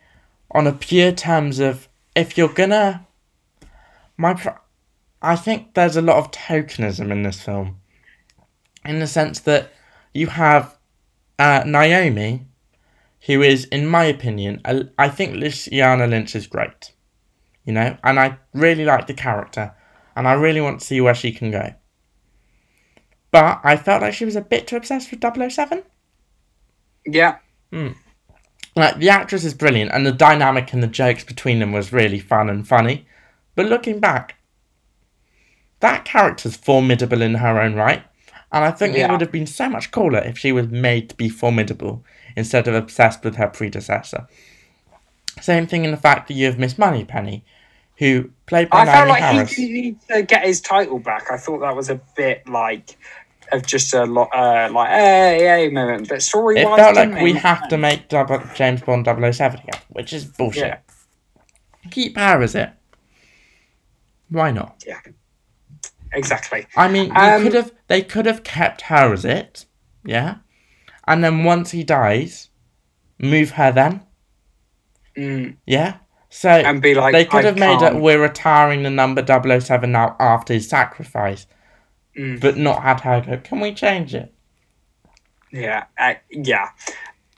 on 0.51 0.67
a 0.67 0.73
pure 0.73 1.11
terms 1.11 1.59
of 1.59 1.87
if 2.15 2.37
you're 2.37 2.53
gonna, 2.53 3.05
my, 4.17 4.33
pr- 4.33 4.49
I 5.21 5.35
think 5.35 5.73
there's 5.73 5.95
a 5.95 6.01
lot 6.01 6.17
of 6.17 6.31
tokenism 6.31 7.11
in 7.11 7.23
this 7.23 7.41
film, 7.41 7.79
in 8.85 8.99
the 8.99 9.07
sense 9.07 9.39
that 9.41 9.71
you 10.13 10.27
have 10.27 10.75
uh, 11.43 11.61
Naomi, 11.65 12.47
who 13.25 13.41
is, 13.41 13.65
in 13.65 13.85
my 13.85 14.05
opinion, 14.05 14.61
a- 14.63 14.87
I 14.97 15.09
think 15.09 15.35
Lashana 15.35 16.09
Lynch 16.09 16.35
is 16.37 16.47
great, 16.47 16.93
you 17.65 17.73
know, 17.73 17.97
and 18.01 18.17
I 18.17 18.37
really 18.53 18.85
like 18.85 19.07
the 19.07 19.13
character, 19.13 19.73
and 20.15 20.25
I 20.25 20.33
really 20.33 20.61
want 20.61 20.79
to 20.79 20.85
see 20.85 21.01
where 21.01 21.13
she 21.13 21.33
can 21.33 21.51
go. 21.51 21.73
But 23.31 23.59
I 23.61 23.75
felt 23.75 24.01
like 24.01 24.13
she 24.13 24.23
was 24.23 24.37
a 24.37 24.41
bit 24.41 24.67
too 24.67 24.77
obsessed 24.77 25.11
with 25.11 25.19
007. 25.51 25.83
Yeah, 27.05 27.39
Like 28.77 28.99
the 28.99 29.09
actress 29.09 29.43
is 29.43 29.53
brilliant, 29.53 29.91
and 29.91 30.05
the 30.05 30.13
dynamic 30.13 30.71
and 30.71 30.81
the 30.81 30.87
jokes 30.87 31.25
between 31.25 31.59
them 31.59 31.73
was 31.73 31.91
really 31.91 32.19
fun 32.19 32.49
and 32.49 32.65
funny. 32.65 33.05
But 33.55 33.65
looking 33.65 33.99
back, 33.99 34.35
that 35.81 36.05
character's 36.05 36.55
formidable 36.55 37.21
in 37.21 37.35
her 37.35 37.59
own 37.59 37.75
right, 37.75 38.03
and 38.53 38.63
I 38.63 38.71
think 38.71 38.95
it 38.95 39.09
would 39.09 39.19
have 39.21 39.31
been 39.31 39.47
so 39.47 39.67
much 39.67 39.91
cooler 39.91 40.19
if 40.19 40.37
she 40.37 40.51
was 40.51 40.67
made 40.67 41.09
to 41.09 41.15
be 41.15 41.27
formidable 41.27 42.03
instead 42.35 42.67
of 42.67 42.75
obsessed 42.75 43.23
with 43.23 43.35
her 43.35 43.47
predecessor. 43.47 44.27
Same 45.41 45.67
thing 45.67 45.83
in 45.83 45.91
the 45.91 45.97
fact 45.97 46.27
that 46.27 46.35
you 46.35 46.45
have 46.45 46.59
Miss 46.59 46.77
Moneypenny, 46.77 47.43
who 47.97 48.29
played 48.45 48.69
by 48.69 48.81
I 48.81 48.85
felt 48.85 49.09
like 49.09 49.21
Harris. 49.21 49.51
he 49.51 49.69
needed 49.71 49.99
to 50.09 50.21
get 50.23 50.45
his 50.45 50.61
title 50.61 50.99
back. 50.99 51.31
I 51.31 51.37
thought 51.37 51.59
that 51.61 51.75
was 51.75 51.89
a 51.89 51.99
bit 52.15 52.47
like 52.47 52.95
of 53.51 53.65
just 53.65 53.93
a 53.93 54.05
lot, 54.05 54.29
uh, 54.33 54.69
like 54.71 54.89
hey, 54.89 55.37
hey 55.41 55.69
moment. 55.69 56.07
But 56.09 56.21
story 56.21 56.59
It 56.59 56.65
wise, 56.67 56.79
felt 56.79 56.95
like 56.95 57.21
we 57.21 57.33
have 57.33 57.67
to 57.69 57.77
make 57.77 58.07
double, 58.09 58.41
James 58.55 58.81
Bond 58.81 59.05
007 59.05 59.59
again, 59.59 59.81
which 59.89 60.13
is 60.13 60.25
bullshit. 60.25 60.63
Yeah. 60.63 60.77
Keep 61.91 62.17
her 62.17 62.41
as 62.41 62.55
it. 62.55 62.71
Why 64.29 64.51
not? 64.51 64.83
Yeah, 64.87 64.99
exactly. 66.13 66.65
I 66.75 66.87
mean, 66.87 67.07
you 67.09 67.15
Um, 67.15 67.43
could 67.43 67.53
have. 67.53 67.71
They 67.93 68.01
could 68.01 68.25
have 68.25 68.43
kept 68.43 68.81
her 68.83 69.13
as 69.13 69.23
it, 69.23 69.65
yeah, 70.03 70.37
and 71.05 71.23
then 71.23 71.43
once 71.43 71.71
he 71.71 71.83
dies, 71.83 72.49
move 73.19 73.51
her 73.51 73.71
then, 73.71 74.01
Mm, 75.15 75.57
yeah. 75.65 75.97
So 76.29 76.49
and 76.49 76.81
be 76.81 76.95
like, 76.95 77.13
they 77.13 77.25
could 77.25 77.45
I 77.45 77.49
have 77.49 77.57
made 77.59 77.81
it. 77.83 77.95
We're 77.95 78.19
retiring 78.21 78.81
the 78.81 78.89
number 78.89 79.23
007 79.23 79.91
now 79.91 80.15
after 80.19 80.53
his 80.53 80.67
sacrifice, 80.67 81.45
Mm. 82.17 82.39
but 82.41 82.57
not 82.57 82.81
had 82.81 83.01
her 83.01 83.21
go. 83.21 83.37
Can 83.37 83.59
we 83.59 83.73
change 83.73 84.15
it? 84.15 84.33
Yeah, 85.51 85.83
uh, 85.99 86.15
yeah. 86.31 86.69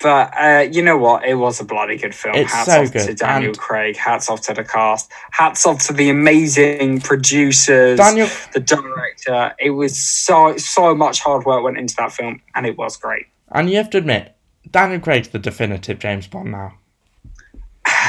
But 0.06 0.38
uh, 0.40 0.68
you 0.72 0.84
know 0.84 0.98
what? 0.98 1.26
It 1.26 1.34
was 1.34 1.60
a 1.60 1.64
bloody 1.66 1.98
good 1.98 2.14
film. 2.14 2.36
It's 2.36 2.54
hats 2.54 2.68
so 2.72 2.82
off 2.84 2.92
to 2.92 3.08
good, 3.08 3.18
Daniel 3.18 3.50
and- 3.50 3.58
Craig. 3.58 3.98
Hats 3.98 4.30
off 4.30 4.42
to 4.42 4.54
the 4.54 4.64
cast. 4.64 5.12
Hats 5.32 5.66
off 5.66 5.80
to 5.88 5.94
the 5.94 6.12
amazing 6.12 7.02
producers, 7.02 7.98
Daniel, 7.98 8.28
the 8.54 8.60
director. 8.60 9.56
It 9.58 9.72
was 9.72 10.00
so 10.00 10.58
so 10.58 10.94
much 10.94 11.22
hard 11.22 11.44
work 11.48 11.64
went 11.64 11.80
into 11.80 11.96
that 11.98 12.12
film, 12.12 12.40
and 12.54 12.68
it 12.68 12.78
was 12.78 12.98
great. 12.98 13.26
and 13.52 13.68
you 13.68 13.78
have 13.78 13.90
to 13.90 13.98
admit, 13.98 14.36
Daniel 14.70 15.00
Craig's 15.00 15.30
the 15.30 15.40
definitive 15.40 15.98
James 15.98 16.28
Bond 16.28 16.52
now. 16.52 16.74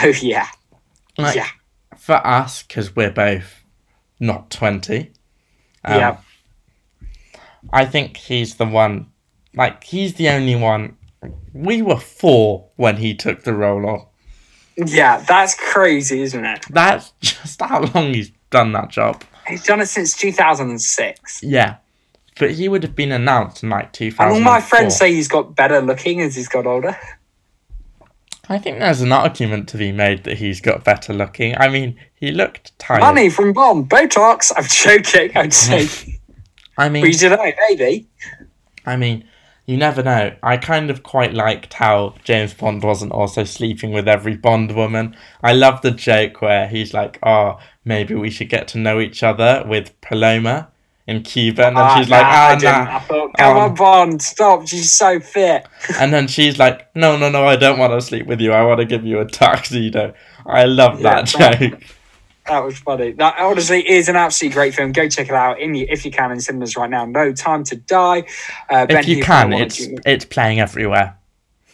Oh 0.02 0.12
yeah, 0.20 0.48
Like, 1.16 1.34
yeah, 1.36 1.48
for 1.96 2.16
us, 2.26 2.62
because 2.62 2.94
we're 2.94 3.10
both 3.10 3.64
not 4.20 4.50
20. 4.50 5.10
um, 5.86 5.98
yeah. 5.98 6.16
I 7.72 7.86
think 7.86 8.18
he's 8.18 8.56
the 8.56 8.66
one, 8.66 9.06
like, 9.54 9.82
he's 9.84 10.12
the 10.16 10.28
only 10.28 10.56
one. 10.56 10.98
We 11.52 11.82
were 11.82 11.98
four 11.98 12.68
when 12.76 12.96
he 12.96 13.14
took 13.14 13.42
the 13.42 13.54
role 13.54 13.88
on. 13.88 14.06
Yeah, 14.76 15.18
that's 15.26 15.54
crazy, 15.54 16.20
isn't 16.22 16.44
it? 16.44 16.64
That's 16.68 17.12
just 17.20 17.60
how 17.60 17.82
long 17.94 18.12
he's 18.12 18.30
done 18.50 18.72
that 18.72 18.90
job. 18.90 19.24
He's 19.48 19.64
done 19.64 19.80
it 19.80 19.86
since 19.86 20.16
2006. 20.16 21.42
Yeah. 21.42 21.76
But 22.38 22.50
he 22.52 22.68
would 22.68 22.82
have 22.82 22.94
been 22.94 23.12
announced 23.12 23.62
in 23.62 23.70
like 23.70 23.92
2004. 23.92 24.26
And 24.26 24.34
all 24.34 24.52
my 24.52 24.60
friends 24.60 24.96
say 24.96 25.14
he's 25.14 25.28
got 25.28 25.54
better 25.54 25.80
looking 25.80 26.20
as 26.20 26.34
he's 26.34 26.48
got 26.48 26.66
older. 26.66 26.98
I 28.48 28.58
think 28.58 28.78
there's 28.78 29.00
an 29.00 29.12
argument 29.12 29.68
to 29.70 29.78
be 29.78 29.90
made 29.90 30.24
that 30.24 30.36
he's 30.36 30.60
got 30.60 30.84
better 30.84 31.12
looking. 31.12 31.56
I 31.56 31.68
mean, 31.68 31.98
he 32.14 32.30
looked 32.30 32.78
tired. 32.78 33.00
Money 33.00 33.30
from 33.30 33.52
Bond, 33.52 33.88
Botox. 33.88 34.52
I'm 34.56 34.64
joking. 34.64 35.36
I'm 35.36 35.50
joking. 35.80 36.20
I 36.78 36.88
mean, 36.88 37.06
you 37.06 37.12
don't 37.12 37.30
know, 37.32 37.52
maybe. 37.68 38.06
I 38.84 38.96
mean, 38.96 39.26
you 39.66 39.76
never 39.76 40.02
know. 40.02 40.32
I 40.42 40.56
kind 40.56 40.90
of 40.90 41.02
quite 41.02 41.34
liked 41.34 41.74
how 41.74 42.14
James 42.24 42.54
Bond 42.54 42.82
wasn't 42.82 43.12
also 43.12 43.44
sleeping 43.44 43.92
with 43.92 44.06
every 44.08 44.36
Bond 44.36 44.74
woman. 44.74 45.16
I 45.42 45.52
love 45.52 45.82
the 45.82 45.90
joke 45.90 46.40
where 46.40 46.68
he's 46.68 46.94
like, 46.94 47.18
"Oh, 47.22 47.58
maybe 47.84 48.14
we 48.14 48.30
should 48.30 48.48
get 48.48 48.68
to 48.68 48.78
know 48.78 49.00
each 49.00 49.22
other 49.22 49.64
with 49.66 49.98
Paloma 50.00 50.68
in 51.08 51.22
Cuba," 51.22 51.66
and 51.66 51.76
then 51.76 51.84
Ah, 51.84 51.96
she's 51.96 52.08
like, 52.08 52.22
nah, 52.22 52.28
"Ah, 52.32 52.48
I 52.48 52.54
didn't. 52.56 52.84
nah." 52.84 52.96
I 52.96 53.00
thought, 53.00 53.30
come 53.38 53.56
Um, 53.56 53.62
on, 53.62 53.74
Bond, 53.74 54.22
stop. 54.22 54.66
She's 54.68 54.92
so 54.92 55.20
fit. 55.20 55.66
And 56.00 56.12
then 56.12 56.28
she's 56.28 56.58
like, 56.58 56.88
"No, 56.94 57.16
no, 57.16 57.28
no, 57.28 57.46
I 57.46 57.56
don't 57.56 57.78
want 57.78 57.92
to 57.92 58.00
sleep 58.00 58.26
with 58.26 58.40
you. 58.40 58.52
I 58.52 58.62
want 58.62 58.78
to 58.80 58.86
give 58.86 59.04
you 59.04 59.20
a 59.20 59.24
tuxedo." 59.24 60.14
I 60.46 60.64
love 60.64 61.00
Yeah, 61.00 61.22
that- 61.22 61.26
joke. 61.60 61.82
That 62.48 62.62
was 62.64 62.78
funny. 62.78 63.12
That 63.12 63.36
honestly 63.38 63.88
is 63.88 64.08
an 64.08 64.16
absolutely 64.16 64.54
great 64.54 64.74
film. 64.74 64.92
Go 64.92 65.08
check 65.08 65.28
it 65.28 65.34
out 65.34 65.58
in 65.60 65.72
the, 65.72 65.82
if 65.90 66.04
you 66.04 66.10
can 66.10 66.30
in 66.30 66.40
cinemas 66.40 66.76
right 66.76 66.90
now. 66.90 67.04
No 67.04 67.32
Time 67.32 67.64
to 67.64 67.76
Die. 67.76 68.24
Uh, 68.70 68.86
Ben 68.86 68.98
If 68.98 69.08
you 69.08 69.16
Heath, 69.16 69.24
can, 69.24 69.52
it's 69.52 69.80
it's 70.04 70.24
playing 70.24 70.60
everywhere. 70.60 71.16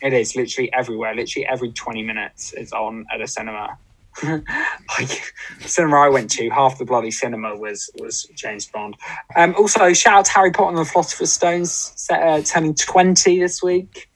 it 0.01 0.13
is 0.13 0.35
literally 0.35 0.73
everywhere. 0.73 1.15
Literally 1.15 1.47
every 1.47 1.73
twenty 1.73 2.03
minutes 2.03 2.53
it's 2.57 2.73
on 2.73 3.05
at 3.13 3.21
a 3.21 3.27
cinema. 3.29 3.77
like 4.23 5.33
the 5.63 5.69
cinema 5.69 5.97
I 5.97 6.09
went 6.11 6.31
to, 6.33 6.51
half 6.51 6.79
the 6.79 6.85
bloody 6.85 7.11
cinema 7.11 7.57
was 7.57 7.89
was 7.99 8.25
James 8.35 8.67
Bond. 8.67 8.97
Um, 9.37 9.55
also, 9.55 9.93
shout 9.95 10.15
out 10.15 10.25
to 10.27 10.33
Harry 10.33 10.51
Potter 10.51 10.69
and 10.71 10.79
the 10.79 10.85
Philosopher's 10.85 11.33
Stones, 11.33 11.93
set, 11.97 12.23
uh, 12.23 12.43
turning 12.43 12.75
twenty 12.75 13.39
this 13.41 13.63
week. 13.63 14.11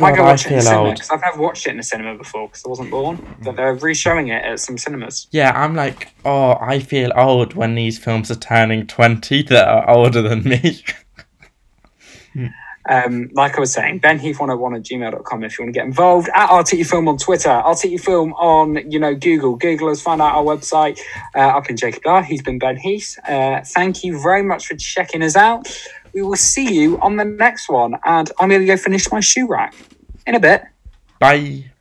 Might 0.00 0.10
God, 0.10 0.16
go 0.16 0.22
I 0.24 0.26
watch 0.30 0.46
it 0.46 0.50
in 0.50 0.56
the 0.56 0.60
feel 0.62 0.70
cinema 0.70 0.86
old. 0.86 0.94
because 0.94 1.10
I've 1.10 1.20
never 1.20 1.40
watched 1.40 1.66
it 1.66 1.70
in 1.70 1.76
the 1.76 1.82
cinema 1.84 2.18
before 2.18 2.48
because 2.48 2.64
I 2.66 2.68
wasn't 2.68 2.90
born. 2.90 3.36
But 3.44 3.54
they're 3.54 3.74
re-showing 3.74 4.26
it 4.28 4.44
at 4.44 4.58
some 4.58 4.76
cinemas. 4.76 5.28
Yeah, 5.30 5.52
I'm 5.54 5.76
like, 5.76 6.12
oh, 6.24 6.56
I 6.60 6.80
feel 6.80 7.12
old 7.14 7.54
when 7.54 7.76
these 7.76 7.96
films 7.96 8.28
are 8.30 8.34
turning 8.36 8.88
20 8.88 9.42
that 9.44 9.68
are 9.68 9.88
older 9.88 10.20
than 10.20 10.42
me. 10.42 10.82
Um, 12.86 13.30
like 13.32 13.56
I 13.56 13.60
was 13.60 13.72
saying, 13.72 14.00
benheath101 14.00 14.76
at 14.76 14.82
gmail.com 14.82 15.44
if 15.44 15.58
you 15.58 15.64
want 15.64 15.74
to 15.74 15.78
get 15.78 15.86
involved. 15.86 16.28
At 16.34 16.50
Articufilm 16.50 17.08
on 17.08 17.16
Twitter, 17.16 17.48
Articufilm 17.48 18.32
on, 18.34 18.90
you 18.90 18.98
know, 18.98 19.14
Google. 19.14 19.56
Google 19.56 19.88
us, 19.88 20.02
find 20.02 20.20
out 20.20 20.34
our 20.34 20.42
website. 20.42 20.98
Uh, 21.34 21.56
I've 21.56 21.64
been 21.64 21.78
Jacob 21.78 22.02
Dyer. 22.02 22.22
He's 22.22 22.42
been 22.42 22.58
Ben 22.58 22.76
Heath. 22.76 23.18
Uh, 23.26 23.62
thank 23.64 24.04
you 24.04 24.20
very 24.20 24.42
much 24.42 24.66
for 24.66 24.74
checking 24.74 25.22
us 25.22 25.34
out. 25.34 25.66
We 26.14 26.22
will 26.22 26.36
see 26.36 26.72
you 26.72 27.00
on 27.00 27.16
the 27.16 27.24
next 27.24 27.68
one. 27.68 27.96
And 28.04 28.30
I'm 28.38 28.48
going 28.48 28.60
to 28.60 28.66
go 28.66 28.76
finish 28.76 29.10
my 29.10 29.20
shoe 29.20 29.46
rack 29.46 29.74
in 30.26 30.34
a 30.34 30.40
bit. 30.40 30.62
Bye. 31.18 31.73